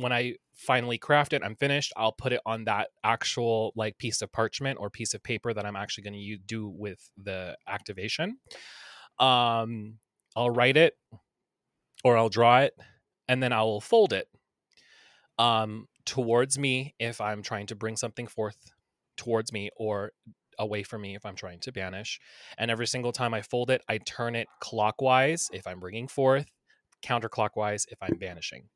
when 0.00 0.12
I 0.12 0.34
finally 0.54 0.98
craft 0.98 1.32
it, 1.32 1.42
I'm 1.44 1.56
finished. 1.56 1.92
I'll 1.96 2.12
put 2.12 2.32
it 2.32 2.40
on 2.46 2.64
that 2.64 2.88
actual 3.04 3.72
like 3.76 3.98
piece 3.98 4.22
of 4.22 4.32
parchment 4.32 4.78
or 4.80 4.90
piece 4.90 5.14
of 5.14 5.22
paper 5.22 5.52
that 5.52 5.66
I'm 5.66 5.76
actually 5.76 6.04
going 6.04 6.14
to 6.14 6.36
do 6.38 6.68
with 6.68 7.10
the 7.22 7.56
activation. 7.68 8.38
Um, 9.18 9.98
I'll 10.34 10.50
write 10.50 10.76
it 10.76 10.94
or 12.04 12.16
I'll 12.16 12.28
draw 12.28 12.60
it 12.60 12.74
and 13.28 13.42
then 13.42 13.52
I 13.52 13.62
will 13.62 13.80
fold 13.80 14.12
it 14.12 14.28
um, 15.38 15.88
towards 16.04 16.58
me 16.58 16.94
if 16.98 17.20
I'm 17.20 17.42
trying 17.42 17.66
to 17.66 17.74
bring 17.74 17.96
something 17.96 18.26
forth 18.26 18.56
towards 19.16 19.52
me 19.52 19.70
or 19.76 20.12
away 20.58 20.82
from 20.82 21.02
me 21.02 21.14
if 21.14 21.26
I'm 21.26 21.36
trying 21.36 21.60
to 21.60 21.72
banish. 21.72 22.20
And 22.58 22.70
every 22.70 22.86
single 22.86 23.12
time 23.12 23.34
I 23.34 23.42
fold 23.42 23.70
it, 23.70 23.82
I 23.88 23.98
turn 23.98 24.34
it 24.34 24.48
clockwise 24.60 25.48
if 25.52 25.66
I'm 25.66 25.80
bringing 25.80 26.08
forth, 26.08 26.46
counterclockwise 27.04 27.84
if 27.90 27.98
I'm 28.02 28.16
banishing. 28.16 28.68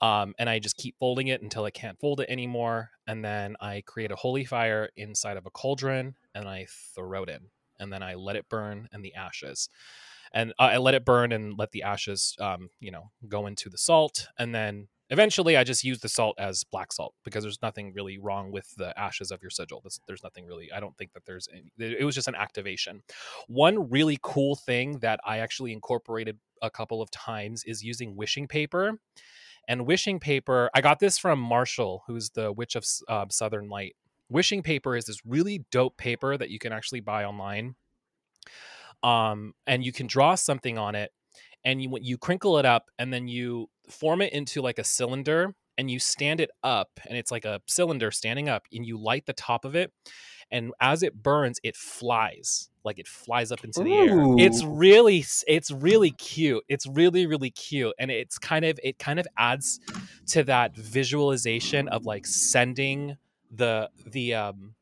Um, 0.00 0.34
and 0.38 0.48
I 0.48 0.58
just 0.58 0.76
keep 0.76 0.98
folding 0.98 1.28
it 1.28 1.42
until 1.42 1.64
I 1.64 1.70
can't 1.70 1.98
fold 2.00 2.20
it 2.20 2.30
anymore. 2.30 2.90
And 3.06 3.24
then 3.24 3.56
I 3.60 3.82
create 3.86 4.10
a 4.10 4.16
holy 4.16 4.44
fire 4.44 4.88
inside 4.96 5.36
of 5.36 5.46
a 5.46 5.50
cauldron 5.50 6.14
and 6.34 6.48
I 6.48 6.66
throw 6.94 7.24
it 7.24 7.28
in. 7.28 7.48
And 7.78 7.92
then 7.92 8.02
I 8.02 8.14
let 8.14 8.36
it 8.36 8.48
burn 8.48 8.88
and 8.92 9.04
the 9.04 9.14
ashes. 9.14 9.68
And 10.32 10.54
I 10.58 10.76
let 10.76 10.94
it 10.94 11.04
burn 11.04 11.32
and 11.32 11.58
let 11.58 11.72
the 11.72 11.82
ashes, 11.82 12.36
um, 12.40 12.70
you 12.78 12.90
know, 12.90 13.10
go 13.28 13.46
into 13.46 13.68
the 13.68 13.78
salt. 13.78 14.28
And 14.38 14.54
then 14.54 14.88
eventually 15.10 15.56
I 15.56 15.64
just 15.64 15.82
use 15.82 15.98
the 15.98 16.08
salt 16.08 16.36
as 16.38 16.62
black 16.62 16.92
salt 16.92 17.14
because 17.24 17.42
there's 17.42 17.60
nothing 17.62 17.92
really 17.92 18.16
wrong 18.16 18.52
with 18.52 18.74
the 18.76 18.96
ashes 18.98 19.32
of 19.32 19.42
your 19.42 19.50
sigil. 19.50 19.80
There's, 19.82 20.00
there's 20.06 20.22
nothing 20.22 20.46
really, 20.46 20.70
I 20.72 20.78
don't 20.78 20.96
think 20.96 21.12
that 21.14 21.26
there's 21.26 21.48
any, 21.52 21.72
it 21.78 22.04
was 22.04 22.14
just 22.14 22.28
an 22.28 22.36
activation. 22.36 23.02
One 23.48 23.90
really 23.90 24.18
cool 24.22 24.54
thing 24.54 25.00
that 25.00 25.20
I 25.26 25.38
actually 25.38 25.72
incorporated 25.72 26.38
a 26.62 26.70
couple 26.70 27.02
of 27.02 27.10
times 27.10 27.64
is 27.64 27.82
using 27.82 28.14
wishing 28.14 28.46
paper. 28.46 29.00
And 29.70 29.86
wishing 29.86 30.18
paper, 30.18 30.68
I 30.74 30.80
got 30.80 30.98
this 30.98 31.16
from 31.16 31.38
Marshall, 31.38 32.02
who's 32.08 32.30
the 32.30 32.52
Witch 32.52 32.74
of 32.74 32.84
uh, 33.06 33.26
Southern 33.30 33.68
Light. 33.68 33.94
Wishing 34.28 34.64
paper 34.64 34.96
is 34.96 35.04
this 35.04 35.24
really 35.24 35.64
dope 35.70 35.96
paper 35.96 36.36
that 36.36 36.50
you 36.50 36.58
can 36.58 36.72
actually 36.72 36.98
buy 36.98 37.22
online. 37.22 37.76
Um, 39.04 39.54
and 39.68 39.84
you 39.84 39.92
can 39.92 40.08
draw 40.08 40.34
something 40.34 40.76
on 40.76 40.96
it, 40.96 41.12
and 41.64 41.80
you 41.80 41.96
you 42.00 42.18
crinkle 42.18 42.58
it 42.58 42.66
up, 42.66 42.86
and 42.98 43.12
then 43.12 43.28
you 43.28 43.68
form 43.88 44.22
it 44.22 44.32
into 44.32 44.60
like 44.60 44.80
a 44.80 44.84
cylinder, 44.84 45.54
and 45.78 45.88
you 45.88 46.00
stand 46.00 46.40
it 46.40 46.50
up, 46.64 46.88
and 47.08 47.16
it's 47.16 47.30
like 47.30 47.44
a 47.44 47.60
cylinder 47.68 48.10
standing 48.10 48.48
up, 48.48 48.64
and 48.72 48.84
you 48.84 48.98
light 48.98 49.26
the 49.26 49.32
top 49.34 49.64
of 49.64 49.76
it, 49.76 49.92
and 50.50 50.72
as 50.80 51.02
it 51.02 51.22
burns, 51.22 51.60
it 51.62 51.76
flies 51.76 52.70
like 52.84 52.98
it 52.98 53.06
flies 53.06 53.52
up 53.52 53.64
into 53.64 53.82
the 53.84 53.92
air. 53.92 54.16
It's 54.38 54.64
really 54.64 55.24
it's 55.46 55.70
really 55.70 56.10
cute. 56.12 56.64
It's 56.68 56.86
really 56.86 57.26
really 57.26 57.50
cute, 57.50 57.94
and 57.98 58.10
it's 58.10 58.38
kind 58.38 58.64
of 58.64 58.80
it 58.82 58.98
kind 58.98 59.18
of 59.20 59.26
adds 59.36 59.80
to 60.28 60.44
that 60.44 60.74
visualization 60.74 61.88
of 61.88 62.06
like 62.06 62.26
sending 62.26 63.16
the 63.50 63.90
the 64.06 64.34
um 64.34 64.74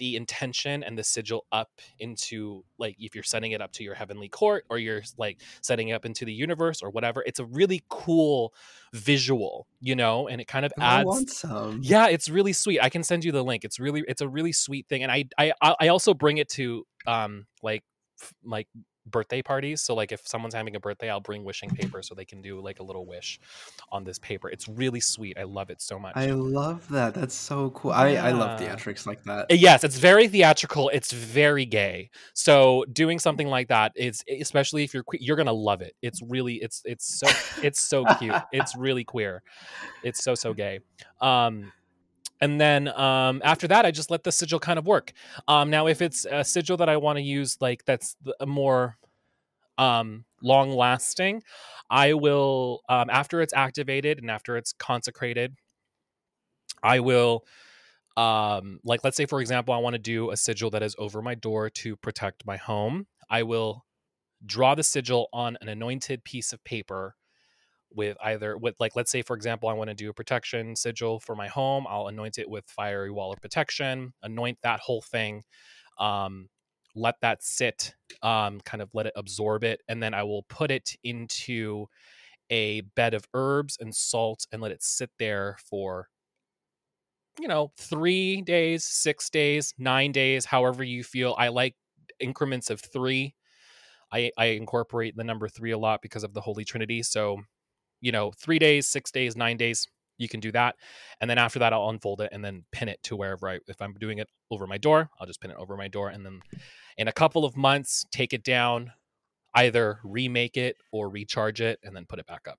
the 0.00 0.16
intention 0.16 0.82
and 0.82 0.96
the 0.96 1.04
sigil 1.04 1.44
up 1.52 1.68
into 1.98 2.64
like 2.78 2.96
if 2.98 3.14
you're 3.14 3.22
sending 3.22 3.52
it 3.52 3.60
up 3.60 3.70
to 3.70 3.84
your 3.84 3.94
heavenly 3.94 4.30
court 4.30 4.64
or 4.70 4.78
you're 4.78 5.02
like 5.18 5.42
setting 5.60 5.88
it 5.88 5.92
up 5.92 6.06
into 6.06 6.24
the 6.24 6.32
universe 6.32 6.80
or 6.80 6.88
whatever 6.88 7.22
it's 7.26 7.38
a 7.38 7.44
really 7.44 7.82
cool 7.90 8.54
visual 8.94 9.66
you 9.82 9.94
know 9.94 10.26
and 10.26 10.40
it 10.40 10.48
kind 10.48 10.64
of 10.64 10.72
I 10.78 11.00
adds 11.00 11.06
want 11.06 11.28
some. 11.30 11.80
yeah 11.82 12.08
it's 12.08 12.30
really 12.30 12.54
sweet 12.54 12.80
i 12.80 12.88
can 12.88 13.02
send 13.02 13.26
you 13.26 13.30
the 13.30 13.44
link 13.44 13.62
it's 13.62 13.78
really 13.78 14.02
it's 14.08 14.22
a 14.22 14.28
really 14.28 14.52
sweet 14.52 14.88
thing 14.88 15.02
and 15.02 15.12
i 15.12 15.26
i 15.36 15.52
i 15.78 15.88
also 15.88 16.14
bring 16.14 16.38
it 16.38 16.48
to 16.48 16.86
um 17.06 17.46
like 17.62 17.84
like 18.42 18.68
birthday 19.06 19.42
parties 19.42 19.80
so 19.82 19.94
like 19.94 20.12
if 20.12 20.26
someone's 20.26 20.54
having 20.54 20.76
a 20.76 20.80
birthday 20.80 21.10
i'll 21.10 21.20
bring 21.20 21.44
wishing 21.44 21.70
paper 21.70 22.02
so 22.02 22.14
they 22.14 22.24
can 22.24 22.40
do 22.42 22.60
like 22.60 22.80
a 22.80 22.82
little 22.82 23.06
wish 23.06 23.40
on 23.90 24.04
this 24.04 24.18
paper 24.18 24.48
it's 24.48 24.68
really 24.68 25.00
sweet 25.00 25.36
i 25.38 25.42
love 25.42 25.70
it 25.70 25.80
so 25.80 25.98
much 25.98 26.16
I 26.16 26.32
love 26.32 26.88
that. 26.88 27.14
That's 27.14 27.34
so 27.34 27.70
cool. 27.70 27.92
I, 27.92 28.14
I 28.14 28.32
love 28.32 28.60
theatrics 28.60 29.06
like 29.06 29.22
that. 29.24 29.50
Uh, 29.50 29.54
yes 29.54 29.84
it's 29.84 29.96
very 29.96 30.28
theatrical 30.28 30.88
it's 30.90 31.12
very 31.12 31.64
gay 31.64 32.10
so 32.34 32.84
doing 32.92 33.18
something 33.18 33.48
like 33.48 33.68
that 33.68 33.92
is 33.96 34.22
especially 34.40 34.84
if 34.84 34.94
you're 34.94 35.04
que- 35.04 35.18
you're 35.20 35.36
gonna 35.36 35.52
love 35.52 35.80
it 35.80 35.94
it's 36.02 36.20
really 36.22 36.54
it's 36.56 36.82
it's 36.84 37.18
so 37.18 37.26
it's 37.62 37.80
so 37.80 38.04
cute 38.18 38.34
it's 38.52 38.76
really 38.76 39.04
queer 39.04 39.42
it's 40.02 40.22
so 40.22 40.34
so 40.34 40.52
gay 40.52 40.80
um 41.20 41.72
and 42.40 42.60
then 42.60 42.88
um, 42.88 43.40
after 43.44 43.68
that 43.68 43.84
i 43.84 43.90
just 43.90 44.10
let 44.10 44.24
the 44.24 44.32
sigil 44.32 44.58
kind 44.58 44.78
of 44.78 44.86
work. 44.86 45.12
Um, 45.48 45.70
now 45.70 45.86
if 45.86 46.02
it's 46.02 46.24
a 46.30 46.44
sigil 46.44 46.76
that 46.78 46.88
i 46.88 46.96
want 46.96 47.18
to 47.18 47.22
use 47.22 47.56
like 47.60 47.84
that's 47.84 48.16
a 48.40 48.46
more 48.46 48.96
um, 49.78 50.24
long 50.42 50.70
lasting 50.70 51.42
i 51.90 52.12
will 52.12 52.80
um, 52.88 53.08
after 53.10 53.40
it's 53.40 53.54
activated 53.54 54.18
and 54.18 54.30
after 54.30 54.56
it's 54.56 54.72
consecrated 54.72 55.56
i 56.82 57.00
will 57.00 57.44
um 58.16 58.80
like 58.84 59.00
let's 59.04 59.16
say 59.16 59.26
for 59.26 59.40
example 59.40 59.72
i 59.72 59.78
want 59.78 59.94
to 59.94 59.98
do 59.98 60.30
a 60.30 60.36
sigil 60.36 60.70
that 60.70 60.82
is 60.82 60.96
over 60.98 61.22
my 61.22 61.34
door 61.34 61.70
to 61.70 61.96
protect 61.96 62.44
my 62.44 62.56
home 62.56 63.06
i 63.30 63.42
will 63.42 63.84
draw 64.44 64.74
the 64.74 64.82
sigil 64.82 65.28
on 65.32 65.56
an 65.60 65.68
anointed 65.68 66.24
piece 66.24 66.52
of 66.52 66.62
paper 66.64 67.14
with 67.94 68.16
either 68.22 68.56
with 68.56 68.74
like 68.78 68.96
let's 68.96 69.10
say 69.10 69.22
for 69.22 69.36
example 69.36 69.68
i 69.68 69.72
want 69.72 69.88
to 69.88 69.94
do 69.94 70.10
a 70.10 70.14
protection 70.14 70.76
sigil 70.76 71.20
for 71.20 71.34
my 71.34 71.48
home 71.48 71.86
i'll 71.88 72.08
anoint 72.08 72.38
it 72.38 72.48
with 72.48 72.64
fiery 72.66 73.10
wall 73.10 73.32
of 73.32 73.40
protection 73.40 74.12
anoint 74.22 74.58
that 74.62 74.80
whole 74.80 75.02
thing 75.02 75.42
um 75.98 76.48
let 76.94 77.14
that 77.20 77.42
sit 77.42 77.94
um 78.22 78.60
kind 78.64 78.82
of 78.82 78.90
let 78.94 79.06
it 79.06 79.12
absorb 79.16 79.64
it 79.64 79.80
and 79.88 80.02
then 80.02 80.14
i 80.14 80.22
will 80.22 80.44
put 80.44 80.70
it 80.70 80.96
into 81.04 81.86
a 82.50 82.80
bed 82.96 83.14
of 83.14 83.24
herbs 83.34 83.76
and 83.80 83.94
salt 83.94 84.46
and 84.52 84.60
let 84.60 84.72
it 84.72 84.82
sit 84.82 85.10
there 85.18 85.56
for 85.68 86.08
you 87.40 87.48
know, 87.48 87.72
three 87.78 88.42
days, 88.42 88.84
six 88.84 89.30
days, 89.30 89.72
nine 89.78 90.12
days, 90.12 90.44
however 90.44 90.84
you 90.84 91.02
feel. 91.02 91.34
I 91.38 91.48
like 91.48 91.74
increments 92.18 92.70
of 92.70 92.80
three. 92.80 93.34
I 94.12 94.30
I 94.36 94.46
incorporate 94.46 95.16
the 95.16 95.24
number 95.24 95.48
three 95.48 95.70
a 95.70 95.78
lot 95.78 96.02
because 96.02 96.24
of 96.24 96.34
the 96.34 96.40
Holy 96.40 96.64
Trinity. 96.64 97.02
So, 97.02 97.40
you 98.00 98.12
know, 98.12 98.32
three 98.32 98.58
days, 98.58 98.86
six 98.88 99.10
days, 99.10 99.36
nine 99.36 99.56
days, 99.56 99.86
you 100.18 100.28
can 100.28 100.40
do 100.40 100.52
that, 100.52 100.76
and 101.20 101.30
then 101.30 101.38
after 101.38 101.58
that, 101.60 101.72
I'll 101.72 101.88
unfold 101.88 102.20
it 102.20 102.30
and 102.32 102.44
then 102.44 102.64
pin 102.72 102.88
it 102.88 103.02
to 103.04 103.16
wherever 103.16 103.48
I. 103.48 103.58
If 103.68 103.80
I'm 103.80 103.94
doing 103.94 104.18
it 104.18 104.28
over 104.50 104.66
my 104.66 104.78
door, 104.78 105.08
I'll 105.18 105.26
just 105.26 105.40
pin 105.40 105.50
it 105.50 105.56
over 105.58 105.76
my 105.76 105.88
door, 105.88 106.08
and 106.08 106.24
then 106.24 106.40
in 106.96 107.08
a 107.08 107.12
couple 107.12 107.44
of 107.44 107.56
months, 107.56 108.04
take 108.12 108.32
it 108.32 108.44
down, 108.44 108.92
either 109.54 109.98
remake 110.04 110.56
it 110.56 110.76
or 110.92 111.08
recharge 111.08 111.60
it, 111.60 111.78
and 111.82 111.96
then 111.96 112.04
put 112.06 112.18
it 112.18 112.26
back 112.26 112.46
up. 112.48 112.58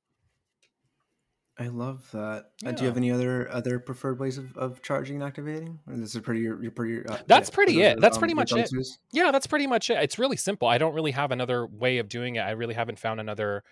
I 1.59 1.67
love 1.67 2.09
that. 2.13 2.45
Uh, 2.65 2.71
do 2.71 2.81
you 2.81 2.87
have 2.87 2.97
any 2.97 3.11
other 3.11 3.51
other 3.51 3.77
preferred 3.77 4.19
ways 4.19 4.39
of, 4.39 4.57
of 4.57 4.81
charging 4.81 5.17
and 5.17 5.23
activating? 5.23 5.77
Or 5.87 5.95
this 5.95 6.15
is 6.15 6.21
pretty 6.21 6.39
your, 6.39 6.59
your 6.59 6.71
pretty. 6.71 7.05
Uh, 7.05 7.17
That's 7.27 7.49
yeah, 7.49 7.55
pretty 7.55 7.81
it. 7.81 7.97
are, 7.97 8.01
That's 8.01 8.17
um, 8.17 8.21
pretty 8.21 8.33
much 8.33 8.53
it. 8.53 8.71
Yeah, 9.11 9.31
that's 9.31 9.45
pretty 9.45 9.67
much 9.67 9.91
it. 9.91 10.01
It's 10.01 10.17
really 10.17 10.37
simple. 10.37 10.67
I 10.67 10.79
don't 10.79 10.95
really 10.95 11.11
have 11.11 11.29
another 11.31 11.67
way 11.67 11.99
of 11.99 12.09
doing 12.09 12.37
it. 12.37 12.39
I 12.39 12.51
really 12.51 12.73
haven't 12.73 12.97
found 12.97 13.19
another, 13.19 13.63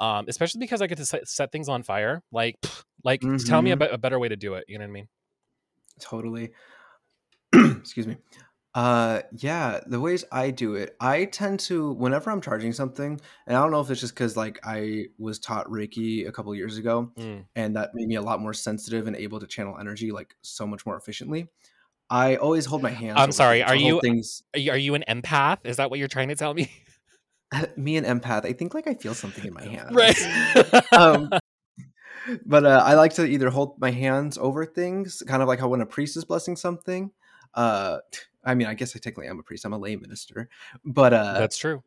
um, 0.00 0.24
especially 0.28 0.58
because 0.60 0.82
I 0.82 0.86
get 0.86 0.98
to 0.98 1.04
set, 1.06 1.28
set 1.28 1.52
things 1.52 1.68
on 1.68 1.82
fire. 1.82 2.22
Like, 2.32 2.56
like 3.04 3.20
tell 3.46 3.62
me 3.62 3.70
Mhm. 3.70 3.74
about 3.74 3.94
a 3.94 3.98
better 3.98 4.18
way 4.18 4.28
to 4.28 4.36
do 4.36 4.54
it. 4.54 4.64
You 4.68 4.78
know 4.78 4.84
what 4.84 4.90
I 4.90 4.92
mean? 4.92 5.08
Totally. 6.00 6.52
Excuse 7.54 8.06
me. 8.06 8.16
Uh 8.72 9.22
yeah, 9.32 9.80
the 9.84 9.98
ways 9.98 10.24
I 10.30 10.50
do 10.52 10.76
it, 10.76 10.94
I 11.00 11.24
tend 11.24 11.58
to 11.60 11.90
whenever 11.94 12.30
I'm 12.30 12.40
charging 12.40 12.72
something, 12.72 13.20
and 13.48 13.56
I 13.56 13.60
don't 13.60 13.72
know 13.72 13.80
if 13.80 13.90
it's 13.90 14.00
just 14.00 14.14
because 14.14 14.36
like 14.36 14.60
I 14.64 15.06
was 15.18 15.40
taught 15.40 15.66
Reiki 15.66 16.28
a 16.28 16.30
couple 16.30 16.54
years 16.54 16.78
ago, 16.78 17.10
Mm. 17.18 17.46
and 17.56 17.74
that 17.74 17.96
made 17.96 18.06
me 18.06 18.14
a 18.14 18.22
lot 18.22 18.40
more 18.40 18.54
sensitive 18.54 19.08
and 19.08 19.16
able 19.16 19.40
to 19.40 19.48
channel 19.48 19.76
energy 19.76 20.12
like 20.12 20.36
so 20.42 20.68
much 20.68 20.86
more 20.86 20.96
efficiently. 20.96 21.48
I 22.08 22.36
always 22.36 22.64
hold 22.64 22.80
my 22.82 22.90
hands. 22.90 23.16
I'm 23.18 23.32
sorry, 23.32 23.60
are 23.64 23.74
you- 23.74 24.00
things? 24.00 24.44
Are 24.54 24.60
you, 24.60 24.70
are 24.70 24.76
you 24.78 24.94
an 24.94 25.02
empath? 25.08 25.58
Is 25.64 25.78
that 25.78 25.90
what 25.90 25.98
you're 25.98 26.06
trying 26.08 26.28
to 26.28 26.36
tell 26.36 26.54
me? 26.54 26.70
Me 27.76 27.96
an 27.96 28.04
empath. 28.04 28.44
I 28.44 28.52
think 28.52 28.74
like 28.74 28.86
I 28.86 28.94
feel 28.94 29.14
something 29.14 29.44
in 29.44 29.52
my 29.52 29.64
hands. 29.64 29.92
right. 29.92 30.82
um, 30.92 31.30
but 32.46 32.64
uh, 32.64 32.82
I 32.84 32.94
like 32.94 33.14
to 33.14 33.24
either 33.24 33.50
hold 33.50 33.80
my 33.80 33.90
hands 33.90 34.38
over 34.38 34.64
things, 34.66 35.22
kind 35.26 35.42
of 35.42 35.48
like 35.48 35.60
how 35.60 35.68
when 35.68 35.80
a 35.80 35.86
priest 35.86 36.16
is 36.16 36.24
blessing 36.24 36.56
something. 36.56 37.10
Uh, 37.54 37.98
I 38.44 38.54
mean, 38.54 38.66
I 38.66 38.74
guess 38.74 38.94
I 38.94 38.98
technically 38.98 39.26
am 39.28 39.38
a 39.38 39.42
priest. 39.42 39.64
I'm 39.64 39.72
a 39.72 39.78
lay 39.78 39.96
minister, 39.96 40.48
but 40.84 41.12
uh, 41.12 41.34
That's 41.38 41.58
true. 41.58 41.82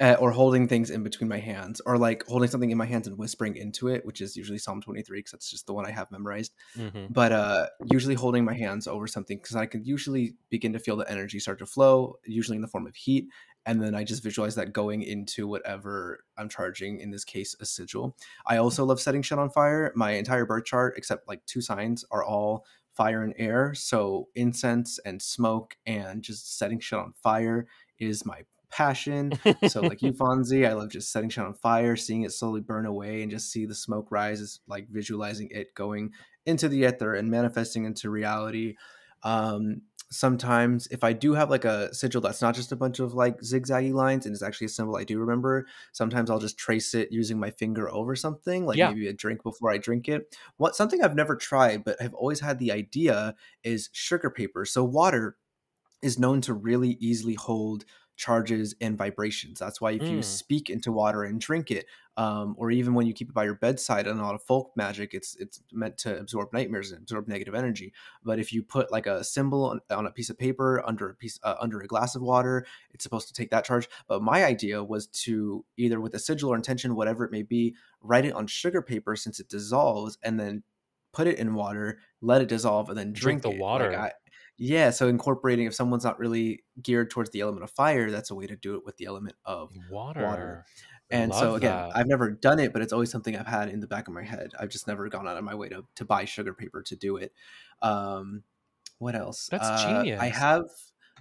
uh, 0.00 0.16
or 0.20 0.30
holding 0.30 0.68
things 0.68 0.90
in 0.90 1.02
between 1.02 1.28
my 1.28 1.38
hands, 1.38 1.80
or 1.86 1.96
like 1.96 2.26
holding 2.26 2.48
something 2.48 2.70
in 2.70 2.78
my 2.78 2.86
hands 2.86 3.06
and 3.06 3.16
whispering 3.16 3.56
into 3.56 3.88
it, 3.88 4.04
which 4.04 4.20
is 4.20 4.36
usually 4.36 4.58
Psalm 4.58 4.80
23 4.80 5.18
because 5.18 5.32
that's 5.32 5.50
just 5.50 5.66
the 5.66 5.72
one 5.72 5.86
I 5.86 5.90
have 5.90 6.10
memorized. 6.10 6.52
hmm 6.76 7.06
But 7.08 7.32
uh, 7.32 7.66
usually 7.90 8.14
holding 8.14 8.44
my 8.44 8.54
hands 8.54 8.86
over 8.86 9.06
something 9.06 9.38
because 9.38 9.56
I 9.56 9.66
can 9.66 9.84
usually 9.84 10.34
begin 10.50 10.72
to 10.74 10.78
feel 10.78 10.96
the 10.96 11.10
energy 11.10 11.40
start 11.40 11.58
to 11.60 11.66
flow, 11.66 12.18
usually 12.24 12.56
in 12.56 12.62
the 12.62 12.68
form 12.68 12.86
of 12.86 12.94
heat, 12.94 13.28
and 13.64 13.80
then 13.82 13.94
I 13.94 14.04
just 14.04 14.22
visualize 14.22 14.56
that 14.56 14.72
going 14.72 15.02
into 15.02 15.46
whatever 15.46 16.24
I'm 16.36 16.48
charging. 16.48 17.00
In 17.00 17.10
this 17.10 17.24
case, 17.24 17.54
a 17.60 17.64
sigil. 17.64 18.16
I 18.46 18.56
also 18.56 18.84
love 18.84 19.00
setting 19.00 19.22
shit 19.22 19.38
on 19.38 19.50
fire. 19.50 19.92
My 19.94 20.12
entire 20.12 20.44
birth 20.44 20.64
chart, 20.64 20.94
except 20.96 21.28
like 21.28 21.44
two 21.46 21.60
signs, 21.60 22.04
are 22.10 22.24
all 22.24 22.64
fire 22.94 23.22
and 23.22 23.34
air. 23.38 23.72
So 23.74 24.28
incense 24.34 24.98
and 25.04 25.22
smoke 25.22 25.76
and 25.86 26.22
just 26.22 26.58
setting 26.58 26.80
shit 26.80 26.98
on 26.98 27.14
fire 27.22 27.66
is 27.98 28.26
my 28.26 28.42
passion. 28.70 29.32
So 29.68 29.80
like 29.80 30.02
you, 30.02 30.12
Fonzie, 30.12 30.68
I 30.68 30.72
love 30.72 30.90
just 30.90 31.12
setting 31.12 31.30
shit 31.30 31.44
on 31.44 31.54
fire, 31.54 31.94
seeing 31.94 32.22
it 32.22 32.32
slowly 32.32 32.60
burn 32.60 32.86
away, 32.86 33.22
and 33.22 33.30
just 33.30 33.50
see 33.52 33.66
the 33.66 33.74
smoke 33.74 34.08
rise. 34.10 34.40
Is 34.40 34.60
like 34.66 34.88
visualizing 34.88 35.48
it 35.52 35.74
going 35.74 36.10
into 36.46 36.68
the 36.68 36.84
ether 36.84 37.14
and 37.14 37.30
manifesting 37.30 37.84
into 37.84 38.10
reality. 38.10 38.74
Um, 39.22 39.82
sometimes 40.12 40.86
if 40.88 41.02
I 41.04 41.12
do 41.12 41.34
have 41.34 41.50
like 41.50 41.64
a 41.64 41.92
sigil 41.94 42.20
that's 42.20 42.42
not 42.42 42.54
just 42.54 42.72
a 42.72 42.76
bunch 42.76 43.00
of 43.00 43.14
like 43.14 43.38
zigzaggy 43.40 43.92
lines 43.92 44.26
and 44.26 44.34
it's 44.34 44.42
actually 44.42 44.66
a 44.66 44.70
symbol 44.70 44.96
I 44.96 45.04
do 45.04 45.18
remember, 45.18 45.66
sometimes 45.92 46.30
I'll 46.30 46.38
just 46.38 46.58
trace 46.58 46.94
it 46.94 47.10
using 47.12 47.38
my 47.40 47.50
finger 47.50 47.90
over 47.90 48.14
something, 48.16 48.66
like 48.66 48.80
Yeah. 48.80 48.82
maybe 48.82 49.08
a 49.08 49.12
drink 49.12 49.42
before 49.42 49.70
I 49.72 49.78
drink 49.78 50.08
it. 50.08 50.36
What 50.58 50.76
something 50.76 51.02
I've 51.02 51.14
never 51.16 51.36
tried 51.36 51.84
but 51.84 52.00
I've 52.02 52.14
always 52.14 52.40
had 52.40 52.58
the 52.58 52.72
idea 52.72 53.34
is 53.64 53.90
sugar 53.92 54.30
paper. 54.30 54.64
So 54.64 54.84
water 54.84 55.36
is 56.02 56.18
known 56.18 56.40
to 56.42 56.52
really 56.54 56.90
easily 57.00 57.34
hold 57.34 57.84
charges 58.26 58.74
and 58.80 58.96
vibrations. 58.96 59.58
That's 59.58 59.80
why 59.80 59.92
if 59.92 60.08
you 60.10 60.20
Mm. 60.20 60.24
speak 60.24 60.70
into 60.70 60.92
water 60.92 61.22
and 61.24 61.40
drink 61.40 61.70
it, 61.70 61.86
um, 62.16 62.54
or 62.58 62.70
even 62.70 62.94
when 62.94 63.06
you 63.06 63.14
keep 63.14 63.28
it 63.30 63.34
by 63.34 63.44
your 63.44 63.54
bedside 63.56 64.06
in 64.06 64.18
a 64.18 64.22
lot 64.22 64.34
of 64.34 64.42
folk 64.42 64.72
magic, 64.76 65.14
it's 65.14 65.34
it's 65.36 65.60
meant 65.72 65.96
to 66.04 66.10
absorb 66.20 66.52
nightmares 66.52 66.92
and 66.92 67.02
absorb 67.02 67.26
negative 67.28 67.54
energy. 67.54 67.92
But 68.22 68.38
if 68.38 68.52
you 68.52 68.62
put 68.62 68.92
like 68.92 69.06
a 69.06 69.24
symbol 69.24 69.64
on, 69.64 69.80
on 69.90 70.06
a 70.06 70.12
piece 70.12 70.30
of 70.30 70.38
paper 70.38 70.82
under 70.86 71.10
a 71.10 71.14
piece 71.14 71.38
uh, 71.42 71.56
under 71.60 71.80
a 71.80 71.86
glass 71.86 72.14
of 72.14 72.22
water, 72.22 72.66
it's 72.92 73.02
supposed 73.02 73.28
to 73.28 73.34
take 73.34 73.50
that 73.50 73.64
charge. 73.64 73.88
But 74.08 74.22
my 74.22 74.44
idea 74.44 74.84
was 74.84 75.06
to 75.24 75.64
either 75.76 76.00
with 76.00 76.14
a 76.14 76.18
sigil 76.18 76.50
or 76.52 76.56
intention, 76.56 76.94
whatever 76.94 77.24
it 77.24 77.32
may 77.32 77.42
be, 77.42 77.74
write 78.02 78.24
it 78.26 78.34
on 78.34 78.46
sugar 78.46 78.82
paper 78.82 79.16
since 79.16 79.40
it 79.40 79.48
dissolves, 79.48 80.18
and 80.22 80.38
then 80.38 80.62
put 81.12 81.26
it 81.26 81.38
in 81.38 81.54
water, 81.54 81.98
let 82.20 82.40
it 82.42 82.48
dissolve, 82.48 82.88
and 82.88 82.98
then 82.98 83.12
Drink 83.14 83.40
drink, 83.40 83.42
the 83.42 83.50
it. 83.50 83.52
Like, 83.52 83.60
water. 83.60 83.94
I- 83.94 84.12
yeah, 84.64 84.90
so 84.90 85.08
incorporating 85.08 85.66
if 85.66 85.74
someone's 85.74 86.04
not 86.04 86.20
really 86.20 86.62
geared 86.80 87.10
towards 87.10 87.30
the 87.30 87.40
element 87.40 87.64
of 87.64 87.70
fire, 87.72 88.12
that's 88.12 88.30
a 88.30 88.34
way 88.36 88.46
to 88.46 88.54
do 88.54 88.76
it 88.76 88.84
with 88.84 88.96
the 88.96 89.06
element 89.06 89.34
of 89.44 89.72
Water. 89.90 90.64
and 91.10 91.34
so 91.34 91.56
again, 91.56 91.72
that. 91.72 91.96
I've 91.96 92.06
never 92.06 92.30
done 92.30 92.60
it, 92.60 92.72
but 92.72 92.80
it's 92.80 92.92
always 92.92 93.10
something 93.10 93.36
I've 93.36 93.48
had 93.48 93.70
in 93.70 93.80
the 93.80 93.88
back 93.88 94.06
of 94.06 94.14
my 94.14 94.22
head. 94.22 94.52
I've 94.60 94.68
just 94.68 94.86
never 94.86 95.08
gone 95.08 95.26
out 95.26 95.36
of 95.36 95.42
my 95.42 95.56
way 95.56 95.68
to 95.70 95.84
to 95.96 96.04
buy 96.04 96.26
sugar 96.26 96.54
paper 96.54 96.80
to 96.82 96.94
do 96.94 97.16
it. 97.16 97.32
Um, 97.82 98.44
what 98.98 99.16
else? 99.16 99.48
That's 99.50 99.68
Uh, 99.68 100.16
I 100.20 100.28
have 100.28 100.66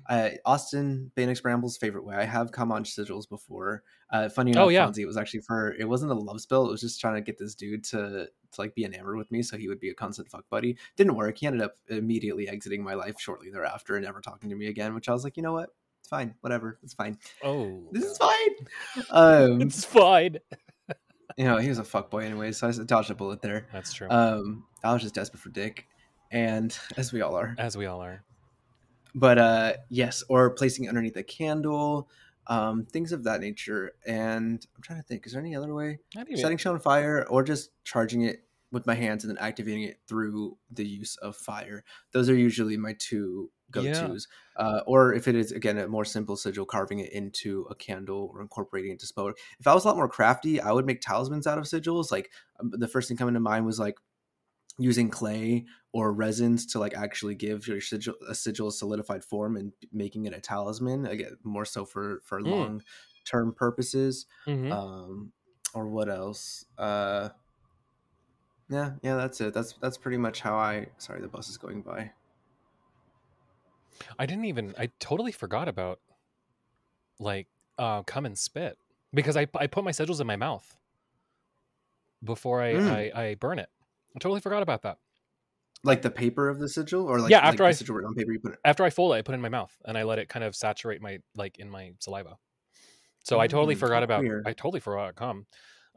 uh, 0.09 0.29
Austin 0.45 1.11
Osman 1.17 1.35
Spare's 1.35 1.77
favorite 1.77 2.05
way. 2.05 2.15
I 2.15 2.23
have 2.23 2.51
come 2.51 2.71
on 2.71 2.83
sigils 2.83 3.27
before. 3.29 3.83
Uh, 4.11 4.29
funny 4.29 4.51
enough, 4.51 4.65
Oh, 4.65 4.69
yeah. 4.69 4.85
Fonzie, 4.87 4.99
it 4.99 5.05
was 5.05 5.17
actually 5.17 5.41
for 5.41 5.73
it 5.73 5.87
wasn't 5.87 6.11
a 6.11 6.15
love 6.15 6.41
spell. 6.41 6.65
It 6.67 6.71
was 6.71 6.81
just 6.81 6.99
trying 6.99 7.15
to 7.15 7.21
get 7.21 7.37
this 7.37 7.55
dude 7.55 7.83
to 7.85 8.27
to 8.51 8.61
like 8.61 8.75
be 8.75 8.83
enamored 8.83 9.17
with 9.17 9.31
me, 9.31 9.41
so 9.41 9.57
he 9.57 9.67
would 9.69 9.79
be 9.79 9.89
a 9.89 9.93
constant 9.93 10.29
fuck 10.29 10.43
buddy. 10.49 10.77
Didn't 10.97 11.15
work. 11.15 11.37
He 11.37 11.47
ended 11.47 11.61
up 11.61 11.73
immediately 11.89 12.49
exiting 12.49 12.83
my 12.83 12.93
life 12.95 13.15
shortly 13.19 13.49
thereafter 13.49 13.95
and 13.95 14.05
never 14.05 14.19
talking 14.21 14.49
to 14.49 14.55
me 14.55 14.67
again. 14.67 14.93
Which 14.93 15.07
I 15.07 15.13
was 15.13 15.23
like, 15.23 15.37
you 15.37 15.43
know 15.43 15.53
what? 15.53 15.69
It's 15.99 16.09
fine. 16.09 16.35
Whatever. 16.41 16.79
It's 16.83 16.93
fine. 16.93 17.17
oh, 17.43 17.83
This 17.91 18.03
is 18.03 18.17
fine. 18.17 19.03
Um, 19.11 19.61
it's 19.61 19.85
fine. 19.85 20.37
you 21.37 21.45
know, 21.45 21.57
he 21.57 21.69
was 21.69 21.77
a 21.79 21.83
fuck 21.83 22.09
boy 22.09 22.25
anyway, 22.25 22.51
so 22.51 22.67
I 22.67 22.71
dodged 22.85 23.11
a 23.11 23.15
bullet 23.15 23.41
there. 23.41 23.67
That's 23.71 23.93
true. 23.93 24.09
Um, 24.09 24.65
I 24.83 24.91
was 24.93 25.01
just 25.03 25.15
desperate 25.15 25.39
for 25.39 25.49
dick, 25.49 25.85
and 26.31 26.77
as 26.97 27.13
we 27.13 27.21
all 27.21 27.35
are. 27.35 27.55
As 27.57 27.77
we 27.77 27.85
all 27.85 28.01
are. 28.01 28.23
But 29.13 29.37
uh, 29.37 29.73
yes, 29.89 30.23
or 30.29 30.49
placing 30.51 30.85
it 30.85 30.89
underneath 30.89 31.17
a 31.17 31.23
candle, 31.23 32.09
um, 32.47 32.85
things 32.85 33.11
of 33.11 33.23
that 33.25 33.41
nature. 33.41 33.91
And 34.05 34.65
I'm 34.75 34.81
trying 34.81 34.99
to 35.01 35.07
think, 35.07 35.25
is 35.25 35.33
there 35.33 35.41
any 35.41 35.55
other 35.55 35.73
way? 35.73 35.99
Even- 36.29 36.41
Setting 36.41 36.57
shit 36.57 36.71
on 36.71 36.79
fire, 36.79 37.25
or 37.29 37.43
just 37.43 37.71
charging 37.83 38.21
it 38.21 38.43
with 38.71 38.87
my 38.87 38.95
hands 38.95 39.25
and 39.25 39.35
then 39.35 39.43
activating 39.43 39.83
it 39.83 39.99
through 40.07 40.57
the 40.71 40.85
use 40.87 41.17
of 41.17 41.35
fire. 41.35 41.83
Those 42.13 42.29
are 42.29 42.35
usually 42.35 42.77
my 42.77 42.95
two 42.97 43.51
go-tos. 43.69 44.27
Uh, 44.55 44.79
or 44.85 45.13
if 45.13 45.27
it 45.27 45.35
is 45.35 45.51
again 45.51 45.77
a 45.77 45.87
more 45.89 46.05
simple 46.05 46.37
sigil, 46.37 46.65
carving 46.65 46.99
it 46.99 47.11
into 47.11 47.65
a 47.69 47.75
candle 47.75 48.31
or 48.33 48.41
incorporating 48.41 48.91
it 48.91 48.93
into 48.93 49.05
spell. 49.07 49.31
If 49.59 49.67
I 49.67 49.73
was 49.73 49.83
a 49.83 49.87
lot 49.87 49.97
more 49.97 50.07
crafty, 50.07 50.61
I 50.61 50.71
would 50.71 50.85
make 50.85 51.01
talismans 51.01 51.47
out 51.47 51.57
of 51.57 51.65
sigils. 51.65 52.11
Like 52.11 52.31
um, 52.61 52.71
the 52.73 52.87
first 52.87 53.09
thing 53.09 53.17
coming 53.17 53.33
to 53.33 53.39
mind 53.41 53.65
was 53.65 53.77
like 53.79 53.97
using 54.77 55.09
clay 55.09 55.65
or 55.91 56.13
resins 56.13 56.65
to 56.65 56.79
like 56.79 56.93
actually 56.95 57.35
give 57.35 57.67
your 57.67 57.81
sigil 57.81 58.15
a 58.27 58.33
sigil 58.35 58.67
a 58.69 58.71
solidified 58.71 59.23
form 59.23 59.57
and 59.57 59.73
making 59.91 60.25
it 60.25 60.33
a 60.33 60.39
talisman. 60.41 61.05
Again, 61.05 61.37
more 61.43 61.65
so 61.65 61.85
for 61.85 62.21
for 62.23 62.41
Mm. 62.41 62.47
long 62.49 62.83
term 63.25 63.53
purposes. 63.53 64.25
Mhm. 64.47 64.71
Um, 64.71 65.33
or 65.73 65.87
what 65.87 66.09
else? 66.09 66.65
Uh, 66.77 67.29
yeah, 68.69 68.93
yeah, 69.03 69.15
that's 69.15 69.41
it. 69.41 69.53
That's 69.53 69.73
that's 69.73 69.97
pretty 69.97 70.17
much 70.17 70.39
how 70.41 70.55
I. 70.55 70.87
Sorry, 70.97 71.21
the 71.21 71.27
bus 71.27 71.49
is 71.49 71.57
going 71.57 71.81
by. 71.81 72.11
I 74.17 74.25
didn't 74.25 74.45
even. 74.45 74.73
I 74.79 74.89
totally 74.99 75.31
forgot 75.33 75.67
about 75.67 75.99
like 77.19 77.47
uh, 77.77 78.03
come 78.03 78.25
and 78.25 78.37
spit 78.37 78.77
because 79.13 79.35
I 79.37 79.47
I 79.55 79.67
put 79.67 79.83
my 79.83 79.91
sigils 79.91 80.21
in 80.21 80.27
my 80.27 80.37
mouth 80.37 80.77
before 82.23 82.61
I 82.61 82.73
Mm. 82.73 82.89
I, 82.89 83.21
I 83.23 83.35
burn 83.35 83.59
it. 83.59 83.69
I 84.15 84.19
totally 84.19 84.41
forgot 84.41 84.61
about 84.63 84.81
that. 84.83 84.97
Like 85.83 86.01
the 86.01 86.11
paper 86.11 86.47
of 86.49 86.59
the 86.59 86.69
sigil, 86.69 87.05
or 87.05 87.19
like 87.19 87.31
Yeah, 87.31 87.37
like 87.39 87.45
after 87.47 87.63
the 87.63 87.69
I- 87.69 87.71
sigil 87.71 88.05
on 88.05 88.13
paper, 88.13 88.31
you 88.33 88.39
put 88.39 88.53
it. 88.53 88.59
After 88.65 88.83
I 88.83 88.89
fold 88.89 89.13
it, 89.13 89.15
I 89.17 89.21
put 89.21 89.31
it 89.31 89.35
in 89.35 89.41
my 89.41 89.49
mouth 89.49 89.75
and 89.85 89.97
I 89.97 90.03
let 90.03 90.19
it 90.19 90.29
kind 90.29 90.43
of 90.45 90.55
saturate 90.55 91.01
my 91.01 91.19
like 91.35 91.57
in 91.57 91.69
my 91.69 91.93
saliva. 91.99 92.37
So 93.23 93.39
I 93.39 93.47
totally 93.47 93.75
Mm, 93.75 93.79
forgot 93.79 94.03
about. 94.03 94.21
weird. 94.21 94.47
I 94.47 94.53
totally 94.53 94.79
forgot 94.79 95.15
come, 95.15 95.45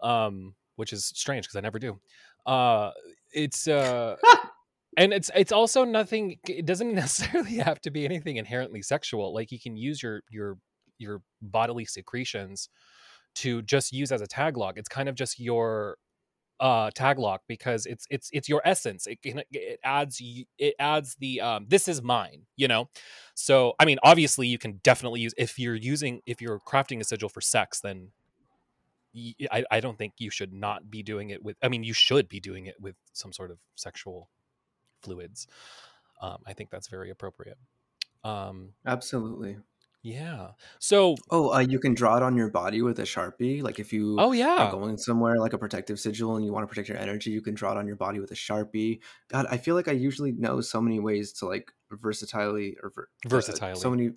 um, 0.03 0.55
which 0.77 0.93
is 0.93 1.05
strange 1.07 1.47
because 1.47 1.57
I 1.57 1.61
never 1.61 1.79
do. 1.79 2.01
Uh, 2.47 2.93
it's 3.33 3.67
uh. 3.69 4.17
and 4.97 5.13
it's 5.13 5.31
it's 5.35 5.53
also 5.53 5.85
nothing 5.85 6.39
it 6.49 6.65
doesn't 6.67 6.95
necessarily 6.95 7.57
have 7.69 7.81
to 7.83 7.91
be 7.91 8.05
anything 8.05 8.37
inherently 8.37 8.81
sexual 8.81 9.35
like 9.35 9.51
you 9.51 9.59
can 9.59 9.77
use 9.77 10.03
your 10.03 10.23
your 10.31 10.57
your 10.99 11.21
bodily 11.43 11.85
secretions 11.85 12.69
to 13.35 13.61
just 13.63 13.93
use 13.93 14.13
as 14.13 14.21
a 14.21 14.27
tag 14.29 14.57
lock 14.57 14.79
it's 14.79 14.89
kind 14.89 15.09
of 15.09 15.17
just 15.17 15.41
your 15.41 15.97
uh 16.61 16.91
tag 16.95 17.19
lock 17.19 17.43
because 17.49 17.85
it's 17.87 18.07
it's 18.11 18.31
it's 18.33 18.49
your 18.49 18.63
essence 18.65 19.07
it 19.07 19.21
can 19.21 19.43
it 19.51 19.81
adds 19.83 20.23
it 20.59 20.75
adds 20.79 21.17
the 21.17 21.41
um 21.41 21.67
this 21.69 21.89
is 21.89 22.01
mine 22.01 22.43
you 22.57 22.69
know 22.69 22.89
so 23.35 23.75
i 23.81 23.85
mean 23.85 23.99
obviously 24.03 24.47
you 24.47 24.59
can 24.59 24.81
definitely 24.85 25.21
use 25.21 25.35
if 25.37 25.59
you're 25.59 25.75
using 25.75 26.21
if 26.27 26.41
you're 26.41 26.61
crafting 26.61 27.01
a 27.01 27.05
sigil 27.05 27.29
for 27.29 27.41
sex 27.41 27.81
then 27.81 28.09
I 29.71 29.79
don't 29.79 29.97
think 29.97 30.15
you 30.19 30.29
should 30.29 30.53
not 30.53 30.91
be 30.91 31.03
doing 31.03 31.31
it 31.31 31.43
with 31.43 31.57
i 31.63 31.69
mean 31.69 31.85
you 31.85 31.93
should 31.93 32.29
be 32.29 32.41
doing 32.41 32.67
it 32.67 32.77
with 32.81 32.97
some 33.13 33.33
sort 33.33 33.51
of 33.51 33.59
sexual 33.75 34.29
fluids 35.03 35.47
um 36.21 36.39
i 36.47 36.53
think 36.53 36.71
that's 36.71 36.89
very 36.89 37.11
appropriate 37.11 37.59
um 38.25 38.71
Absolutely. 38.87 39.59
Yeah 40.05 40.51
so 40.79 41.17
Oh, 41.31 41.53
uh, 41.55 41.59
you 41.61 41.79
can 41.81 41.95
draw 41.95 42.17
it 42.17 42.23
on 42.23 42.37
your 42.37 42.51
body 42.51 42.83
with 42.83 42.99
a 42.99 43.03
sharpie. 43.03 43.63
Like 43.63 43.79
if 43.79 43.93
you 43.93 44.17
oh 44.19 44.31
are 44.33 44.35
yeah 44.37 44.71
going 44.71 44.99
somewhere 44.99 45.39
like 45.39 45.53
a 45.53 45.59
protective 45.59 45.99
sigil 45.99 46.37
and 46.37 46.45
you 46.45 46.53
want 46.53 46.63
to 46.65 46.69
protect 46.69 46.89
your 46.89 46.99
energy, 46.99 47.31
you 47.31 47.41
can 47.41 47.55
draw 47.55 47.73
it 47.73 47.79
on 47.79 47.87
your 47.87 47.97
body 47.97 48.21
with 48.21 48.31
a 48.31 48.35
sharpie. 48.35 49.01
God, 49.29 49.47
I 49.51 49.57
feel 49.57 49.75
like 49.75 49.89
I 49.89 49.93
usually 49.93 50.33
know 50.33 50.61
so 50.61 50.81
many 50.81 51.01
ways 51.01 51.33
to 51.35 51.47
like 51.47 51.73
versatilely 51.91 52.77
or 52.83 52.91
ver- 52.95 53.09
uh, 53.33 53.75
so 53.75 53.91
many. 53.91 54.11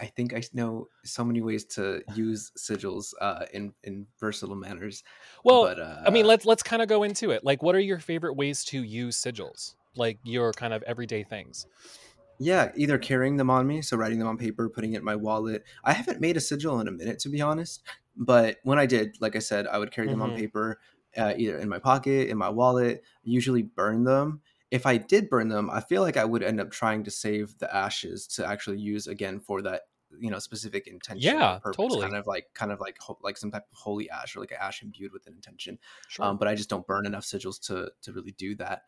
I 0.00 0.06
think 0.06 0.32
I 0.32 0.42
know 0.54 0.88
so 1.04 1.24
many 1.24 1.42
ways 1.42 1.64
to 1.76 2.02
use 2.14 2.52
sigils 2.56 3.12
uh, 3.20 3.46
in 3.52 3.74
in 3.82 4.06
versatile 4.18 4.56
manners. 4.56 5.02
well 5.44 5.64
but 5.64 5.80
uh, 5.80 6.02
I 6.06 6.10
mean, 6.10 6.26
let's 6.26 6.46
let's 6.46 6.62
kind 6.62 6.80
of 6.80 6.88
go 6.88 7.02
into 7.02 7.30
it. 7.32 7.44
Like, 7.44 7.62
what 7.62 7.74
are 7.74 7.80
your 7.80 7.98
favorite 7.98 8.34
ways 8.34 8.64
to 8.66 8.82
use 8.82 9.20
sigils? 9.20 9.74
Like 9.96 10.18
your 10.22 10.52
kind 10.52 10.72
of 10.72 10.82
everyday 10.84 11.24
things. 11.24 11.66
Yeah, 12.42 12.72
either 12.74 12.96
carrying 12.98 13.36
them 13.36 13.50
on 13.50 13.66
me, 13.66 13.82
so 13.82 13.98
writing 13.98 14.18
them 14.18 14.28
on 14.28 14.38
paper, 14.38 14.70
putting 14.70 14.94
it 14.94 14.98
in 14.98 15.04
my 15.04 15.14
wallet. 15.16 15.62
I 15.84 15.92
haven't 15.92 16.20
made 16.20 16.38
a 16.38 16.40
sigil 16.40 16.80
in 16.80 16.88
a 16.88 16.92
minute, 16.92 17.18
to 17.20 17.28
be 17.28 17.42
honest. 17.42 17.82
But 18.16 18.58
when 18.62 18.78
I 18.78 18.86
did, 18.86 19.20
like 19.20 19.36
I 19.36 19.40
said, 19.40 19.66
I 19.66 19.78
would 19.78 19.90
carry 19.92 20.08
them 20.08 20.22
on 20.22 20.32
Mhm. 20.32 20.32
paper, 20.32 20.80
uh, 21.18 21.34
either 21.36 21.58
in 21.58 21.68
my 21.68 21.78
pocket, 21.78 22.28
in 22.30 22.38
my 22.38 22.48
wallet. 22.48 23.04
Usually 23.22 23.62
burn 23.62 24.04
them. 24.04 24.40
If 24.70 24.86
I 24.86 24.96
did 24.96 25.28
burn 25.28 25.48
them, 25.48 25.68
I 25.68 25.80
feel 25.80 26.00
like 26.00 26.16
I 26.16 26.24
would 26.24 26.42
end 26.42 26.60
up 26.60 26.70
trying 26.70 27.04
to 27.04 27.10
save 27.10 27.58
the 27.58 27.74
ashes 27.74 28.26
to 28.28 28.46
actually 28.46 28.78
use 28.78 29.06
again 29.06 29.40
for 29.40 29.60
that 29.62 29.82
you 30.18 30.30
know 30.30 30.38
specific 30.38 30.86
intention. 30.86 31.36
Yeah, 31.36 31.60
purpose, 31.60 31.94
totally. 31.94 32.08
Kind 32.08 32.16
of 32.16 32.26
like 32.26 32.46
kind 32.54 32.72
of 32.72 32.80
like 32.80 32.96
ho- 33.00 33.18
like 33.22 33.36
some 33.36 33.50
type 33.50 33.66
of 33.70 33.76
holy 33.78 34.08
ash 34.10 34.34
or 34.34 34.40
like 34.40 34.50
an 34.52 34.58
ash 34.60 34.82
imbued 34.82 35.12
with 35.12 35.26
an 35.26 35.34
intention 35.34 35.78
Sure. 36.06 36.30
um, 36.30 36.38
but 36.38 36.48
I 36.48 36.54
just 36.54 36.70
don't 36.70 36.86
burn 36.86 37.06
enough 37.06 37.24
sigils 37.24 37.60
to 37.66 37.92
to 38.02 38.12
really 38.12 38.32
do 38.32 38.54
that. 38.56 38.82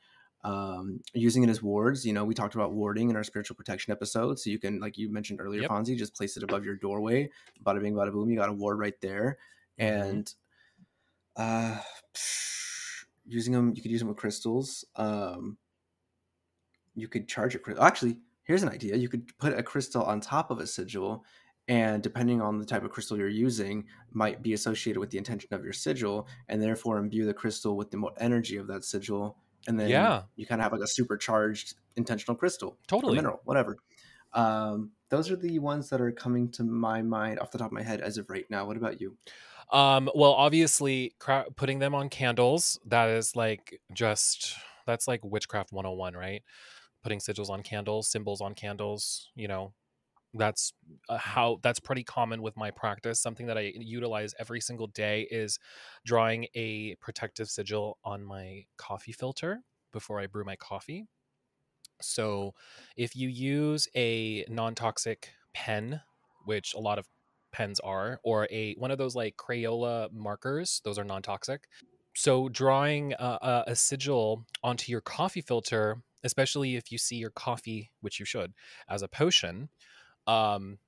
Um, 0.45 1.01
using 1.15 1.45
it 1.45 1.49
as 1.49 1.63
wards, 1.63 2.05
you 2.05 2.13
know, 2.13 2.25
we 2.25 2.35
talked 2.35 2.57
about 2.57 2.73
warding 2.73 3.11
in 3.11 3.17
our 3.17 3.23
spiritual 3.25 3.55
protection 3.57 3.93
episode, 3.93 4.39
so 4.41 4.51
you 4.51 4.59
can, 4.59 4.81
like 4.81 4.99
you 4.99 5.09
mentioned 5.09 5.41
earlier, 5.41 5.61
Yep. 5.63 5.71
Fonzie, 5.71 5.97
just 5.97 6.15
place 6.15 6.37
it 6.37 6.43
above 6.43 6.65
your 6.65 6.75
doorway. 6.75 7.31
Bada 7.65 7.81
bing, 7.81 7.95
bada 7.95 8.13
boom, 8.13 8.29
you 8.29 8.37
got 8.37 8.49
a 8.49 8.53
ward 8.53 8.79
right 8.79 9.01
there, 9.01 9.39
Mhm. 9.79 10.19
and 10.19 10.35
uh, 11.37 11.81
using 13.25 13.53
them, 13.53 13.73
you 13.75 13.83
could 13.83 13.91
use 13.91 14.01
them 14.01 14.09
with 14.09 14.17
crystals. 14.19 14.85
Um, 14.97 15.59
you 16.95 17.09
could 17.09 17.29
charge 17.29 17.55
it. 17.55 17.63
Actually, 17.81 18.19
here's 18.43 18.63
an 18.63 18.69
idea: 18.69 18.97
you 18.97 19.09
could 19.09 19.37
put 19.39 19.57
a 19.59 19.63
crystal 19.63 20.03
on 20.03 20.21
top 20.21 20.51
of 20.51 20.59
a 20.59 20.67
sigil, 20.67 21.25
and 21.69 22.03
depending 22.03 22.43
on 22.43 22.59
the 22.59 22.67
type 22.67 22.83
of 22.85 22.91
crystal 22.91 23.17
you're 23.17 23.29
using, 23.29 23.87
might 24.11 24.43
be 24.43 24.53
associated 24.55 25.01
with 25.01 25.11
the 25.11 25.19
intention 25.19 25.49
of 25.55 25.65
your 25.65 25.73
sigil, 25.73 26.27
and 26.49 26.61
therefore 26.61 26.99
imbue 26.99 27.25
the 27.25 27.33
crystal 27.35 27.77
with 27.77 27.91
the 27.91 27.97
more 27.97 28.13
energy 28.19 28.57
of 28.57 28.67
that 28.67 28.85
sigil, 28.85 29.39
and 29.67 29.79
then 29.79 29.89
Yeah. 29.89 30.23
you 30.37 30.47
kind 30.47 30.61
of 30.61 30.65
have 30.65 30.73
like 30.73 30.83
a 30.83 30.87
supercharged 30.89 31.75
intentional 31.97 32.37
crystal 32.37 32.79
Totally. 32.87 33.17
mineral, 33.17 33.41
whatever. 33.45 33.77
Um, 34.33 34.93
those 35.11 35.31
are 35.31 35.37
the 35.37 35.59
ones 35.59 35.91
that 35.91 36.01
are 36.01 36.11
coming 36.11 36.51
to 36.53 36.65
my 36.65 37.03
mind 37.03 37.39
off 37.39 37.51
the 37.51 37.59
top 37.59 37.67
of 37.67 37.73
my 37.73 37.83
head 37.83 38.01
as 38.01 38.17
of 38.17 38.31
right 38.31 38.49
now. 38.51 38.65
What 38.67 38.77
about 38.77 39.01
you? 39.01 39.17
Um, 39.71 40.11
well, 40.15 40.33
obviously, 40.33 41.15
cra- 41.19 41.47
putting 41.57 41.79
them 41.79 41.95
on 41.95 42.09
candles, 42.09 42.79
that 42.87 43.09
is 43.11 43.37
like 43.37 43.81
just, 43.93 44.55
that's 44.87 45.07
like 45.09 45.21
witchcraft 45.25 45.73
101, 45.73 46.15
right? 46.15 46.43
Putting 47.03 47.19
sigils 47.19 47.51
on 47.51 47.63
candles, 47.63 48.09
symbols 48.09 48.41
on 48.41 48.55
candles, 48.55 49.31
you 49.35 49.49
know, 49.49 49.73
that's 50.35 50.73
uh, 51.09 51.19
how, 51.19 51.59
that's 51.63 51.81
pretty 51.81 52.05
common 52.05 52.43
with 52.43 52.57
my 52.57 52.71
practice. 52.71 53.21
Something 53.21 53.47
that 53.47 53.59
I 53.59 53.73
utilize 53.77 54.35
every 54.39 54.61
single 54.61 54.87
day 54.89 55.29
is 55.31 55.59
drawing 56.05 56.47
a 56.55 56.95
protective 56.97 57.49
sigil 57.49 57.99
on 58.05 58.25
my 58.25 58.65
coffee 58.77 59.13
filter 59.13 59.61
before 59.93 60.21
I 60.21 60.27
brew 60.27 60.45
my 60.45 60.57
coffee. 60.57 61.07
So 62.01 62.55
if 62.97 63.15
you 63.15 63.29
use 63.29 63.89
a 63.95 64.45
non 64.49 64.75
toxic 64.75 65.31
pen, 65.53 66.01
which 66.45 66.75
a 66.75 66.81
lot 66.81 66.99
of 66.99 67.07
pens 67.53 67.79
are 67.81 68.19
or 68.23 68.49
a 68.51 68.75
one 68.75 68.91
of 68.91 68.99
those 68.99 69.15
like 69.15 69.37
crayola 69.37 70.11
markers 70.13 70.81
those 70.85 70.99
are 70.99 71.05
non-toxic 71.05 71.69
so 72.15 72.49
drawing 72.49 73.13
a, 73.19 73.65
a 73.69 73.77
sigil 73.77 74.45
onto 74.65 74.91
your 74.91 75.01
coffee 75.01 75.43
filter 75.43 75.99
especially 76.25 76.77
if 76.77 76.91
you 76.91 76.99
see 76.99 77.17
your 77.17 77.31
coffee 77.31 77.91
which 78.01 78.19
you 78.19 78.27
should 78.27 78.53
as 78.89 79.03
a 79.03 79.09
potion 79.09 79.69
um, 80.27 80.79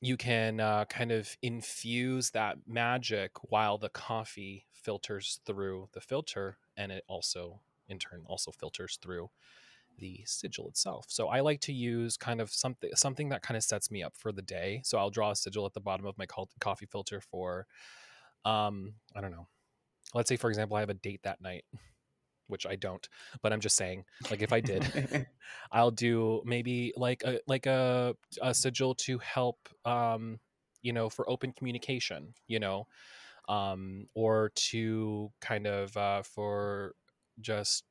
you 0.00 0.16
can 0.16 0.60
uh, 0.60 0.84
kind 0.86 1.12
of 1.12 1.36
infuse 1.42 2.30
that 2.30 2.58
magic 2.66 3.32
while 3.42 3.78
the 3.78 3.88
coffee 3.88 4.66
filters 4.72 5.40
through 5.46 5.88
the 5.92 6.00
filter 6.00 6.58
and 6.76 6.92
it 6.92 7.04
also 7.08 7.60
in 7.88 7.98
turn 7.98 8.22
also 8.26 8.50
filters 8.50 8.98
through 9.00 9.30
the 9.98 10.22
sigil 10.26 10.68
itself. 10.68 11.06
So 11.08 11.28
I 11.28 11.40
like 11.40 11.60
to 11.62 11.72
use 11.72 12.16
kind 12.16 12.40
of 12.40 12.50
something 12.50 12.90
something 12.94 13.28
that 13.30 13.42
kind 13.42 13.56
of 13.56 13.62
sets 13.62 13.90
me 13.90 14.02
up 14.02 14.14
for 14.16 14.32
the 14.32 14.42
day. 14.42 14.80
So 14.84 14.98
I'll 14.98 15.10
draw 15.10 15.30
a 15.30 15.36
sigil 15.36 15.66
at 15.66 15.72
the 15.72 15.80
bottom 15.80 16.06
of 16.06 16.18
my 16.18 16.26
coffee 16.26 16.86
filter 16.86 17.20
for 17.20 17.66
um 18.44 18.94
I 19.14 19.20
don't 19.20 19.30
know. 19.30 19.46
Let's 20.14 20.28
say 20.28 20.36
for 20.36 20.50
example 20.50 20.76
I 20.76 20.80
have 20.80 20.90
a 20.90 20.94
date 20.94 21.20
that 21.22 21.40
night, 21.40 21.64
which 22.46 22.66
I 22.66 22.76
don't, 22.76 23.08
but 23.42 23.52
I'm 23.52 23.60
just 23.60 23.76
saying 23.76 24.04
like 24.30 24.42
if 24.42 24.52
I 24.52 24.60
did, 24.60 25.26
I'll 25.72 25.90
do 25.90 26.42
maybe 26.44 26.92
like 26.96 27.22
a 27.24 27.40
like 27.46 27.66
a, 27.66 28.14
a 28.42 28.54
sigil 28.54 28.94
to 28.96 29.18
help 29.18 29.68
um 29.84 30.38
you 30.82 30.92
know 30.92 31.08
for 31.08 31.28
open 31.28 31.52
communication, 31.52 32.34
you 32.46 32.58
know, 32.60 32.86
um 33.48 34.06
or 34.14 34.50
to 34.54 35.30
kind 35.40 35.66
of 35.66 35.96
uh 35.96 36.22
for 36.22 36.94
just 37.40 37.84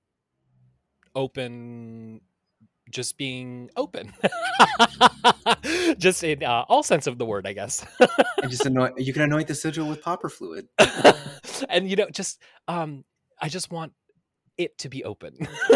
open 1.15 2.21
just 2.89 3.17
being 3.17 3.69
open 3.77 4.13
just 5.97 6.23
in 6.23 6.43
uh, 6.43 6.65
all 6.67 6.83
sense 6.83 7.07
of 7.07 7.17
the 7.17 7.25
word 7.25 7.47
i 7.47 7.53
guess 7.53 7.85
and 8.41 8.51
just 8.51 8.65
anoint. 8.65 8.99
You 8.99 9.13
can 9.13 9.21
anoint 9.21 9.47
the 9.47 9.55
sigil 9.55 9.87
with 9.87 10.01
popper 10.01 10.29
fluid. 10.29 10.67
and 11.69 11.89
you 11.89 11.95
know 11.95 12.09
just 12.09 12.41
um 12.67 13.05
i 13.41 13.47
just 13.47 13.71
want 13.71 13.93
it 14.57 14.77
to 14.79 14.89
be 14.89 15.03
open. 15.03 15.35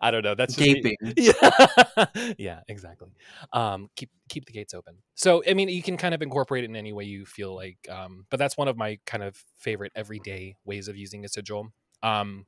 I 0.00 0.10
don't 0.10 0.22
know 0.22 0.34
that's 0.34 0.58
me. 0.58 0.74
Gaping. 0.74 0.96
yeah 1.16 2.06
yeah 2.38 2.60
exactly. 2.68 3.10
Um 3.52 3.88
keep 3.96 4.10
keep 4.28 4.46
the 4.46 4.52
gates 4.52 4.74
open. 4.74 4.96
So 5.14 5.42
i 5.48 5.54
mean 5.54 5.68
you 5.68 5.82
can 5.82 5.96
kind 5.96 6.14
of 6.14 6.22
incorporate 6.22 6.64
it 6.64 6.70
in 6.70 6.76
any 6.76 6.92
way 6.92 7.04
you 7.04 7.24
feel 7.26 7.54
like 7.54 7.78
um 7.90 8.26
but 8.30 8.38
that's 8.38 8.56
one 8.56 8.68
of 8.68 8.76
my 8.76 8.98
kind 9.06 9.22
of 9.22 9.42
favorite 9.58 9.92
everyday 9.94 10.56
ways 10.64 10.88
of 10.88 10.96
using 10.96 11.24
a 11.24 11.28
sigil. 11.28 11.72
Um 12.02 12.46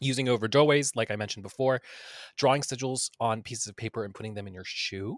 using 0.00 0.28
over 0.28 0.48
doorways 0.48 0.90
like 0.96 1.10
i 1.12 1.16
mentioned 1.16 1.44
before 1.44 1.80
drawing 2.36 2.62
sigils 2.62 3.10
on 3.20 3.42
pieces 3.42 3.68
of 3.68 3.76
paper 3.76 4.04
and 4.04 4.12
putting 4.12 4.34
them 4.34 4.48
in 4.48 4.52
your 4.52 4.64
shoe 4.64 5.16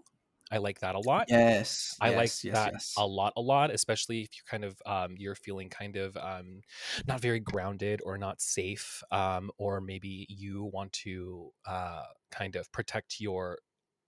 i 0.51 0.57
like 0.57 0.79
that 0.79 0.95
a 0.95 0.99
lot 0.99 1.27
Yes, 1.29 1.97
I 1.99 2.09
like 2.09 2.37
yes, 2.41 2.43
yes, 2.43 2.55
that 2.55 2.73
yes. 2.73 2.93
a 2.95 3.05
lot, 3.07 3.33
a 3.37 3.41
lot, 3.41 3.71
especially 3.71 4.21
if 4.21 4.29
you're 4.35 4.49
kind 4.49 4.63
of 4.63 4.79
um, 4.85 5.15
you're 5.17 5.35
feeling 5.35 5.69
kind 5.69 5.95
of 5.95 6.15
um, 6.17 6.61
not 7.07 7.21
very 7.21 7.39
grounded 7.39 8.01
or 8.05 8.17
not 8.19 8.39
safe, 8.39 9.01
um, 9.11 9.49
or 9.57 9.81
maybe 9.81 10.27
you 10.29 10.65
want 10.65 10.93
to 10.93 11.51
uh, 11.65 12.03
kind 12.31 12.55
of 12.55 12.71
protect 12.71 13.19
your 13.19 13.57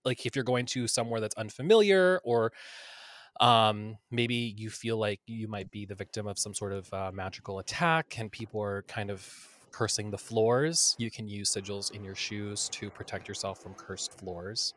like 0.05 0.25
if 0.25 0.35
you're 0.35 0.45
going 0.45 0.65
to 0.67 0.87
somewhere 0.87 1.19
that's 1.19 1.35
unfamiliar 1.35 2.21
or 2.23 2.53
um, 3.39 3.97
maybe 4.11 4.35
you 4.35 4.69
feel 4.69 4.97
like 4.97 5.21
you 5.25 5.47
might 5.47 5.71
be 5.71 5.85
the 5.85 5.95
victim 5.95 6.27
of 6.27 6.37
some 6.37 6.53
sort 6.53 6.73
of 6.73 6.93
uh, 6.93 7.11
magical 7.13 7.59
attack 7.59 8.19
and 8.19 8.31
people 8.31 8.61
are 8.61 8.83
kind 8.83 9.09
of 9.09 9.33
cursing 9.71 10.11
the 10.11 10.17
floors. 10.17 10.95
You 10.99 11.09
can 11.09 11.27
use 11.27 11.51
sigils 11.53 11.91
in 11.91 12.03
your 12.03 12.15
shoes 12.15 12.69
to 12.69 12.89
protect 12.91 13.27
yourself 13.27 13.61
from 13.61 13.75
cursed 13.75 14.19
floors 14.19 14.73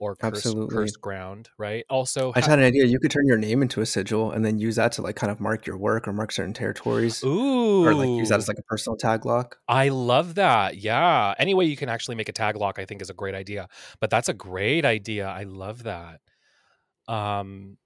or 0.00 0.16
cursed, 0.16 0.56
cursed 0.70 1.00
ground, 1.00 1.50
right? 1.58 1.84
Also, 1.90 2.32
I 2.34 2.40
just 2.40 2.48
had 2.48 2.58
an 2.58 2.64
idea. 2.64 2.86
You 2.86 2.98
could 2.98 3.10
turn 3.10 3.26
your 3.26 3.36
name 3.36 3.60
into 3.60 3.82
a 3.82 3.86
sigil 3.86 4.32
and 4.32 4.42
then 4.42 4.58
use 4.58 4.76
that 4.76 4.92
to 4.92 5.02
like 5.02 5.14
kind 5.14 5.30
of 5.30 5.40
mark 5.40 5.66
your 5.66 5.76
work 5.76 6.08
or 6.08 6.14
mark 6.14 6.32
certain 6.32 6.54
territories, 6.54 7.22
Ooh, 7.22 7.84
or 7.84 7.94
like 7.94 8.08
use 8.08 8.30
that 8.30 8.38
as 8.38 8.48
like 8.48 8.58
a 8.58 8.62
personal 8.62 8.96
tag 8.96 9.26
lock. 9.26 9.58
I 9.68 9.90
love 9.90 10.36
that. 10.36 10.78
Yeah. 10.78 11.34
Any 11.38 11.52
way 11.52 11.66
you 11.66 11.76
can 11.76 11.90
actually 11.90 12.14
make 12.14 12.30
a 12.30 12.32
tag 12.32 12.56
lock, 12.56 12.78
I 12.78 12.86
think 12.86 13.02
is 13.02 13.10
a 13.10 13.14
great 13.14 13.34
idea. 13.34 13.68
But 14.00 14.08
that's 14.08 14.30
a 14.30 14.34
great 14.34 14.86
idea. 14.86 15.28
I 15.28 15.42
love 15.42 15.82
that. 15.82 16.20
Um, 17.06 17.76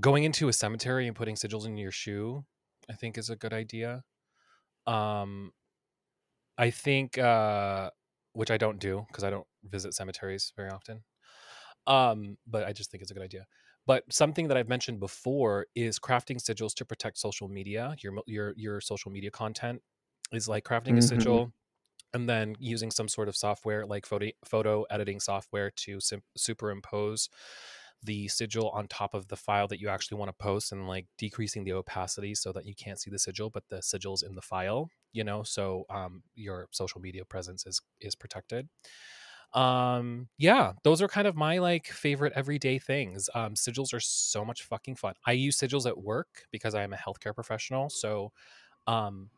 going 0.00 0.24
into 0.24 0.48
a 0.48 0.52
cemetery 0.52 1.06
and 1.06 1.14
putting 1.14 1.36
sigils 1.36 1.66
in 1.66 1.76
your 1.76 1.92
shoe, 1.92 2.44
I 2.90 2.94
think 2.94 3.16
is 3.16 3.30
a 3.30 3.36
good 3.36 3.52
idea. 3.52 4.02
Um, 4.88 5.52
I 6.58 6.70
think, 6.70 7.16
uh, 7.16 7.90
which 8.32 8.50
I 8.50 8.56
don't 8.56 8.80
do 8.80 9.04
because 9.06 9.22
I 9.22 9.30
don't 9.30 9.46
visit 9.62 9.94
cemeteries 9.94 10.52
very 10.56 10.70
often. 10.70 11.04
Um, 11.86 12.38
but 12.46 12.64
I 12.64 12.72
just 12.72 12.90
think 12.90 13.02
it's 13.02 13.10
a 13.10 13.14
good 13.14 13.22
idea. 13.22 13.46
but 13.86 14.04
something 14.12 14.48
that 14.48 14.56
I've 14.56 14.68
mentioned 14.68 14.98
before 15.00 15.66
is 15.74 15.98
crafting 15.98 16.38
sigils 16.38 16.74
to 16.76 16.84
protect 16.86 17.18
social 17.18 17.48
media, 17.48 17.94
your 18.02 18.14
your 18.26 18.54
your 18.56 18.80
social 18.80 19.10
media 19.12 19.30
content 19.30 19.82
is 20.32 20.48
like 20.48 20.64
crafting 20.64 20.96
a 20.98 21.02
Mhm. 21.02 21.02
sigil 21.02 21.52
and 22.14 22.28
then 22.28 22.56
using 22.60 22.90
some 22.90 23.08
sort 23.08 23.28
of 23.28 23.36
software 23.36 23.86
like 23.86 24.06
photo 24.06 24.30
photo 24.44 24.84
editing 24.84 25.20
software 25.20 25.70
to 25.72 26.00
sim- 26.00 26.22
superimpose 26.38 27.28
the 28.02 28.28
sigil 28.28 28.70
on 28.70 28.86
top 28.88 29.14
of 29.14 29.28
the 29.28 29.36
file 29.36 29.66
that 29.68 29.80
you 29.80 29.88
actually 29.88 30.18
want 30.18 30.28
to 30.28 30.32
post 30.34 30.72
and 30.72 30.86
like 30.88 31.06
decreasing 31.18 31.64
the 31.64 31.72
opacity 31.72 32.34
so 32.34 32.52
that 32.52 32.66
you 32.66 32.74
can't 32.74 33.00
see 33.00 33.10
the 33.10 33.18
sigil 33.18 33.50
but 33.50 33.64
the 33.68 33.80
sigil's 33.82 34.22
in 34.22 34.34
the 34.34 34.42
file 34.42 34.90
you 35.12 35.24
know 35.24 35.42
so 35.42 35.84
um, 35.90 36.22
your 36.34 36.68
social 36.72 37.00
media 37.00 37.24
presence 37.24 37.66
is 37.66 37.80
is 38.00 38.14
protected 38.14 38.68
um 39.54 40.28
yeah 40.36 40.72
those 40.82 41.00
are 41.00 41.06
kind 41.06 41.28
of 41.28 41.36
my 41.36 41.58
like 41.58 41.86
favorite 41.86 42.32
everyday 42.34 42.78
things 42.78 43.30
um 43.34 43.54
sigils 43.54 43.94
are 43.94 44.00
so 44.00 44.44
much 44.44 44.64
fucking 44.64 44.96
fun 44.96 45.14
i 45.26 45.32
use 45.32 45.56
sigils 45.56 45.86
at 45.86 45.96
work 45.96 46.46
because 46.50 46.74
i 46.74 46.82
am 46.82 46.92
a 46.92 46.96
healthcare 46.96 47.34
professional 47.34 47.88
so 47.88 48.32
um 48.88 49.30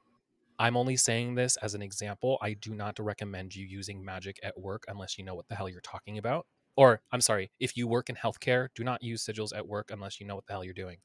i'm 0.59 0.75
only 0.75 0.97
saying 0.97 1.35
this 1.35 1.59
as 1.59 1.75
an 1.75 1.83
example 1.83 2.39
i 2.41 2.55
do 2.55 2.75
not 2.75 2.99
recommend 2.99 3.55
you 3.55 3.67
using 3.67 4.03
magic 4.03 4.41
at 4.43 4.59
work 4.59 4.85
unless 4.89 5.19
you 5.19 5.25
know 5.25 5.35
what 5.35 5.47
the 5.49 5.55
hell 5.55 5.69
you're 5.69 5.83
talking 5.83 6.17
about 6.17 6.47
or 6.77 7.03
i'm 7.13 7.21
sorry 7.21 7.51
if 7.61 7.77
you 7.77 7.87
work 7.87 8.09
in 8.09 8.17
healthcare 8.17 8.69
do 8.75 8.83
not 8.83 9.03
use 9.03 9.23
sigils 9.23 9.55
at 9.55 9.69
work 9.69 9.91
unless 9.91 10.19
you 10.19 10.27
know 10.27 10.35
what 10.35 10.47
the 10.47 10.53
hell 10.55 10.65
you're 10.65 10.73
doing 10.73 10.97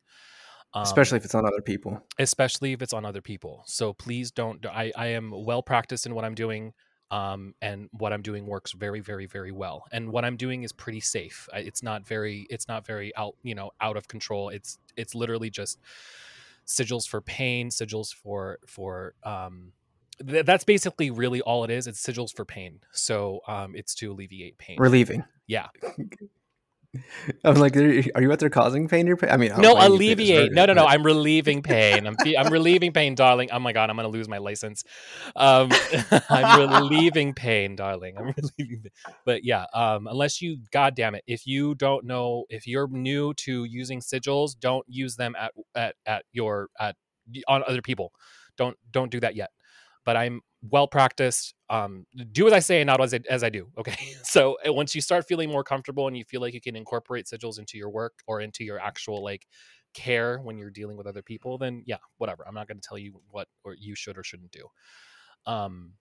um, 0.73 0.83
especially 0.83 1.17
if 1.17 1.25
it's 1.25 1.35
on 1.35 1.45
other 1.45 1.61
people. 1.61 2.01
especially 2.17 2.71
if 2.71 2.81
it's 2.81 2.93
on 2.93 3.05
other 3.05 3.21
people. 3.21 3.63
So 3.65 3.91
please 3.93 4.31
don't. 4.31 4.65
I, 4.65 4.91
I 4.95 5.07
am 5.07 5.33
well 5.45 5.61
practiced 5.61 6.05
in 6.05 6.15
what 6.15 6.23
I'm 6.23 6.35
doing, 6.35 6.73
um, 7.11 7.53
and 7.61 7.89
what 7.91 8.13
I'm 8.13 8.21
doing 8.21 8.47
works 8.47 8.71
very, 8.71 9.01
very, 9.01 9.25
very 9.25 9.51
well. 9.51 9.85
And 9.91 10.11
what 10.11 10.25
I'm 10.25 10.37
doing 10.37 10.63
is 10.63 10.71
pretty 10.71 11.01
safe. 11.01 11.47
It's 11.53 11.83
not 11.83 12.07
very. 12.07 12.47
It's 12.49 12.67
not 12.67 12.85
very 12.85 13.15
out. 13.15 13.35
You 13.43 13.53
know, 13.53 13.71
out 13.81 13.97
of 13.97 14.07
control. 14.07 14.49
It's 14.49 14.79
it's 14.95 15.13
literally 15.13 15.49
just 15.49 15.79
sigils 16.65 17.07
for 17.07 17.21
pain, 17.21 17.69
sigils 17.69 18.13
for 18.13 18.59
for. 18.65 19.13
Um, 19.23 19.73
th- 20.25 20.45
that's 20.45 20.63
basically 20.63 21.11
really 21.11 21.41
all 21.41 21.63
it 21.65 21.69
is. 21.69 21.85
It's 21.85 22.01
sigils 22.01 22.33
for 22.33 22.45
pain. 22.45 22.79
So 22.91 23.41
um, 23.47 23.75
it's 23.75 23.93
to 23.95 24.11
alleviate 24.11 24.57
pain. 24.57 24.77
Relieving. 24.79 25.23
Yeah. 25.47 25.67
I'm 27.45 27.55
like, 27.55 27.75
are 27.77 28.21
you 28.21 28.31
out 28.31 28.39
there 28.39 28.49
causing 28.49 28.87
pain? 28.87 29.07
Or 29.07 29.15
pain? 29.15 29.29
I 29.29 29.37
mean, 29.37 29.51
no 29.57 29.75
blame 29.75 30.01
you 30.01 30.11
if 30.11 30.19
it 30.19 30.23
is 30.23 30.29
alleviate 30.29 30.51
no 30.51 30.65
no 30.65 30.73
no 30.73 30.85
i'm 30.85 31.03
relieving 31.03 31.61
pain 31.61 32.05
i'm 32.05 32.15
i'm 32.37 32.51
relieving 32.51 32.91
pain 32.91 33.15
darling 33.15 33.49
oh 33.51 33.59
my 33.59 33.71
god 33.71 33.89
i'm 33.89 33.95
gonna 33.95 34.07
lose 34.07 34.27
my 34.27 34.37
license 34.37 34.83
um 35.35 35.69
i'm 36.29 36.73
relieving 36.73 37.33
pain 37.33 37.75
darling 37.75 38.17
i'm 38.17 38.25
relieving 38.57 38.81
pain. 38.81 39.15
but 39.25 39.43
yeah 39.43 39.65
um 39.73 40.07
unless 40.07 40.41
you 40.41 40.57
god 40.71 40.95
damn 40.95 41.15
it 41.15 41.23
if 41.27 41.47
you 41.47 41.75
don't 41.75 42.05
know 42.05 42.45
if 42.49 42.67
you're 42.67 42.87
new 42.87 43.33
to 43.35 43.63
using 43.63 43.99
sigils 43.99 44.57
don't 44.59 44.85
use 44.87 45.15
them 45.15 45.35
at 45.37 45.51
at 45.75 45.95
at 46.05 46.25
your 46.31 46.69
at 46.79 46.95
on 47.47 47.63
other 47.67 47.81
people 47.81 48.11
don't 48.57 48.77
don't 48.91 49.11
do 49.11 49.19
that 49.19 49.35
yet 49.35 49.51
but 50.05 50.17
i'm 50.17 50.41
well 50.69 50.87
practiced 50.87 51.53
um 51.71 52.05
do 52.33 52.47
as 52.47 52.53
i 52.53 52.59
say 52.59 52.81
and 52.81 52.87
not 52.87 53.01
as 53.01 53.13
I, 53.15 53.21
as 53.29 53.43
I 53.43 53.49
do 53.49 53.69
okay? 53.79 53.97
So 54.23 54.57
once 54.67 54.95
you 54.95 55.01
start 55.01 55.27
feeling 55.27 55.49
more 55.49 55.63
comfortable 55.63 56.07
and 56.07 56.17
you 56.17 56.25
feel 56.25 56.41
like 56.41 56.53
you 56.55 56.61
can 56.61 56.75
incorporate 56.77 57.25
sigils 57.27 57.59
into 57.59 57.77
your 57.79 57.89
work 57.91 58.13
or 58.27 58.41
into 58.41 58.63
your 58.65 58.79
actual 58.79 59.23
like 59.23 59.47
care 59.93 60.39
when 60.39 60.57
you're 60.57 60.71
dealing 60.71 60.97
with 60.97 61.07
other 61.07 61.23
people 61.23 61.57
then 61.57 61.83
yeah 61.87 61.97
whatever. 62.19 62.45
I'm 62.47 62.55
not 62.55 62.67
going 62.67 62.79
to 62.79 62.87
tell 62.87 62.99
you 62.99 63.21
what 63.31 63.47
or 63.65 63.75
you 63.75 63.95
should 63.95 64.17
or 64.17 64.23
shouldn't 64.23 64.51
do. 64.51 64.67
Um 65.47 65.93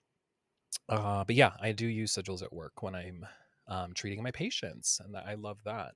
uh 0.89 1.25
but 1.25 1.37
yeah 1.37 1.53
i 1.61 1.73
do 1.73 1.87
use 1.87 2.14
sigils 2.14 2.43
at 2.43 2.53
work 2.53 2.83
when 2.83 2.95
i'm 2.95 3.27
um 3.68 3.93
treating 3.95 4.23
my 4.23 4.31
patients 4.31 5.01
and 5.05 5.16
i 5.16 5.35
love 5.35 5.59
that 5.64 5.95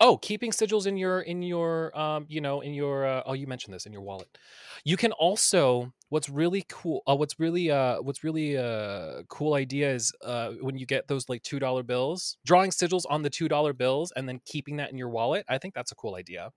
oh 0.00 0.16
keeping 0.16 0.50
sigils 0.50 0.86
in 0.86 0.96
your 0.96 1.20
in 1.20 1.42
your 1.42 1.96
um 1.98 2.26
you 2.28 2.40
know 2.40 2.60
in 2.60 2.74
your 2.74 3.06
uh, 3.06 3.22
oh 3.26 3.34
you 3.34 3.46
mentioned 3.46 3.74
this 3.74 3.86
in 3.86 3.92
your 3.92 4.02
wallet. 4.02 4.38
You 4.84 4.96
can 4.96 5.12
also 5.12 5.92
what's 6.08 6.28
really 6.28 6.64
cool 6.68 7.02
uh, 7.06 7.14
what's 7.14 7.38
really 7.38 7.70
uh 7.70 8.02
what's 8.02 8.24
really 8.24 8.54
a 8.54 9.22
cool 9.28 9.54
idea 9.54 9.92
is 9.92 10.12
uh 10.24 10.50
when 10.60 10.76
you 10.76 10.84
get 10.84 11.06
those 11.08 11.28
like 11.28 11.42
two 11.42 11.58
dollar 11.58 11.82
bills 11.82 12.36
drawing 12.44 12.70
sigils 12.70 13.04
on 13.08 13.22
the 13.22 13.30
two 13.30 13.48
dollar 13.48 13.72
bills 13.72 14.12
and 14.16 14.28
then 14.28 14.40
keeping 14.44 14.76
that 14.76 14.90
in 14.90 14.98
your 14.98 15.08
wallet 15.08 15.44
i 15.48 15.56
think 15.56 15.72
that's 15.72 15.92
a 15.92 15.94
cool 15.94 16.16
idea 16.16 16.50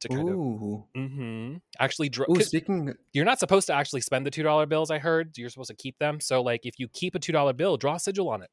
to 0.00 0.08
kind 0.08 0.28
Ooh. 0.28 0.84
of 0.96 1.10
hmm 1.10 1.56
actually 1.78 2.08
draw 2.08 2.26
Ooh, 2.28 2.40
speaking 2.40 2.92
you're 3.12 3.24
not 3.24 3.38
supposed 3.38 3.68
to 3.68 3.72
actually 3.74 4.00
spend 4.00 4.26
the 4.26 4.30
two 4.30 4.42
dollar 4.42 4.66
bills 4.66 4.90
i 4.90 4.98
heard 4.98 5.38
you're 5.38 5.50
supposed 5.50 5.70
to 5.70 5.76
keep 5.76 5.96
them 5.98 6.18
so 6.20 6.42
like 6.42 6.66
if 6.66 6.74
you 6.78 6.88
keep 6.88 7.14
a 7.14 7.20
two 7.20 7.32
dollar 7.32 7.52
bill 7.52 7.76
draw 7.76 7.94
a 7.94 8.00
sigil 8.00 8.28
on 8.28 8.42
it. 8.42 8.50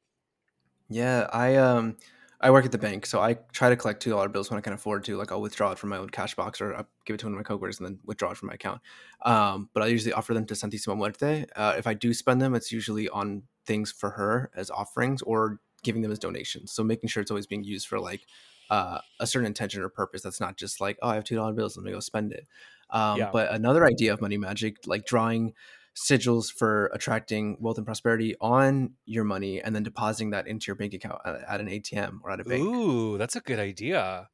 Yeah, 0.89 1.27
I 1.33 1.55
um 1.55 1.97
I 2.43 2.51
work 2.51 2.65
at 2.65 2.73
the 2.73 2.77
bank, 2.77 3.05
so 3.05 3.21
I 3.21 3.35
try 3.53 3.69
to 3.69 3.77
collect 3.77 4.01
two 4.01 4.09
dollar 4.09 4.27
bills 4.27 4.51
when 4.51 4.57
I 4.57 4.61
can 4.61 4.73
afford 4.73 5.05
to. 5.05 5.15
Like 5.15 5.31
I'll 5.31 5.41
withdraw 5.41 5.71
it 5.71 5.79
from 5.79 5.89
my 5.89 5.97
own 5.97 6.09
cash 6.09 6.35
box 6.35 6.59
or 6.59 6.75
I'll 6.75 6.87
give 7.05 7.13
it 7.13 7.19
to 7.19 7.25
one 7.25 7.33
of 7.33 7.37
my 7.37 7.43
coworkers 7.43 7.79
and 7.79 7.87
then 7.87 7.99
withdraw 8.05 8.31
it 8.31 8.37
from 8.37 8.47
my 8.47 8.55
account. 8.55 8.81
Um, 9.23 9.69
but 9.73 9.81
I 9.81 9.87
usually 9.87 10.11
offer 10.11 10.33
them 10.33 10.45
to 10.47 10.53
Santísima 10.53 10.95
Muerte. 10.97 11.45
Uh, 11.55 11.75
if 11.77 11.87
I 11.87 11.93
do 11.93 12.13
spend 12.13 12.41
them, 12.41 12.53
it's 12.53 12.71
usually 12.71 13.07
on 13.09 13.43
things 13.65 13.91
for 13.93 14.09
her 14.11 14.51
as 14.55 14.69
offerings 14.69 15.21
or 15.21 15.61
giving 15.83 16.01
them 16.01 16.11
as 16.11 16.19
donations. 16.19 16.73
So 16.73 16.83
making 16.83 17.07
sure 17.09 17.21
it's 17.21 17.31
always 17.31 17.47
being 17.47 17.63
used 17.63 17.87
for 17.87 17.99
like 17.99 18.21
uh, 18.69 18.99
a 19.21 19.25
certain 19.25 19.47
intention 19.47 19.81
or 19.81 19.87
purpose. 19.87 20.21
That's 20.21 20.41
not 20.41 20.57
just 20.57 20.81
like 20.81 20.97
oh 21.01 21.09
I 21.09 21.15
have 21.15 21.23
two 21.23 21.35
dollar 21.35 21.53
bills, 21.53 21.77
let 21.77 21.85
me 21.85 21.91
go 21.91 22.01
spend 22.01 22.33
it. 22.33 22.45
Um, 22.89 23.17
Yeah. 23.19 23.29
But 23.31 23.51
another 23.51 23.85
idea 23.85 24.11
of 24.13 24.19
money 24.19 24.37
magic, 24.37 24.77
like 24.85 25.05
drawing 25.05 25.53
sigils 25.95 26.51
for 26.51 26.87
attracting 26.87 27.57
wealth 27.59 27.77
and 27.77 27.85
prosperity 27.85 28.35
on 28.41 28.93
your 29.05 29.23
money 29.23 29.61
and 29.61 29.75
then 29.75 29.83
depositing 29.83 30.31
that 30.31 30.47
into 30.47 30.65
your 30.67 30.75
bank 30.75 30.93
account 30.93 31.19
at, 31.25 31.41
at 31.47 31.59
an 31.59 31.67
ATM 31.67 32.19
or 32.23 32.31
at 32.31 32.39
a 32.39 32.43
bank. 32.43 32.63
Ooh, 32.63 33.17
that's 33.17 33.35
a 33.35 33.41
good 33.41 33.59
idea. 33.59 34.29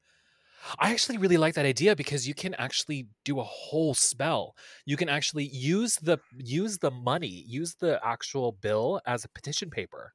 I 0.77 0.91
actually 0.91 1.17
really 1.17 1.37
like 1.37 1.55
that 1.55 1.65
idea 1.65 1.95
because 1.95 2.27
you 2.27 2.33
can 2.33 2.53
actually 2.55 3.07
do 3.23 3.39
a 3.39 3.43
whole 3.43 3.93
spell. 3.93 4.55
You 4.85 4.97
can 4.97 5.09
actually 5.09 5.47
use 5.47 5.95
the 5.95 6.19
use 6.37 6.79
the 6.79 6.91
money, 6.91 7.45
use 7.47 7.75
the 7.75 7.99
actual 8.03 8.51
bill 8.51 9.01
as 9.05 9.23
a 9.23 9.29
petition 9.29 9.69
paper, 9.69 10.13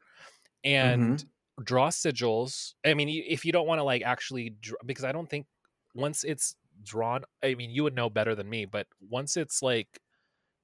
and 0.62 1.18
mm-hmm. 1.18 1.62
draw 1.62 1.88
sigils. 1.88 2.74
I 2.84 2.94
mean, 2.94 3.08
if 3.08 3.44
you 3.44 3.52
don't 3.52 3.66
want 3.66 3.78
to 3.78 3.84
like 3.84 4.02
actually, 4.02 4.50
dr- 4.60 4.80
because 4.84 5.04
I 5.04 5.12
don't 5.12 5.28
think 5.28 5.46
once 5.94 6.24
it's 6.24 6.56
drawn. 6.82 7.24
I 7.42 7.54
mean, 7.54 7.70
you 7.70 7.82
would 7.84 7.94
know 7.94 8.10
better 8.10 8.34
than 8.34 8.48
me, 8.48 8.66
but 8.66 8.86
once 9.00 9.36
it's 9.36 9.62
like 9.62 10.00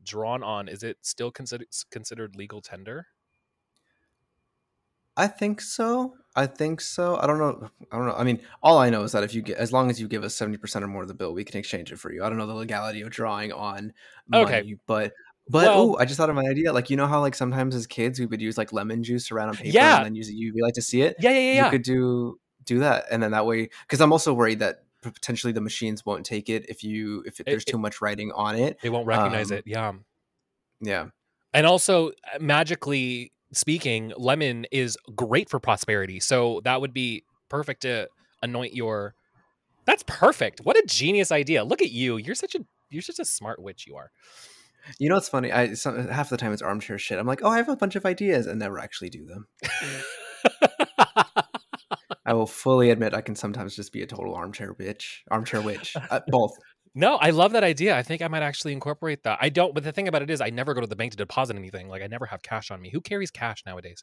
drawn 0.03 0.42
on, 0.42 0.68
is 0.68 0.82
it 0.82 0.98
still 1.03 1.30
considered 1.30 1.68
considered 1.90 2.36
legal 2.36 2.61
tender? 2.61 3.07
I 5.16 5.26
think 5.26 5.61
so. 5.61 6.14
I 6.36 6.46
think 6.46 6.80
so. 6.80 7.16
I 7.20 7.26
don't 7.26 7.38
know. 7.38 7.68
I 7.90 7.96
don't 7.96 8.07
know. 8.07 8.14
I 8.14 8.22
mean, 8.24 8.40
all 8.62 8.78
I 8.78 8.88
know 8.90 9.03
is 9.03 9.12
that 9.12 9.24
if 9.24 9.34
you 9.34 9.42
get, 9.42 9.59
as 9.59 9.72
long 9.72 9.90
as 9.90 10.01
you 10.01 10.09
give 10.09 10.22
us 10.24 10.34
seventy 10.34 10.57
percent 10.57 10.84
or 10.84 10.88
more 10.88 11.03
of 11.03 11.09
the 11.09 11.14
bill, 11.14 11.34
we 11.34 11.44
can 11.44 11.59
exchange 11.59 11.92
it 11.92 11.98
for 11.98 12.12
you. 12.12 12.24
I 12.24 12.28
don't 12.28 12.38
know 12.38 12.46
the 12.46 12.55
legality 12.55 13.03
of 13.03 13.11
drawing 13.11 13.53
on 13.53 13.92
money, 14.28 14.44
Okay. 14.44 14.74
but 14.86 15.12
but 15.48 15.64
Well- 15.66 15.78
oh, 15.78 15.96
I 15.98 16.05
just 16.05 16.16
thought 16.16 16.30
of 16.30 16.36
an 16.36 16.46
idea. 16.46 16.72
Like 16.72 16.90
you 16.90 16.96
know 16.96 17.07
how 17.09 17.20
like 17.20 17.34
sometimes 17.34 17.74
as 17.74 17.86
kids 17.86 18.20
we 18.20 18.26
would 18.26 18.40
use 18.40 18.57
like 18.57 18.72
lemon 18.72 19.03
juice 19.03 19.30
around 19.32 19.48
on 19.48 19.57
paper 19.57 19.68
Yeah. 19.70 19.96
and 19.96 20.07
then 20.07 20.14
use 20.14 20.28
a 20.28 20.32
UV 20.32 20.62
light 20.62 20.74
to 20.74 20.82
see 20.82 21.03
it. 21.03 21.16
Yeah, 21.18 21.30
yeah, 21.30 21.38
yeah. 21.38 21.53
yeah. 21.55 21.64
You 21.66 21.70
could 21.72 21.82
do 21.82 22.38
do 22.64 22.78
that, 22.80 23.07
and 23.11 23.22
then 23.22 23.32
that 23.32 23.44
way, 23.46 23.68
because 23.82 24.01
I'm 24.01 24.12
also 24.12 24.32
worried 24.32 24.61
that 24.61 24.84
potentially 25.03 25.53
the 25.53 25.61
machines 25.61 26.05
won't 26.05 26.26
take 26.26 26.48
it 26.48 26.66
if 26.68 26.84
you 26.84 27.22
if 27.26 27.40
it, 27.40 27.46
there's 27.46 27.62
it- 27.62 27.70
too 27.70 27.78
much 27.78 28.01
writing 28.01 28.32
on 28.32 28.55
it. 28.57 28.78
they 28.82 28.90
won't 28.90 29.07
recognize 29.07 29.51
um, 29.51 29.59
it. 29.59 29.64
Yeah. 29.66 29.92
Yeah. 30.80 31.07
and 31.53 31.66
also 31.66 32.09
uh, 32.09 32.38
magically 32.40 33.32
speaking 33.53 34.12
lemon 34.16 34.66
is 34.70 34.96
great 35.14 35.51
for 35.51 35.59
prosperity 35.61 36.20
so 36.20 36.61
that 36.64 36.80
would 36.80 36.94
be 36.94 37.24
perfect 37.48 37.82
to 37.82 38.09
anoint 38.42 38.74
your 38.74 39.14
that's 39.84 40.05
perfect 40.07 40.61
what 40.61 40.76
a 40.76 40.82
genius 40.86 41.32
idea 41.32 41.64
look 41.64 41.82
at 41.82 41.90
you 41.90 42.16
you're 42.16 42.34
such 42.34 42.55
a 42.55 42.61
you're 42.90 43.03
such 43.03 43.18
a 43.18 43.24
smart 43.24 43.61
witch 43.61 43.86
you 43.86 43.96
are 43.96 44.11
You 44.98 45.09
know 45.09 45.16
what's 45.16 45.28
funny? 45.28 45.53
I 45.53 45.74
some, 45.74 46.09
half 46.09 46.30
the 46.30 46.36
time 46.36 46.53
it's 46.53 46.62
armchair 46.62 46.98
shit. 46.98 47.18
I'm 47.18 47.26
like, 47.26 47.42
oh, 47.42 47.48
I 47.48 47.59
have 47.59 47.68
a 47.68 47.76
bunch 47.76 47.96
of 47.96 48.07
ideas, 48.07 48.46
and 48.46 48.59
never 48.59 48.78
actually 48.78 49.11
do 49.11 49.26
them. 49.26 49.46
I 52.31 52.35
will 52.35 52.47
fully 52.47 52.91
admit 52.91 53.12
I 53.12 53.20
can 53.20 53.35
sometimes 53.35 53.74
just 53.74 53.93
be 53.93 54.03
a 54.03 54.07
total 54.07 54.35
armchair 54.35 54.72
bitch, 54.72 55.18
armchair 55.31 55.61
witch, 55.61 55.97
uh, 56.11 56.20
both. 56.28 56.53
no 56.93 57.14
i 57.16 57.31
love 57.31 57.53
that 57.53 57.62
idea 57.62 57.97
i 57.97 58.03
think 58.03 58.20
i 58.20 58.26
might 58.26 58.43
actually 58.43 58.72
incorporate 58.72 59.22
that 59.22 59.39
i 59.41 59.49
don't 59.49 59.74
but 59.74 59.85
the 59.85 59.93
thing 59.93 60.09
about 60.09 60.22
it 60.22 60.28
is 60.28 60.41
i 60.41 60.51
never 60.51 60.74
go 60.74 60.81
to 60.81 60.89
the 60.89 60.97
bank 60.97 61.12
to 61.12 61.16
deposit 61.16 61.55
anything 61.55 61.89
like 61.89 62.03
i 62.03 62.07
never 62.09 62.26
have 62.26 62.43
cash 62.43 62.72
on 62.72 62.83
me 62.83 62.91
who 62.91 63.01
carries 63.01 63.31
cash 63.31 63.62
nowadays 63.64 64.03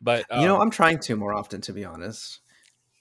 but 0.00 0.26
you 0.30 0.46
know, 0.46 0.56
um, 0.56 0.62
I'm 0.62 0.70
trying 0.70 0.98
to 1.00 1.16
more 1.16 1.34
often, 1.34 1.60
to 1.62 1.72
be 1.72 1.84
honest. 1.84 2.40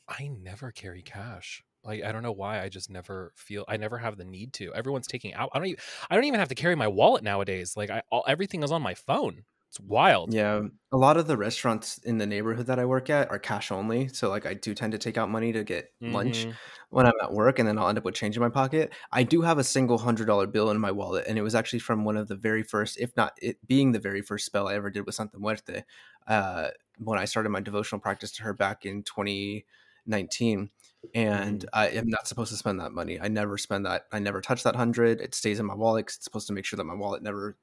I 0.07 0.29
never 0.41 0.71
carry 0.71 1.01
cash. 1.01 1.63
Like 1.83 2.03
I 2.03 2.11
don't 2.11 2.23
know 2.23 2.31
why. 2.31 2.61
I 2.61 2.69
just 2.69 2.89
never 2.89 3.33
feel. 3.35 3.65
I 3.67 3.77
never 3.77 3.97
have 3.97 4.17
the 4.17 4.25
need 4.25 4.53
to. 4.53 4.73
Everyone's 4.73 5.07
taking 5.07 5.33
out. 5.33 5.49
I 5.53 5.59
don't. 5.59 5.67
Even, 5.67 5.79
I 6.09 6.15
don't 6.15 6.25
even 6.25 6.39
have 6.39 6.49
to 6.49 6.55
carry 6.55 6.75
my 6.75 6.87
wallet 6.87 7.23
nowadays. 7.23 7.75
Like 7.77 7.89
I, 7.89 8.01
all, 8.11 8.23
everything 8.27 8.63
is 8.63 8.71
on 8.71 8.81
my 8.81 8.95
phone. 8.95 9.43
It's 9.71 9.79
wild. 9.79 10.29
Yeah, 10.29 10.63
a 10.91 10.97
lot 10.97 11.15
of 11.17 11.27
the 11.27 11.37
restaurants 11.37 11.99
in 11.99 12.17
the 12.17 12.25
neighborhood 12.27 12.67
that 12.67 12.79
I 12.79 12.85
work 12.85 13.09
at 13.09 13.29
are 13.31 13.39
cash 13.39 13.71
only. 13.71 14.09
So 14.09 14.29
like, 14.29 14.45
I 14.45 14.53
do 14.53 14.73
tend 14.73 14.91
to 14.91 14.97
take 14.97 15.17
out 15.17 15.29
money 15.29 15.53
to 15.53 15.63
get 15.63 15.93
lunch 16.05 16.47
Mhm. 16.47 16.57
when 16.89 17.05
I'm 17.05 17.13
at 17.21 17.31
work, 17.33 17.59
and 17.59 17.67
then 17.67 17.77
I'll 17.77 17.87
end 17.87 17.97
up 17.97 18.03
with 18.03 18.15
change 18.15 18.35
in 18.35 18.43
my 18.43 18.49
pocket. 18.49 18.93
I 19.13 19.23
do 19.23 19.41
have 19.41 19.57
a 19.57 19.63
single 19.63 19.97
hundred 19.99 20.25
dollar 20.27 20.45
bill 20.47 20.69
in 20.69 20.79
my 20.79 20.91
wallet, 20.91 21.25
and 21.27 21.37
it 21.37 21.43
was 21.43 21.55
actually 21.55 21.79
from 21.79 22.03
one 22.03 22.17
of 22.17 22.27
the 22.27 22.35
very 22.35 22.61
first, 22.63 22.97
if 22.99 23.15
not 23.15 23.33
it 23.41 23.65
being 23.67 23.93
the 23.93 23.99
very 23.99 24.21
first 24.21 24.45
spell 24.45 24.67
I 24.67 24.75
ever 24.75 24.89
did 24.89 25.05
with 25.05 25.15
Santa 25.15 25.39
Muerte. 25.39 25.83
Uh, 26.27 26.69
when 26.97 27.19
I 27.19 27.25
started 27.25 27.49
my 27.49 27.61
devotional 27.61 28.01
practice 28.01 28.31
to 28.33 28.43
her 28.43 28.53
back 28.53 28.85
in 28.85 29.03
2019, 29.03 30.71
and 31.13 31.65
I 31.73 31.87
am 31.89 32.07
not 32.07 32.27
supposed 32.27 32.51
to 32.51 32.57
spend 32.57 32.79
that 32.81 32.91
money. 32.91 33.19
I 33.19 33.27
never 33.29 33.57
spend 33.57 33.85
that. 33.85 34.07
I 34.11 34.19
never 34.19 34.41
touch 34.41 34.63
that 34.63 34.75
hundred. 34.75 35.21
It 35.21 35.35
stays 35.35 35.59
in 35.59 35.65
my 35.65 35.75
wallet. 35.75 36.05
It's 36.07 36.23
supposed 36.23 36.47
to 36.47 36.53
make 36.53 36.65
sure 36.65 36.77
that 36.77 36.83
my 36.85 36.95
wallet 36.95 37.23
never 37.23 37.57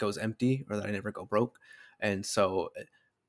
goes 0.00 0.18
empty 0.18 0.64
or 0.68 0.76
that 0.76 0.86
I 0.86 0.90
never 0.90 1.12
go 1.12 1.24
broke. 1.24 1.58
And 2.00 2.26
so 2.26 2.70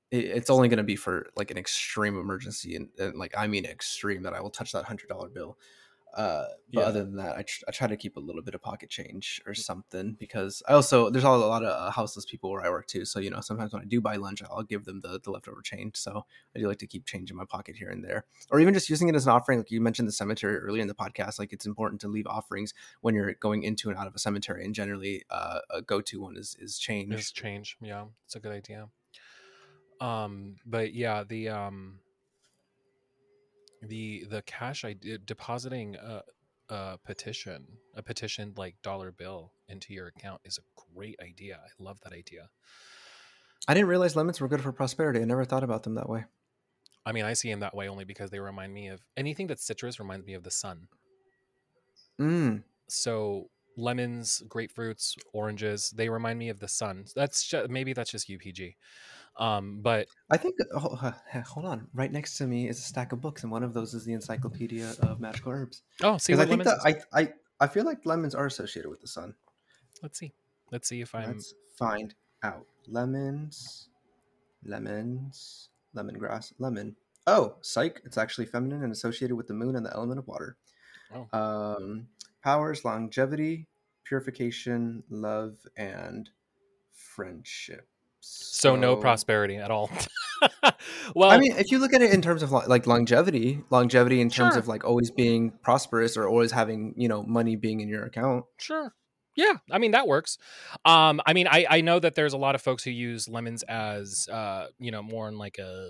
it, 0.10 0.26
it's 0.26 0.50
only 0.50 0.70
going 0.70 0.78
to 0.78 0.84
be 0.84 0.96
for 0.96 1.28
like 1.36 1.52
an 1.52 1.58
extreme 1.58 2.18
emergency, 2.20 2.76
and, 2.76 2.90
and 2.98 3.16
like 3.16 3.34
I 3.38 3.48
mean 3.48 3.66
extreme 3.66 4.24
that 4.24 4.34
I 4.34 4.42
will 4.42 4.50
touch 4.50 4.72
that 4.72 4.86
hundred 4.86 5.10
dollar 5.10 5.30
bill. 5.30 5.58
Uh, 6.14 6.46
but 6.74 6.82
Yeah. 6.82 6.88
other 6.88 7.04
than 7.04 7.16
that, 7.16 7.38
I, 7.38 7.44
tr- 7.44 7.64
I 7.68 7.72
try 7.72 7.88
to 7.88 7.96
keep 7.96 8.18
a 8.18 8.20
little 8.20 8.42
bit 8.42 8.54
of 8.54 8.62
pocket 8.62 8.90
change 8.90 9.42
or 9.46 9.54
something 9.54 10.18
because 10.20 10.62
I 10.68 10.74
also 10.74 11.10
there's 11.10 11.24
a 11.24 11.30
lot 11.30 11.64
of 11.64 11.70
uh, 11.70 11.92
houseless 11.92 12.26
people 12.26 12.52
where 12.52 12.66
I 12.66 12.70
work 12.70 12.88
too. 12.88 13.06
So 13.06 13.20
you 13.20 13.30
know 13.30 13.40
sometimes 13.40 13.72
when 13.74 13.82
I 13.82 13.86
do 13.86 14.02
buy 14.02 14.18
lunch, 14.18 14.42
I'll 14.44 14.64
give 14.64 14.86
them 14.86 15.00
the, 15.00 15.20
the 15.24 15.32
leftover 15.32 15.62
change. 15.62 15.96
So 15.96 16.26
I 16.56 16.60
do 16.60 16.68
like 16.68 16.80
to 16.80 16.88
keep 16.88 17.06
change 17.06 17.32
in 17.32 17.38
my 17.38 17.46
pocket 17.46 17.76
here 17.78 17.90
and 17.90 18.04
there, 18.04 18.26
or 18.50 18.60
even 18.60 18.74
just 18.74 18.90
using 18.90 19.08
it 19.10 19.16
as 19.16 19.26
an 19.26 19.32
offering. 19.32 19.60
Like 19.60 19.72
you 19.72 19.80
mentioned 19.82 20.08
the 20.08 20.14
cemetery 20.14 20.58
earlier 20.58 20.82
in 20.82 20.88
the 20.88 20.96
podcast, 20.96 21.40
like 21.40 21.54
it's 21.54 21.66
important 21.66 22.02
to 22.02 22.08
leave 22.08 22.28
offerings 22.28 22.74
when 23.02 23.16
you're 23.16 23.34
going 23.36 23.64
into 23.64 23.90
and 23.90 23.98
out 23.98 24.08
of 24.08 24.16
a 24.16 24.20
cemetery, 24.20 24.66
and 24.66 24.76
generally 24.76 25.24
uh, 25.30 25.60
a 25.70 25.82
go 25.82 26.02
to 26.02 26.22
one 26.22 26.36
is 26.36 26.56
is 26.60 26.78
change. 26.78 27.14
Is 27.14 27.32
change. 27.32 27.78
Yeah, 27.82 28.06
it's 28.26 28.36
a 28.36 28.40
good 28.40 28.52
idea. 28.52 28.90
Um, 30.00 30.56
but 30.66 30.94
yeah, 30.94 31.24
the 31.24 31.50
um, 31.50 32.00
the 33.82 34.26
the 34.30 34.42
cash 34.44 34.86
I 34.86 34.94
did 34.94 35.26
depositing 35.26 35.96
a, 35.96 36.22
a 36.70 36.98
petition, 37.04 37.68
a 37.96 38.02
petition 38.02 38.54
like 38.56 38.76
dollar 38.82 39.12
bill 39.12 39.52
into 39.68 39.94
your 39.94 40.08
account 40.08 40.42
is 40.46 40.58
a 40.58 40.94
great 40.96 41.20
idea. 41.22 41.60
I 41.64 41.84
love 41.84 42.00
that 42.02 42.14
idea. 42.14 42.50
I 43.68 43.74
didn't 43.74 43.90
realize 43.90 44.16
lemons 44.16 44.42
were 44.42 44.48
good 44.48 44.62
for 44.62 44.72
prosperity. 44.72 45.22
I 45.22 45.26
never 45.26 45.46
thought 45.46 45.64
about 45.64 45.84
them 45.84 45.96
that 45.96 46.10
way. 46.10 46.26
I 47.06 47.12
mean, 47.12 47.26
I 47.26 47.34
see 47.34 47.50
them 47.50 47.62
that 47.62 47.76
way 47.76 47.90
only 47.90 48.06
because 48.06 48.30
they 48.30 48.40
remind 48.40 48.74
me 48.74 48.88
of 48.88 49.02
anything 49.18 49.48
that's 49.48 49.64
citrus 49.64 50.00
reminds 50.00 50.26
me 50.26 50.34
of 50.34 50.44
the 50.44 50.52
sun. 50.52 50.88
Mm. 52.20 52.64
So 52.88 53.50
lemons, 53.78 54.44
grapefruits, 54.48 55.16
oranges, 55.34 55.92
they 55.96 56.10
remind 56.10 56.38
me 56.38 56.50
of 56.50 56.60
the 56.60 56.68
sun. 56.68 57.06
That's 57.16 57.44
just, 57.48 57.70
maybe 57.70 57.94
that's 57.94 58.12
just 58.12 58.30
UPG. 58.30 58.76
Um, 59.38 59.80
but 59.82 60.08
I 60.30 60.38
think. 60.38 60.56
Oh, 60.74 61.14
hold 61.46 61.66
on. 61.66 61.88
Right 61.94 62.12
next 62.12 62.38
to 62.38 62.48
me 62.48 62.68
is 62.68 62.80
a 62.80 62.84
stack 62.84 63.12
of 63.12 63.22
books, 63.22 63.44
and 63.44 63.52
one 63.52 63.64
of 63.64 63.74
those 63.74 63.94
is 63.94 64.06
the 64.06 64.14
Encyclopedia 64.14 64.94
of 65.02 65.20
Magical 65.20 65.52
Herbs. 65.52 65.84
oh, 66.04 66.18
see 66.18 66.34
I 66.34 66.46
think 66.46 66.64
that? 66.64 66.80
I, 66.84 67.20
I 67.20 67.34
I 67.60 67.68
feel 67.68 67.86
like 67.86 68.06
lemons 68.06 68.36
are 68.36 68.46
associated 68.46 68.90
with 68.90 69.02
the 69.02 69.08
sun. 69.08 69.36
Let's 70.02 70.20
see. 70.20 70.34
Let's 70.72 70.88
see 70.88 71.02
if 71.02 71.14
I'm 71.16 71.28
Let's 71.28 71.54
find 71.76 72.14
out. 72.44 72.66
Lemons, 72.88 73.90
lemons, 74.64 75.70
lemongrass, 75.96 76.54
lemon. 76.60 76.96
Oh, 77.28 77.56
psych! 77.62 78.02
It's 78.04 78.18
actually 78.18 78.48
feminine 78.48 78.84
and 78.84 78.92
associated 78.92 79.36
with 79.36 79.48
the 79.48 79.54
moon 79.54 79.76
and 79.76 79.86
the 79.86 79.94
element 79.94 80.20
of 80.20 80.28
water. 80.28 80.58
Oh. 81.14 81.28
Um, 81.38 82.08
powers, 82.44 82.84
longevity, 82.84 83.68
purification, 84.04 85.04
love, 85.10 85.58
and 85.78 86.30
friendship. 86.92 87.88
So 88.22 88.76
no 88.76 88.96
prosperity 88.96 89.58
at 89.58 89.72
all. 89.72 89.90
well, 91.16 91.30
I 91.30 91.38
mean, 91.38 91.54
if 91.58 91.72
you 91.72 91.80
look 91.80 91.94
at 91.94 92.02
it 92.02 92.14
in 92.14 92.22
terms 92.22 92.44
of 92.44 92.52
lo- 92.52 92.64
like 92.68 92.88
longevity, 92.88 93.64
longevity 93.70 94.22
in 94.22 94.30
terms 94.30 94.54
Sure. 94.54 94.60
of 94.60 94.68
like 94.68 94.84
always 94.86 95.12
being 95.12 95.52
prosperous 95.64 96.16
or 96.16 96.28
always 96.28 96.52
having 96.52 96.94
you 96.96 97.08
know 97.08 97.24
money 97.24 97.56
being 97.56 97.82
in 97.82 97.90
your 97.90 98.06
account. 98.06 98.46
Sure. 98.58 98.94
Yeah, 99.36 99.54
I 99.72 99.78
mean 99.78 99.92
that 99.92 100.08
works. 100.08 100.38
Um, 100.86 101.22
I 101.26 101.34
mean, 101.34 101.48
I 101.48 101.66
I 101.70 101.82
know 101.82 102.00
that 102.00 102.16
there's 102.16 102.34
a 102.34 102.38
lot 102.38 102.56
of 102.56 102.62
folks 102.62 102.84
who 102.84 102.92
use 102.92 103.28
lemons 103.28 103.64
as 103.64 104.28
uh, 104.32 104.68
you 104.78 104.92
know, 104.92 105.02
more 105.02 105.28
in 105.28 105.38
like 105.38 105.58
a 105.58 105.90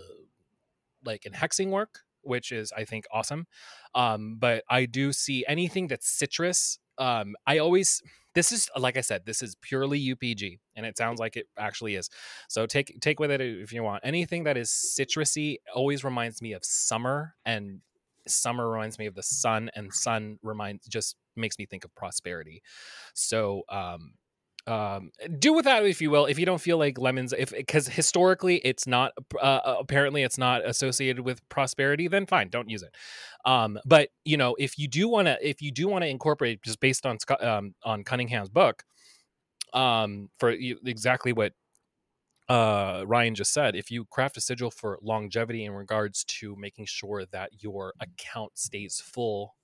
like 1.04 1.26
in 1.26 1.34
hexing 1.34 1.70
work, 1.70 2.00
which 2.22 2.52
is 2.52 2.72
I 2.72 2.86
think 2.86 3.06
awesome. 3.12 3.48
Um, 3.96 4.38
but 4.40 4.64
I 4.70 4.86
do 4.86 5.12
see 5.12 5.44
anything 5.48 5.88
that's 5.88 6.08
citrus. 6.08 6.78
Um, 6.98 7.36
I 7.48 7.58
always 7.58 8.02
this 8.34 8.52
is 8.52 8.70
like 8.78 8.98
I 8.98 9.02
said, 9.02 9.26
this 9.26 9.42
is 9.42 9.56
purely 9.62 10.00
UPG, 10.00 10.60
and 10.76 10.86
it 10.86 10.98
sounds 10.98 11.20
like 11.20 11.36
it 11.38 11.48
actually 11.58 11.96
is. 11.96 12.10
So 12.50 12.66
take 12.66 13.00
take 13.02 13.20
with 13.20 13.32
it 13.32 13.42
if 13.42 13.74
you 13.74 13.84
want. 13.84 14.02
Anything 14.04 14.44
that 14.46 14.58
is 14.58 14.70
citrusy 14.70 15.58
always 15.74 16.04
reminds 16.04 16.42
me 16.42 16.54
of 16.54 16.64
summer, 16.64 17.36
and 17.46 17.82
summer 18.28 18.70
reminds 18.70 19.00
me 19.00 19.06
of 19.06 19.16
the 19.16 19.24
sun, 19.24 19.70
and 19.76 19.94
sun 19.94 20.40
reminds 20.44 20.86
just 20.88 21.16
makes 21.36 21.58
me 21.58 21.66
think 21.66 21.86
of 21.86 21.94
prosperity. 21.96 22.62
So 23.14 23.64
um, 23.70 24.14
um, 24.72 25.12
do 25.38 25.52
with 25.52 25.66
that 25.66 25.86
if 25.86 26.02
you 26.02 26.10
will. 26.10 26.26
If 26.26 26.40
you 26.40 26.46
don't 26.46 26.62
feel 26.62 26.78
like 26.78 26.98
lemons, 26.98 27.34
if 27.38 27.52
because 27.52 27.88
historically 27.88 28.58
it's 28.58 28.88
not 28.88 29.12
uh, 29.40 29.60
apparently 29.80 30.24
it's 30.24 30.38
not 30.38 30.66
associated 30.66 31.26
with 31.26 31.48
prosperity, 31.50 32.08
then 32.08 32.26
fine, 32.26 32.50
don't 32.50 32.70
use 32.70 32.82
it. 32.82 32.96
Um, 33.44 33.78
but 33.86 34.10
you 34.24 34.38
know, 34.38 34.56
if 34.58 34.80
you 34.80 34.88
do 34.88 35.10
want 35.10 35.28
to, 35.28 35.38
if 35.46 35.62
you 35.62 35.72
do 35.72 35.90
want 35.90 36.04
to 36.04 36.08
incorporate, 36.08 36.62
just 36.64 36.80
based 36.80 37.06
on 37.06 37.18
um, 37.42 37.76
on 37.84 38.06
Cunningham's 38.06 38.50
book, 38.50 38.84
um, 39.74 40.30
for 40.40 40.52
exactly 40.52 41.34
what 41.34 41.52
uh, 42.48 43.04
Ryan 43.06 43.36
just 43.36 43.54
said, 43.54 43.76
if 43.76 43.92
you 43.92 44.06
craft 44.06 44.38
a 44.38 44.42
sigil 44.42 44.72
for 44.72 45.00
longevity 45.02 45.66
in 45.66 45.74
regards 45.74 46.24
to 46.26 46.56
making 46.56 46.86
sure 46.86 47.26
that 47.32 47.62
your 47.62 47.94
account 48.00 48.58
stays 48.58 49.02
full 49.02 49.56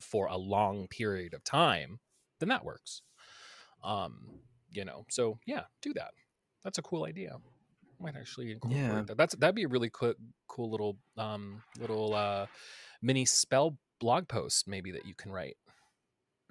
for 0.00 0.26
a 0.26 0.36
long 0.36 0.86
period 0.86 1.34
of 1.34 1.42
time, 1.42 1.98
then 2.38 2.48
that 2.48 2.64
works. 2.64 3.02
Um, 3.82 4.40
you 4.72 4.84
know, 4.84 5.04
so 5.10 5.38
yeah, 5.46 5.62
do 5.82 5.92
that. 5.94 6.12
That's 6.64 6.78
a 6.78 6.82
cool 6.82 7.04
idea. 7.04 7.36
Might 8.00 8.16
actually 8.16 8.52
incorporate 8.52 8.80
Yeah. 8.82 9.02
that. 9.06 9.16
That's 9.16 9.34
that'd 9.36 9.54
be 9.54 9.64
a 9.64 9.68
really 9.68 9.90
cool, 9.92 10.14
cool 10.48 10.70
little 10.70 10.96
um 11.16 11.62
little 11.78 12.14
uh 12.14 12.46
mini 13.00 13.24
spell 13.24 13.76
blog 14.00 14.28
post 14.28 14.66
maybe 14.66 14.90
that 14.92 15.06
you 15.06 15.14
can 15.14 15.30
write. 15.32 15.56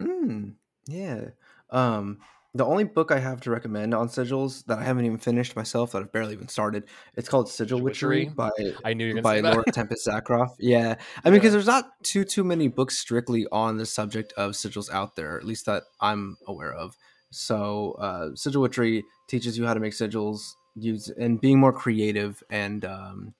Mm, 0.01 0.55
yeah. 0.88 1.26
Um, 1.69 2.19
the 2.53 2.65
only 2.65 2.84
book 2.84 3.11
I 3.11 3.19
have 3.19 3.39
to 3.41 3.51
recommend 3.51 3.93
on 3.93 4.09
sigils 4.09 4.65
that 4.65 4.78
I 4.80 4.84
haven't 4.84 5.05
even 5.05 5.17
finished 5.17 5.55
myself, 5.55 5.91
that 5.93 5.99
I've 5.99 6.11
barely 6.11 6.34
even 6.34 6.49
started, 6.49 6.84
it's 7.15 7.30
called 7.30 7.47
Sigil 7.49 7.80
Witchery 7.80 8.26
Witchery? 8.26 8.36
by 8.36 8.49
I 8.84 8.93
knew 8.93 9.07
you 9.07 9.22
by. 9.22 9.39
Laura 9.39 9.63
Tempest 9.72 10.05
Zakroff. 10.05 10.49
Yeah, 10.59 10.95
I 11.24 11.30
mean, 11.30 11.36
Yeah. 11.36 11.39
because 11.39 11.53
there's 11.53 11.67
not 11.67 12.03
too 12.03 12.26
too 12.26 12.43
many 12.43 12.67
books 12.67 12.97
strictly 12.97 13.47
on 13.53 13.78
the 13.78 13.86
subject 13.86 14.34
of 14.34 14.51
sigils 14.51 14.91
out 14.91 15.15
there, 15.15 15.38
at 15.38 15.45
least 15.45 15.65
that 15.67 15.84
I'm 16.01 16.36
aware 16.45 16.74
of. 16.74 16.97
So, 17.32 17.94
uh, 17.94 18.36
Sigil 18.36 18.62
Witchery 18.62 19.04
teaches 19.28 19.58
you 19.58 19.66
how 19.66 19.74
to 19.74 19.80
make 19.80 19.94
sigils, 19.94 20.54
use 20.76 21.10
and 21.10 21.40
being 21.40 21.60
more 21.60 21.74
creative 21.74 22.44
and 22.50 22.86
um, 22.86 23.34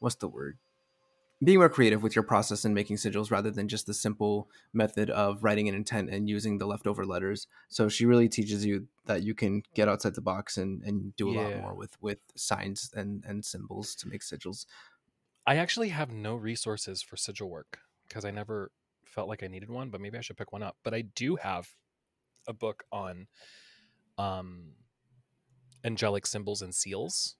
what's 0.00 0.16
the 0.16 0.28
word? 0.28 0.58
Being 1.42 1.58
more 1.58 1.68
creative 1.68 2.04
with 2.04 2.14
your 2.14 2.22
process 2.22 2.64
in 2.64 2.72
making 2.72 2.96
sigils 2.96 3.30
rather 3.32 3.50
than 3.50 3.66
just 3.66 3.86
the 3.86 3.94
simple 3.94 4.48
method 4.72 5.10
of 5.10 5.42
writing 5.42 5.68
an 5.68 5.74
intent 5.74 6.08
and 6.08 6.28
using 6.28 6.58
the 6.58 6.66
leftover 6.66 7.04
letters. 7.04 7.48
So 7.68 7.88
she 7.88 8.06
really 8.06 8.28
teaches 8.28 8.64
you 8.64 8.86
that 9.06 9.22
you 9.22 9.34
can 9.34 9.64
get 9.74 9.88
outside 9.88 10.14
the 10.14 10.20
box 10.20 10.56
and, 10.56 10.82
and 10.84 11.16
do 11.16 11.30
a 11.30 11.34
lot 11.40 11.56
more 11.56 11.74
with 11.74 12.00
with 12.00 12.18
signs 12.36 12.92
and, 12.94 13.24
and 13.26 13.44
symbols 13.44 13.96
to 13.96 14.08
make 14.08 14.20
sigils. 14.20 14.66
I 15.44 15.56
actually 15.56 15.88
have 15.88 16.12
no 16.12 16.36
resources 16.36 17.02
for 17.02 17.16
sigil 17.16 17.50
work 17.50 17.80
because 18.06 18.24
I 18.24 18.30
never 18.30 18.70
felt 19.04 19.28
like 19.28 19.42
I 19.42 19.48
needed 19.48 19.70
one, 19.70 19.90
but 19.90 20.00
maybe 20.00 20.18
I 20.18 20.20
should 20.20 20.36
pick 20.36 20.52
one 20.52 20.62
up. 20.62 20.76
But 20.84 20.94
I 20.94 21.02
do 21.02 21.34
have 21.36 21.68
a 22.46 22.52
book 22.52 22.84
on 22.92 23.26
um 24.18 24.72
angelic 25.84 26.26
symbols 26.26 26.62
and 26.62 26.74
seals, 26.74 27.36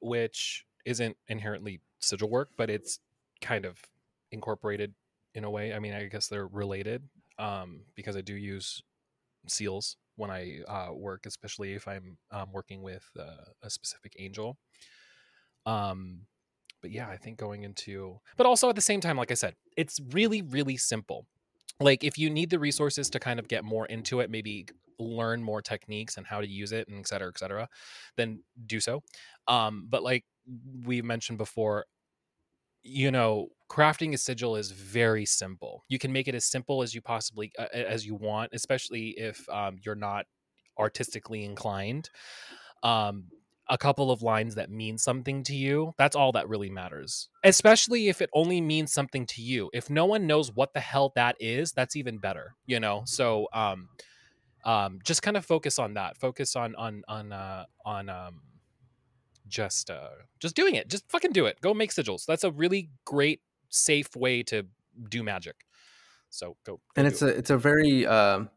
which 0.00 0.64
isn't 0.84 1.16
inherently 1.28 1.80
sigil 2.00 2.28
work, 2.28 2.50
but 2.56 2.70
it's 2.70 3.00
kind 3.40 3.64
of 3.64 3.78
incorporated 4.30 4.94
in 5.34 5.44
a 5.44 5.50
way. 5.50 5.72
I 5.72 5.78
mean, 5.78 5.94
I 5.94 6.06
guess 6.06 6.28
they're 6.28 6.46
related 6.46 7.02
um, 7.38 7.80
because 7.94 8.16
I 8.16 8.20
do 8.20 8.34
use 8.34 8.82
seals 9.48 9.96
when 10.16 10.30
I 10.30 10.60
uh, 10.68 10.92
work, 10.92 11.26
especially 11.26 11.72
if 11.74 11.88
I'm 11.88 12.18
um, 12.30 12.52
working 12.52 12.82
with 12.82 13.04
uh, 13.18 13.50
a 13.62 13.70
specific 13.70 14.14
angel. 14.18 14.58
Um, 15.66 16.20
but 16.80 16.92
yeah, 16.92 17.08
I 17.08 17.16
think 17.16 17.38
going 17.38 17.64
into, 17.64 18.20
but 18.36 18.46
also 18.46 18.68
at 18.68 18.76
the 18.76 18.82
same 18.82 19.00
time, 19.00 19.16
like 19.16 19.30
I 19.30 19.34
said, 19.34 19.54
it's 19.76 20.00
really, 20.10 20.42
really 20.42 20.76
simple. 20.76 21.26
Like 21.80 22.04
if 22.04 22.18
you 22.18 22.30
need 22.30 22.50
the 22.50 22.58
resources 22.58 23.10
to 23.10 23.20
kind 23.20 23.38
of 23.40 23.48
get 23.48 23.64
more 23.64 23.86
into 23.86 24.20
it, 24.20 24.30
maybe 24.30 24.66
learn 24.98 25.42
more 25.42 25.60
techniques 25.60 26.16
and 26.16 26.26
how 26.26 26.40
to 26.40 26.46
use 26.46 26.72
it 26.72 26.88
and 26.88 26.98
et 27.00 27.08
cetera, 27.08 27.28
et 27.28 27.38
cetera, 27.38 27.68
then 28.16 28.42
do 28.66 28.80
so. 28.80 29.02
Um, 29.48 29.86
but 29.88 30.02
like 30.02 30.24
we 30.84 31.02
mentioned 31.02 31.38
before, 31.38 31.86
you 32.82 33.10
know, 33.10 33.48
crafting 33.70 34.12
a 34.14 34.18
sigil 34.18 34.56
is 34.56 34.70
very 34.70 35.24
simple. 35.24 35.84
You 35.88 35.98
can 35.98 36.12
make 36.12 36.28
it 36.28 36.34
as 36.34 36.44
simple 36.44 36.82
as 36.82 36.94
you 36.94 37.00
possibly 37.00 37.50
uh, 37.58 37.66
as 37.72 38.06
you 38.06 38.14
want, 38.14 38.50
especially 38.52 39.10
if 39.18 39.48
um, 39.48 39.78
you're 39.84 39.94
not 39.94 40.26
artistically 40.78 41.44
inclined. 41.44 42.10
Um, 42.82 43.28
a 43.68 43.78
couple 43.78 44.10
of 44.10 44.22
lines 44.22 44.54
that 44.56 44.70
mean 44.70 44.98
something 44.98 45.42
to 45.42 45.54
you 45.54 45.94
that's 45.96 46.14
all 46.14 46.32
that 46.32 46.48
really 46.48 46.70
matters. 46.70 47.28
Especially 47.42 48.08
if 48.08 48.20
it 48.20 48.30
only 48.34 48.60
means 48.60 48.92
something 48.92 49.26
to 49.26 49.42
you. 49.42 49.70
If 49.72 49.88
no 49.88 50.04
one 50.04 50.26
knows 50.26 50.52
what 50.52 50.74
the 50.74 50.80
hell 50.80 51.12
that 51.16 51.36
is 51.40 51.72
that's 51.72 51.96
even 51.96 52.18
better 52.18 52.54
you 52.66 52.80
know? 52.80 53.02
So 53.06 53.48
um 53.52 53.88
um 54.64 54.98
just 55.04 55.22
kind 55.22 55.36
of 55.36 55.44
focus 55.44 55.78
on 55.78 55.94
that. 55.94 56.16
Focus 56.16 56.56
on 56.56 56.74
on 56.76 57.02
on 57.08 57.32
uh 57.32 57.64
on 57.84 58.08
um 58.08 58.40
just 59.48 59.90
uh 59.90 60.08
just 60.40 60.56
doing 60.56 60.74
it. 60.74 60.88
Just 60.88 61.08
fucking 61.10 61.32
do 61.32 61.46
it. 61.46 61.60
Go 61.60 61.74
make 61.74 61.90
sigils. 61.90 62.26
That's 62.26 62.44
a 62.44 62.50
really 62.50 62.90
great 63.04 63.40
safe 63.68 64.14
way 64.16 64.42
to 64.44 64.66
do 65.08 65.22
magic. 65.22 65.56
So 66.30 66.56
go. 66.64 66.74
go 66.74 66.80
and 66.96 67.06
it's 67.06 67.22
it. 67.22 67.34
a 67.34 67.38
it's 67.38 67.50
a 67.50 67.56
very 67.56 68.06
um 68.06 68.50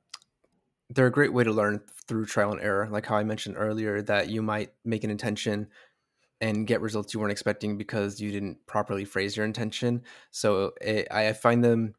they're 0.89 1.07
a 1.07 1.11
great 1.11 1.33
way 1.33 1.43
to 1.43 1.51
learn 1.51 1.81
through 2.07 2.25
trial 2.25 2.51
and 2.51 2.61
error 2.61 2.87
like 2.89 3.05
how 3.05 3.15
i 3.17 3.23
mentioned 3.23 3.55
earlier 3.57 4.01
that 4.01 4.29
you 4.29 4.41
might 4.41 4.73
make 4.85 5.03
an 5.03 5.09
intention 5.11 5.67
and 6.41 6.67
get 6.67 6.81
results 6.81 7.13
you 7.13 7.19
weren't 7.19 7.31
expecting 7.31 7.77
because 7.77 8.21
you 8.21 8.31
didn't 8.31 8.65
properly 8.67 9.05
phrase 9.05 9.35
your 9.37 9.45
intention 9.45 10.03
so 10.31 10.73
it, 10.81 11.07
i 11.11 11.31
find 11.33 11.63
them 11.63 11.93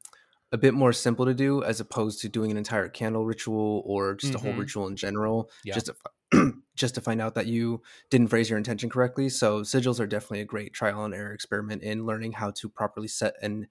a 0.53 0.59
bit 0.59 0.75
more 0.75 0.93
simple 0.93 1.27
to 1.27 1.35
do 1.35 1.63
as 1.65 1.81
opposed 1.81 2.21
to 2.23 2.29
doing 2.29 2.51
an 2.51 2.57
entire 2.57 2.89
candle 2.89 3.27
ritual 3.27 3.83
or 3.87 4.15
just 4.15 4.35
a 4.35 4.39
whole 4.39 4.55
Mhm. 4.55 4.59
ritual 4.61 4.87
in 4.87 4.97
general 4.97 5.51
Yeah. 5.65 5.75
just 5.75 5.87
to 5.87 5.97
just 6.77 6.95
to 6.95 7.01
find 7.01 7.21
out 7.23 7.35
that 7.35 7.47
you 7.47 7.83
didn't 8.11 8.29
phrase 8.29 8.51
your 8.51 8.59
intention 8.59 8.91
correctly 8.91 9.29
so 9.29 9.63
sigils 9.63 10.01
are 10.01 10.07
definitely 10.07 10.41
a 10.41 10.45
great 10.45 10.73
trial 10.75 11.05
and 11.05 11.15
error 11.15 11.33
experiment 11.33 11.83
in 11.83 12.07
learning 12.07 12.33
how 12.33 12.51
to 12.51 12.69
properly 12.69 13.09
set 13.09 13.35
an 13.43 13.69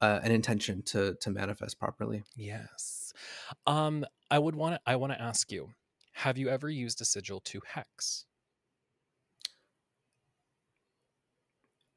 uh, 0.00 0.20
an 0.24 0.32
intention 0.32 0.82
to 0.82 1.14
to 1.16 1.30
manifest 1.30 1.78
properly 1.80 2.24
yes. 2.36 3.01
Um, 3.66 4.04
I 4.30 4.38
would 4.38 4.54
want 4.56 4.76
to. 4.76 4.80
I 4.86 4.96
want 4.96 5.12
to 5.12 5.20
ask 5.20 5.52
you: 5.52 5.74
Have 6.12 6.38
you 6.38 6.48
ever 6.48 6.68
used 6.70 7.00
a 7.00 7.04
sigil 7.04 7.40
to 7.40 7.60
hex? 7.66 8.26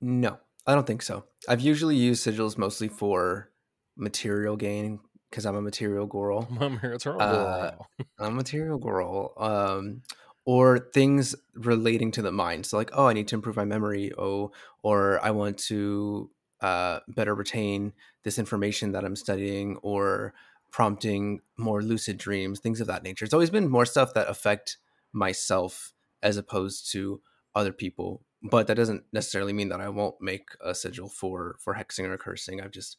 No, 0.01 0.39
I 0.68 0.76
don't 0.76 0.88
think 0.88 1.01
so. 1.01 1.26
I've 1.47 1.61
usually 1.61 1.95
used 1.95 2.26
sigils 2.26 2.57
mostly 2.57 2.88
for 2.88 3.51
material 3.95 4.55
gain 4.55 4.99
because 5.30 5.45
I'm 5.45 5.55
a 5.55 5.61
material 5.61 6.05
girl. 6.07 6.47
I'm 6.59 6.80
here 6.80 6.97
to 6.97 7.11
Uh, 7.20 7.72
roll. 7.72 7.88
I'm 8.20 8.34
a 8.34 8.36
material 8.36 8.78
girl. 8.78 9.34
Um, 9.38 10.03
or 10.45 10.78
things 10.93 11.36
relating 11.55 12.11
to 12.11 12.22
the 12.22 12.32
mind. 12.32 12.66
So 12.68 12.78
like, 12.78 12.91
oh, 12.93 13.07
I 13.07 13.13
need 13.13 13.28
to 13.30 13.36
improve 13.36 13.55
my 13.55 13.66
memory. 13.66 14.11
Oh, 14.18 14.51
or 14.84 15.24
I 15.26 15.32
want 15.32 15.57
to 15.70 16.30
uh, 16.61 16.99
better 17.07 17.34
retain 17.34 17.93
this 18.24 18.38
information 18.38 18.91
that 18.91 19.03
I'm 19.03 19.16
studying, 19.16 19.78
or 19.78 20.34
prompting 20.76 21.39
more 21.55 21.82
lucid 21.82 22.17
dreams, 22.17 22.59
things 22.59 22.82
of 22.82 22.88
that 22.88 23.01
nature. 23.01 23.23
It's 23.23 23.34
always 23.34 23.49
been 23.49 23.69
more 23.69 23.86
stuff 23.86 24.13
that 24.13 24.28
affect 24.28 24.76
myself 25.13 25.93
as 26.21 26.36
opposed 26.36 26.91
to 26.91 27.21
other 27.55 27.71
people. 27.71 28.26
But 28.43 28.67
that 28.67 28.76
doesn't 28.76 29.05
necessarily 29.13 29.53
mean 29.53 29.69
that 29.69 29.80
I 29.80 29.88
won't 29.88 30.19
make 30.19 30.49
a 30.59 30.76
sigil 30.76 31.07
for 31.07 31.55
for 31.61 31.76
hexing 31.76 32.09
or 32.09 32.17
cursing. 32.17 32.59
I've 32.59 32.71
just 32.71 32.97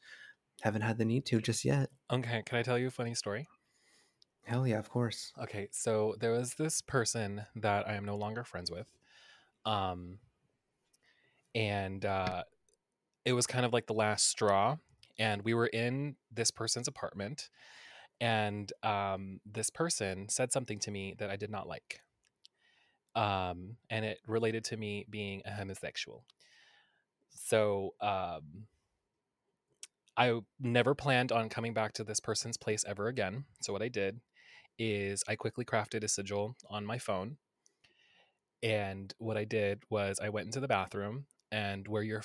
haven't 0.63 0.81
had 0.81 0.97
the 0.97 1.05
need 1.05 1.27
to 1.27 1.39
just 1.39 1.67
yet. 1.67 1.91
Okay, 2.11 2.43
can 2.47 2.57
I 2.57 2.63
tell 2.63 2.79
you 2.79 2.87
a 2.87 2.91
funny 2.91 3.15
story? 3.15 3.47
Hell 4.45 4.67
yeah, 4.67 4.79
of 4.79 4.89
course. 4.89 5.35
Okay, 5.43 5.69
so 5.71 6.17
there 6.19 6.33
was 6.33 6.55
this 6.55 6.81
person 6.81 7.45
that 7.57 7.87
I 7.87 7.97
am 7.97 8.07
no 8.07 8.17
longer 8.17 8.43
friends 8.43 8.71
with. 8.71 8.87
Um 9.67 10.21
and 11.55 12.07
uh 12.07 12.45
it 13.27 13.35
was 13.35 13.47
kind 13.47 13.67
of 13.67 13.75
like 13.75 13.87
the 13.87 13.93
last 13.93 14.31
straw 14.31 14.79
and 15.19 15.43
we 15.43 15.55
were 15.55 15.67
in 15.67 16.17
this 16.33 16.51
person's 16.51 16.89
apartment 16.89 17.49
and 18.21 18.73
um 18.83 19.41
this 19.45 19.71
person 19.71 20.29
said 20.29 20.53
something 20.53 20.79
to 20.79 20.91
me 20.91 21.15
that 21.19 21.31
I 21.31 21.37
did 21.37 21.51
not 21.51 21.69
like. 21.69 22.01
Um 23.15 23.77
and 23.91 24.05
it 24.05 24.19
related 24.27 24.65
to 24.65 24.77
me 24.77 25.07
being 25.09 25.43
a 25.45 25.53
homosexual. 25.53 26.25
So 27.31 27.95
um 28.01 28.67
I 30.17 30.41
never 30.59 30.95
planned 30.95 31.31
on 31.31 31.51
coming 31.51 31.75
back 31.75 31.93
to 31.95 32.05
this 32.05 32.21
person's 32.21 32.57
place 32.57 32.85
ever 32.87 33.09
again. 33.09 33.45
So 33.61 33.73
what 33.73 33.83
I 33.83 33.89
did 33.89 34.21
is 34.79 35.23
I 35.29 35.37
quickly 35.37 35.65
crafted 35.65 36.05
a 36.05 36.09
sigil 36.09 36.57
on 36.71 36.87
my 36.87 36.99
phone. 36.99 37.37
And 38.63 39.13
what 39.19 39.37
I 39.37 39.45
did 39.45 39.83
was 39.91 40.19
I 40.23 40.31
went 40.31 40.47
into 40.47 40.61
the 40.61 40.69
bathroom 40.69 41.27
and 41.53 41.87
where 41.87 42.03
your 42.03 42.23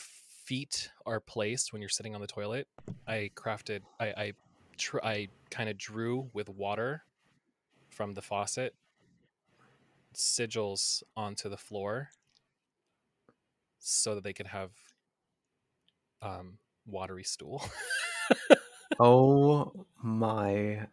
feet 0.51 0.91
are 1.05 1.21
placed 1.21 1.71
when 1.71 1.81
you're 1.81 1.87
sitting 1.87 2.13
on 2.13 2.19
the 2.19 2.27
toilet, 2.27 2.67
I 3.07 3.31
crafted 3.37 3.83
I 4.01 4.07
I 4.07 4.33
tr- 4.75 5.01
I 5.01 5.29
kind 5.49 5.69
of 5.69 5.77
drew 5.77 6.29
with 6.33 6.49
water 6.49 7.03
from 7.87 8.15
the 8.15 8.21
faucet 8.21 8.75
sigils 10.13 11.03
onto 11.15 11.47
the 11.47 11.55
floor 11.55 12.09
so 13.79 14.13
that 14.13 14.25
they 14.25 14.33
could 14.33 14.47
have 14.47 14.71
um 16.21 16.57
watery 16.85 17.23
stool. 17.23 17.63
Oh 18.99 19.71
my 20.03 20.85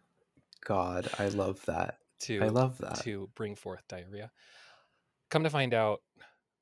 god, 0.65 1.09
I 1.19 1.27
love 1.27 1.63
that. 1.65 1.97
to 2.21 2.41
I 2.41 2.47
love 2.47 2.77
that. 2.79 3.01
to 3.01 3.29
bring 3.35 3.55
forth 3.55 3.83
diarrhea. 3.89 4.31
Come 5.29 5.43
to 5.43 5.49
find 5.49 5.73
out, 5.75 6.01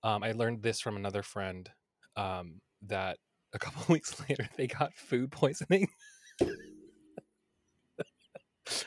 um, 0.03 0.23
I 0.23 0.33
learned 0.33 0.61
this 0.61 0.81
from 0.81 0.97
another 0.97 1.23
friend 1.23 1.69
um, 2.17 2.59
that 2.83 3.17
a 3.53 3.59
couple 3.59 3.83
weeks 3.93 4.19
later 4.27 4.47
they 4.57 4.67
got 4.67 4.93
food 4.95 5.31
poisoning, 5.31 5.89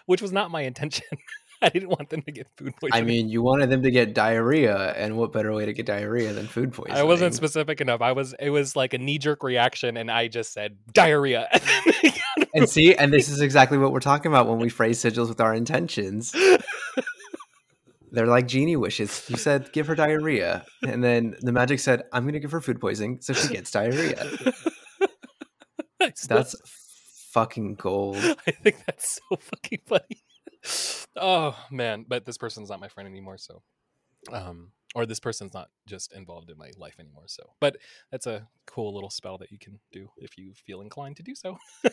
which 0.06 0.22
was 0.22 0.32
not 0.32 0.50
my 0.50 0.62
intention. 0.62 1.06
I 1.62 1.68
didn't 1.68 1.90
want 1.90 2.08
them 2.08 2.22
to 2.22 2.32
get 2.32 2.46
food 2.56 2.72
poisoning. 2.80 3.02
I 3.02 3.04
mean, 3.04 3.28
you 3.28 3.42
wanted 3.42 3.68
them 3.68 3.82
to 3.82 3.90
get 3.90 4.14
diarrhea, 4.14 4.94
and 4.94 5.18
what 5.18 5.30
better 5.30 5.52
way 5.52 5.66
to 5.66 5.74
get 5.74 5.84
diarrhea 5.84 6.32
than 6.32 6.46
food 6.46 6.72
poisoning? 6.72 6.96
I 6.96 7.02
wasn't 7.02 7.34
specific 7.34 7.82
enough. 7.82 8.00
I 8.00 8.12
was. 8.12 8.34
It 8.40 8.48
was 8.48 8.76
like 8.76 8.94
a 8.94 8.98
knee 8.98 9.18
jerk 9.18 9.42
reaction, 9.42 9.98
and 9.98 10.10
I 10.10 10.28
just 10.28 10.54
said 10.54 10.78
diarrhea. 10.94 11.48
And 11.52 11.62
then 11.62 11.94
they 12.02 12.08
got 12.08 12.48
and 12.54 12.68
see, 12.68 12.94
and 12.94 13.12
this 13.12 13.28
is 13.28 13.40
exactly 13.40 13.76
what 13.78 13.92
we're 13.92 14.00
talking 14.00 14.32
about 14.32 14.48
when 14.48 14.58
we 14.58 14.68
phrase 14.68 15.02
sigils 15.02 15.28
with 15.28 15.40
our 15.40 15.54
intentions. 15.54 16.34
They're 18.12 18.26
like 18.26 18.46
genie 18.46 18.76
wishes. 18.76 19.24
You 19.28 19.36
said 19.36 19.72
give 19.72 19.86
her 19.86 19.94
diarrhea, 19.94 20.64
and 20.82 21.02
then 21.02 21.36
the 21.40 21.52
magic 21.52 21.80
said, 21.80 22.04
"I'm 22.12 22.24
going 22.24 22.34
to 22.34 22.40
give 22.40 22.52
her 22.52 22.60
food 22.60 22.80
poisoning, 22.80 23.20
so 23.20 23.32
she 23.32 23.48
gets 23.48 23.70
diarrhea." 23.70 24.24
That's 26.28 26.56
fucking 27.30 27.76
gold. 27.76 28.16
I 28.46 28.50
think 28.50 28.76
that's 28.86 29.20
so 29.30 29.36
fucking 29.36 29.80
funny. 29.86 31.04
Oh 31.16 31.56
man, 31.70 32.04
but 32.08 32.24
this 32.24 32.38
person's 32.38 32.70
not 32.70 32.80
my 32.80 32.88
friend 32.88 33.08
anymore, 33.08 33.38
so 33.38 33.62
um 34.32 34.72
or 34.94 35.06
this 35.06 35.20
person's 35.20 35.54
not 35.54 35.68
just 35.86 36.12
involved 36.12 36.50
in 36.50 36.58
my 36.58 36.70
life 36.76 36.96
anymore, 36.98 37.24
so 37.26 37.50
but 37.60 37.76
that's 38.10 38.26
a 38.26 38.48
cool 38.66 38.94
little 38.94 39.10
spell 39.10 39.38
that 39.38 39.52
you 39.52 39.58
can 39.58 39.78
do 39.92 40.08
if 40.18 40.36
you 40.36 40.52
feel 40.54 40.80
inclined 40.80 41.16
to 41.16 41.22
do 41.22 41.34
so. 41.34 41.58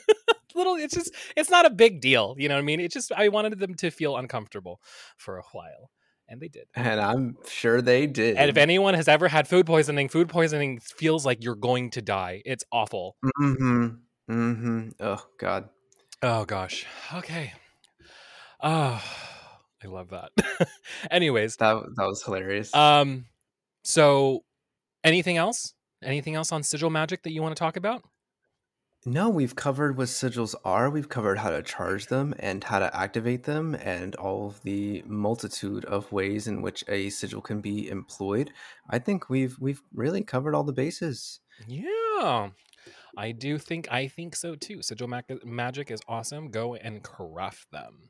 little 0.56 0.76
it's 0.76 0.94
just 0.94 1.14
it's 1.36 1.50
not 1.50 1.66
a 1.66 1.70
big 1.70 2.02
deal, 2.02 2.36
you 2.38 2.50
know 2.50 2.56
what 2.56 2.62
I 2.62 2.64
mean? 2.64 2.80
It's 2.80 2.94
just 2.94 3.12
I 3.12 3.28
wanted 3.30 3.60
them 3.60 3.76
to 3.76 3.92
feel 3.92 4.18
uncomfortable 4.18 4.82
for 5.18 5.38
a 5.38 5.44
while. 5.52 5.92
And 6.30 6.42
they 6.42 6.50
did. 6.50 6.68
And 6.76 7.00
I'm 7.00 7.38
sure 7.48 7.82
they 7.82 8.06
did. 8.06 8.36
And 8.38 8.50
if 8.50 8.58
anyone 8.58 8.94
has 8.96 9.08
ever 9.08 9.28
had 9.30 9.48
food 9.48 9.66
poisoning, 9.66 10.10
food 10.10 10.28
poisoning 10.30 10.80
feels 10.80 11.26
like 11.26 11.44
you're 11.44 11.56
going 11.56 11.90
to 11.92 12.02
die. 12.02 12.42
It's 12.46 12.66
awful. 12.72 13.16
mm-hmm, 13.24 13.88
mm-hmm. 14.30 14.90
Oh 15.00 15.26
God. 15.40 15.70
Oh 16.22 16.44
gosh. 16.46 16.86
Okay. 17.14 17.54
Oh, 18.62 19.02
I 19.84 19.88
love 19.88 20.10
that. 20.10 20.32
Anyways, 21.12 21.56
That 21.58 21.76
that 21.96 22.06
was 22.08 22.24
hilarious. 22.24 22.74
um, 22.76 23.26
so 23.84 24.44
anything 25.04 25.38
else? 25.38 25.74
Anything 26.04 26.36
else 26.36 26.52
on 26.52 26.64
sigil 26.64 26.90
magic 26.90 27.24
that 27.24 27.32
you 27.32 27.42
want 27.42 27.56
to 27.56 27.60
talk 27.60 27.78
about? 27.78 28.04
No, 29.08 29.30
we've 29.30 29.56
covered 29.56 29.96
what 29.96 30.10
sigils 30.10 30.54
are. 30.66 30.90
We've 30.90 31.08
covered 31.08 31.38
how 31.38 31.52
to 31.52 31.64
charge 31.64 32.08
them 32.08 32.36
and 32.40 32.62
how 32.62 32.80
to 32.80 32.94
activate 32.94 33.46
them, 33.46 33.74
and 33.76 34.14
all 34.16 34.48
of 34.48 34.62
the 34.64 35.02
multitude 35.08 35.86
of 35.86 36.12
ways 36.12 36.46
in 36.46 36.62
which 36.62 36.84
a 36.90 37.10
sigil 37.10 37.40
can 37.40 37.62
be 37.62 37.88
employed. 37.88 38.52
I 38.90 39.00
think 39.00 39.30
we've 39.30 39.58
we've 39.60 39.82
really 39.94 40.24
covered 40.24 40.54
all 40.54 40.66
the 40.66 40.74
bases. 40.74 41.40
Yeah. 41.66 42.50
I 43.18 43.32
do 43.32 43.58
think 43.58 43.88
I 43.90 44.10
think 44.10 44.36
so 44.36 44.56
too. 44.56 44.82
Sigil 44.82 45.08
mag- 45.08 45.46
magic 45.46 45.90
is 45.90 46.02
awesome. 46.10 46.52
Go 46.52 46.76
and 46.76 47.02
craft 47.02 47.72
them. 47.72 48.10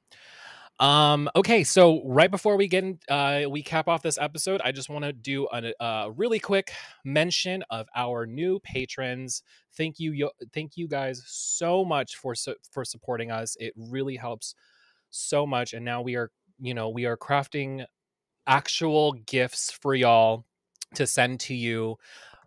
Um 0.79 1.27
okay, 1.35 1.63
so 1.63 2.03
right 2.05 2.29
before 2.29 2.55
we 2.55 2.67
get 2.67 2.83
in, 2.83 2.99
uh 3.09 3.43
we 3.49 3.63
cap 3.63 3.87
off 3.87 4.03
this 4.03 4.19
episode, 4.19 4.61
I 4.63 4.71
just 4.71 4.89
want 4.89 5.05
to 5.05 5.13
do 5.13 5.47
a, 5.51 5.73
a 5.83 6.11
really 6.11 6.39
quick 6.39 6.71
mention 7.03 7.63
of 7.71 7.87
our 7.95 8.27
new 8.27 8.59
patrons. 8.59 9.41
Thank 9.75 9.99
you 9.99 10.11
yo- 10.11 10.31
thank 10.53 10.77
you 10.77 10.87
guys 10.87 11.23
so 11.25 11.83
much 11.83 12.15
for 12.15 12.35
su- 12.35 12.55
for 12.71 12.85
supporting 12.85 13.31
us. 13.31 13.57
It 13.59 13.73
really 13.75 14.17
helps 14.17 14.53
so 15.09 15.47
much 15.47 15.73
and 15.73 15.83
now 15.85 16.01
we 16.01 16.15
are, 16.15 16.31
you 16.59 16.73
know, 16.75 16.89
we 16.89 17.05
are 17.05 17.17
crafting 17.17 17.85
actual 18.47 19.13
gifts 19.13 19.71
for 19.71 19.95
y'all 19.95 20.45
to 20.95 21.07
send 21.07 21.39
to 21.41 21.53
you 21.55 21.97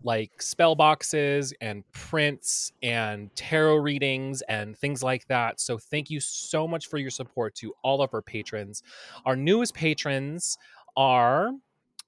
like 0.03 0.41
spell 0.41 0.75
boxes 0.75 1.53
and 1.61 1.85
prints 1.93 2.73
and 2.83 3.35
tarot 3.37 3.77
readings 3.77 4.43
and 4.43 4.77
things 4.77 5.03
like 5.03 5.27
that. 5.29 5.61
So 5.61 5.79
thank 5.79 6.11
you 6.11 6.21
so 6.21 6.67
much 6.67 6.89
for 6.89 6.99
your 6.99 7.11
support 7.11 7.55
to 7.57 7.75
all 7.83 8.03
of 8.03 8.11
our 8.15 8.23
patrons. 8.23 8.83
Our 9.27 9.37
newest 9.37 9.75
patrons 9.75 10.57
are 10.97 11.51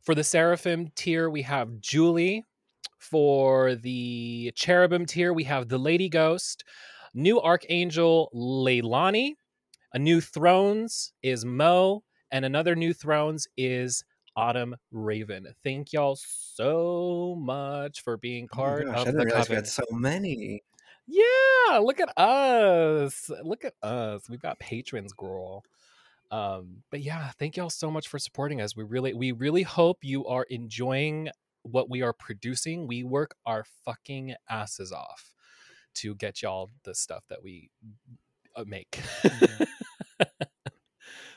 for 0.03 0.17
the 0.17 0.25
Seraphim 0.25 0.91
tier, 0.97 1.31
we 1.31 1.43
have 1.43 1.81
Julie. 1.81 2.45
For 2.99 3.75
the 3.75 4.53
Cherubim 4.55 5.07
tier, 5.07 5.33
we 5.33 5.45
have 5.45 5.69
the 5.69 5.79
Lady 5.79 6.09
Ghost. 6.09 6.65
New 7.15 7.41
Archangel 7.41 8.31
Leilani. 8.35 9.35
A 9.93 9.99
new 9.99 10.21
Thrones 10.21 11.13
is 11.23 11.45
Mo. 11.45 12.03
And 12.31 12.45
another 12.45 12.75
new 12.75 12.93
Thrones 12.93 13.47
is 13.57 14.05
Autumn 14.37 14.77
Raven. 14.91 15.55
Thank 15.63 15.93
y'all 15.93 16.17
so 16.17 17.37
much 17.39 18.03
for 18.03 18.17
being 18.17 18.49
Oh 18.53 18.57
part 18.57 18.87
gosh, 18.87 18.97
I 18.97 19.09
of 19.09 19.15
the 19.15 19.25
realize 19.25 19.49
we 19.49 19.55
had 19.55 19.67
so 19.67 19.85
many. 19.91 20.63
Yeah, 21.07 21.79
look 21.79 22.01
at 22.01 22.17
us. 22.17 23.31
Look 23.43 23.65
at 23.65 23.75
us. 23.83 24.29
We've 24.29 24.41
got 24.41 24.59
patrons, 24.59 25.13
girl. 25.13 25.65
Um, 26.31 26.83
but 26.91 27.01
yeah, 27.01 27.31
thank 27.39 27.57
y'all 27.57 27.71
so 27.71 27.91
much 27.91 28.09
for 28.09 28.19
supporting 28.19 28.61
us. 28.61 28.75
We 28.75 28.85
really, 28.85 29.13
we 29.13 29.33
really 29.33 29.63
hope 29.63 29.99
you 30.03 30.25
are 30.27 30.47
enjoying 30.49 31.29
what 31.63 31.91
we 31.91 32.03
are 32.03 32.13
producing. 32.13 32.87
We 32.87 33.05
work 33.05 33.35
our 33.45 33.65
fucking 33.85 34.35
asses 34.49 34.93
off 34.93 35.35
to 35.95 36.15
get 36.15 36.41
y'all 36.41 36.71
the 36.85 36.95
stuff 36.95 37.25
that 37.29 37.43
we 37.43 37.69
uh, 38.57 38.65
make. 38.67 38.99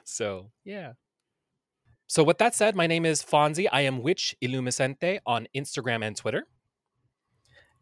so 0.06 0.52
yeah. 0.64 0.94
So 2.08 2.24
with 2.24 2.38
that 2.38 2.54
said, 2.54 2.76
my 2.76 2.86
name 2.86 3.06
is 3.06 3.24
Fonzie. 3.24 3.68
I 3.72 3.82
am 3.82 4.04
Witch 4.04 4.36
Illumiscente 4.42 5.20
on 5.26 5.48
Instagram 5.56 6.06
and 6.06 6.16
Twitter. 6.16 6.46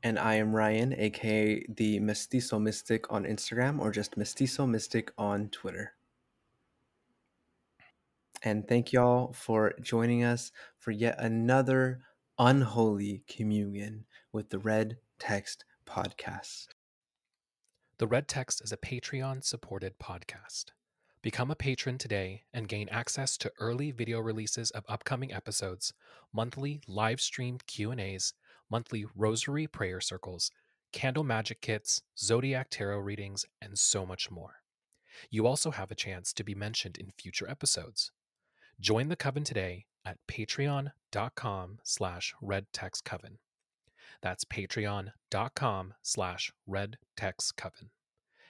And 0.01 0.17
I 0.17 0.35
am 0.35 0.55
Ryan, 0.55 0.93
aka 0.97 1.65
the 1.67 1.99
Mestizo 1.99 2.59
Mystic 2.59 3.11
on 3.11 3.25
Instagram 3.25 3.79
or 3.79 3.91
just 3.91 4.17
Mestizo 4.17 4.65
Mystic 4.65 5.11
on 5.17 5.49
Twitter. 5.49 5.93
And 8.43 8.67
thank 8.67 8.91
y'all 8.91 9.33
for 9.33 9.73
joining 9.81 10.23
us 10.23 10.51
for 10.77 10.91
yet 10.91 11.15
another 11.19 12.01
unholy 12.37 13.23
communion 13.27 14.05
with 14.33 14.49
the 14.49 14.59
Red 14.59 14.97
Text 15.19 15.63
Podcast. 15.85 16.67
The 17.97 18.07
Red 18.07 18.27
Text 18.27 18.61
is 18.61 18.73
a 18.73 18.77
Patreon 18.77 19.43
supported 19.45 19.99
podcast. 19.99 20.71
Become 21.23 21.51
a 21.51 21.55
patron 21.55 21.97
today 21.97 22.43
and 22.53 22.67
gain 22.67 22.89
access 22.89 23.37
to 23.37 23.51
early 23.57 23.91
video 23.91 24.19
releases 24.19 24.71
of 24.71 24.83
upcoming 24.89 25.31
episodes, 25.31 25.93
monthly 26.33 26.81
live 26.85 27.21
streamed 27.21 27.65
Q&As, 27.65 28.33
monthly 28.69 29.05
rosary 29.15 29.65
prayer 29.65 30.01
circles, 30.01 30.51
candle 30.91 31.23
magic 31.23 31.61
kits, 31.61 32.01
zodiac 32.19 32.67
tarot 32.69 32.99
readings, 32.99 33.45
and 33.61 33.79
so 33.79 34.05
much 34.05 34.29
more. 34.29 34.55
You 35.29 35.47
also 35.47 35.71
have 35.71 35.91
a 35.91 35.95
chance 35.95 36.33
to 36.33 36.43
be 36.43 36.55
mentioned 36.55 36.97
in 36.97 37.13
future 37.17 37.49
episodes. 37.49 38.11
Join 38.81 39.07
the 39.07 39.15
coven 39.15 39.45
today 39.45 39.85
at 40.03 40.17
patreon.com 40.29 41.79
slash 41.83 42.33
redtextcoven. 42.43 43.37
That's 44.21 44.43
patreon.com 44.43 45.93
slash 46.01 46.51
redtextcoven. 46.69 47.91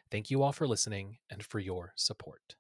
Thank 0.10 0.32
you 0.32 0.42
all 0.42 0.52
for 0.54 0.68
listening 0.68 1.18
and 1.30 1.46
for 1.46 1.60
your 1.60 1.94
support. 1.96 2.56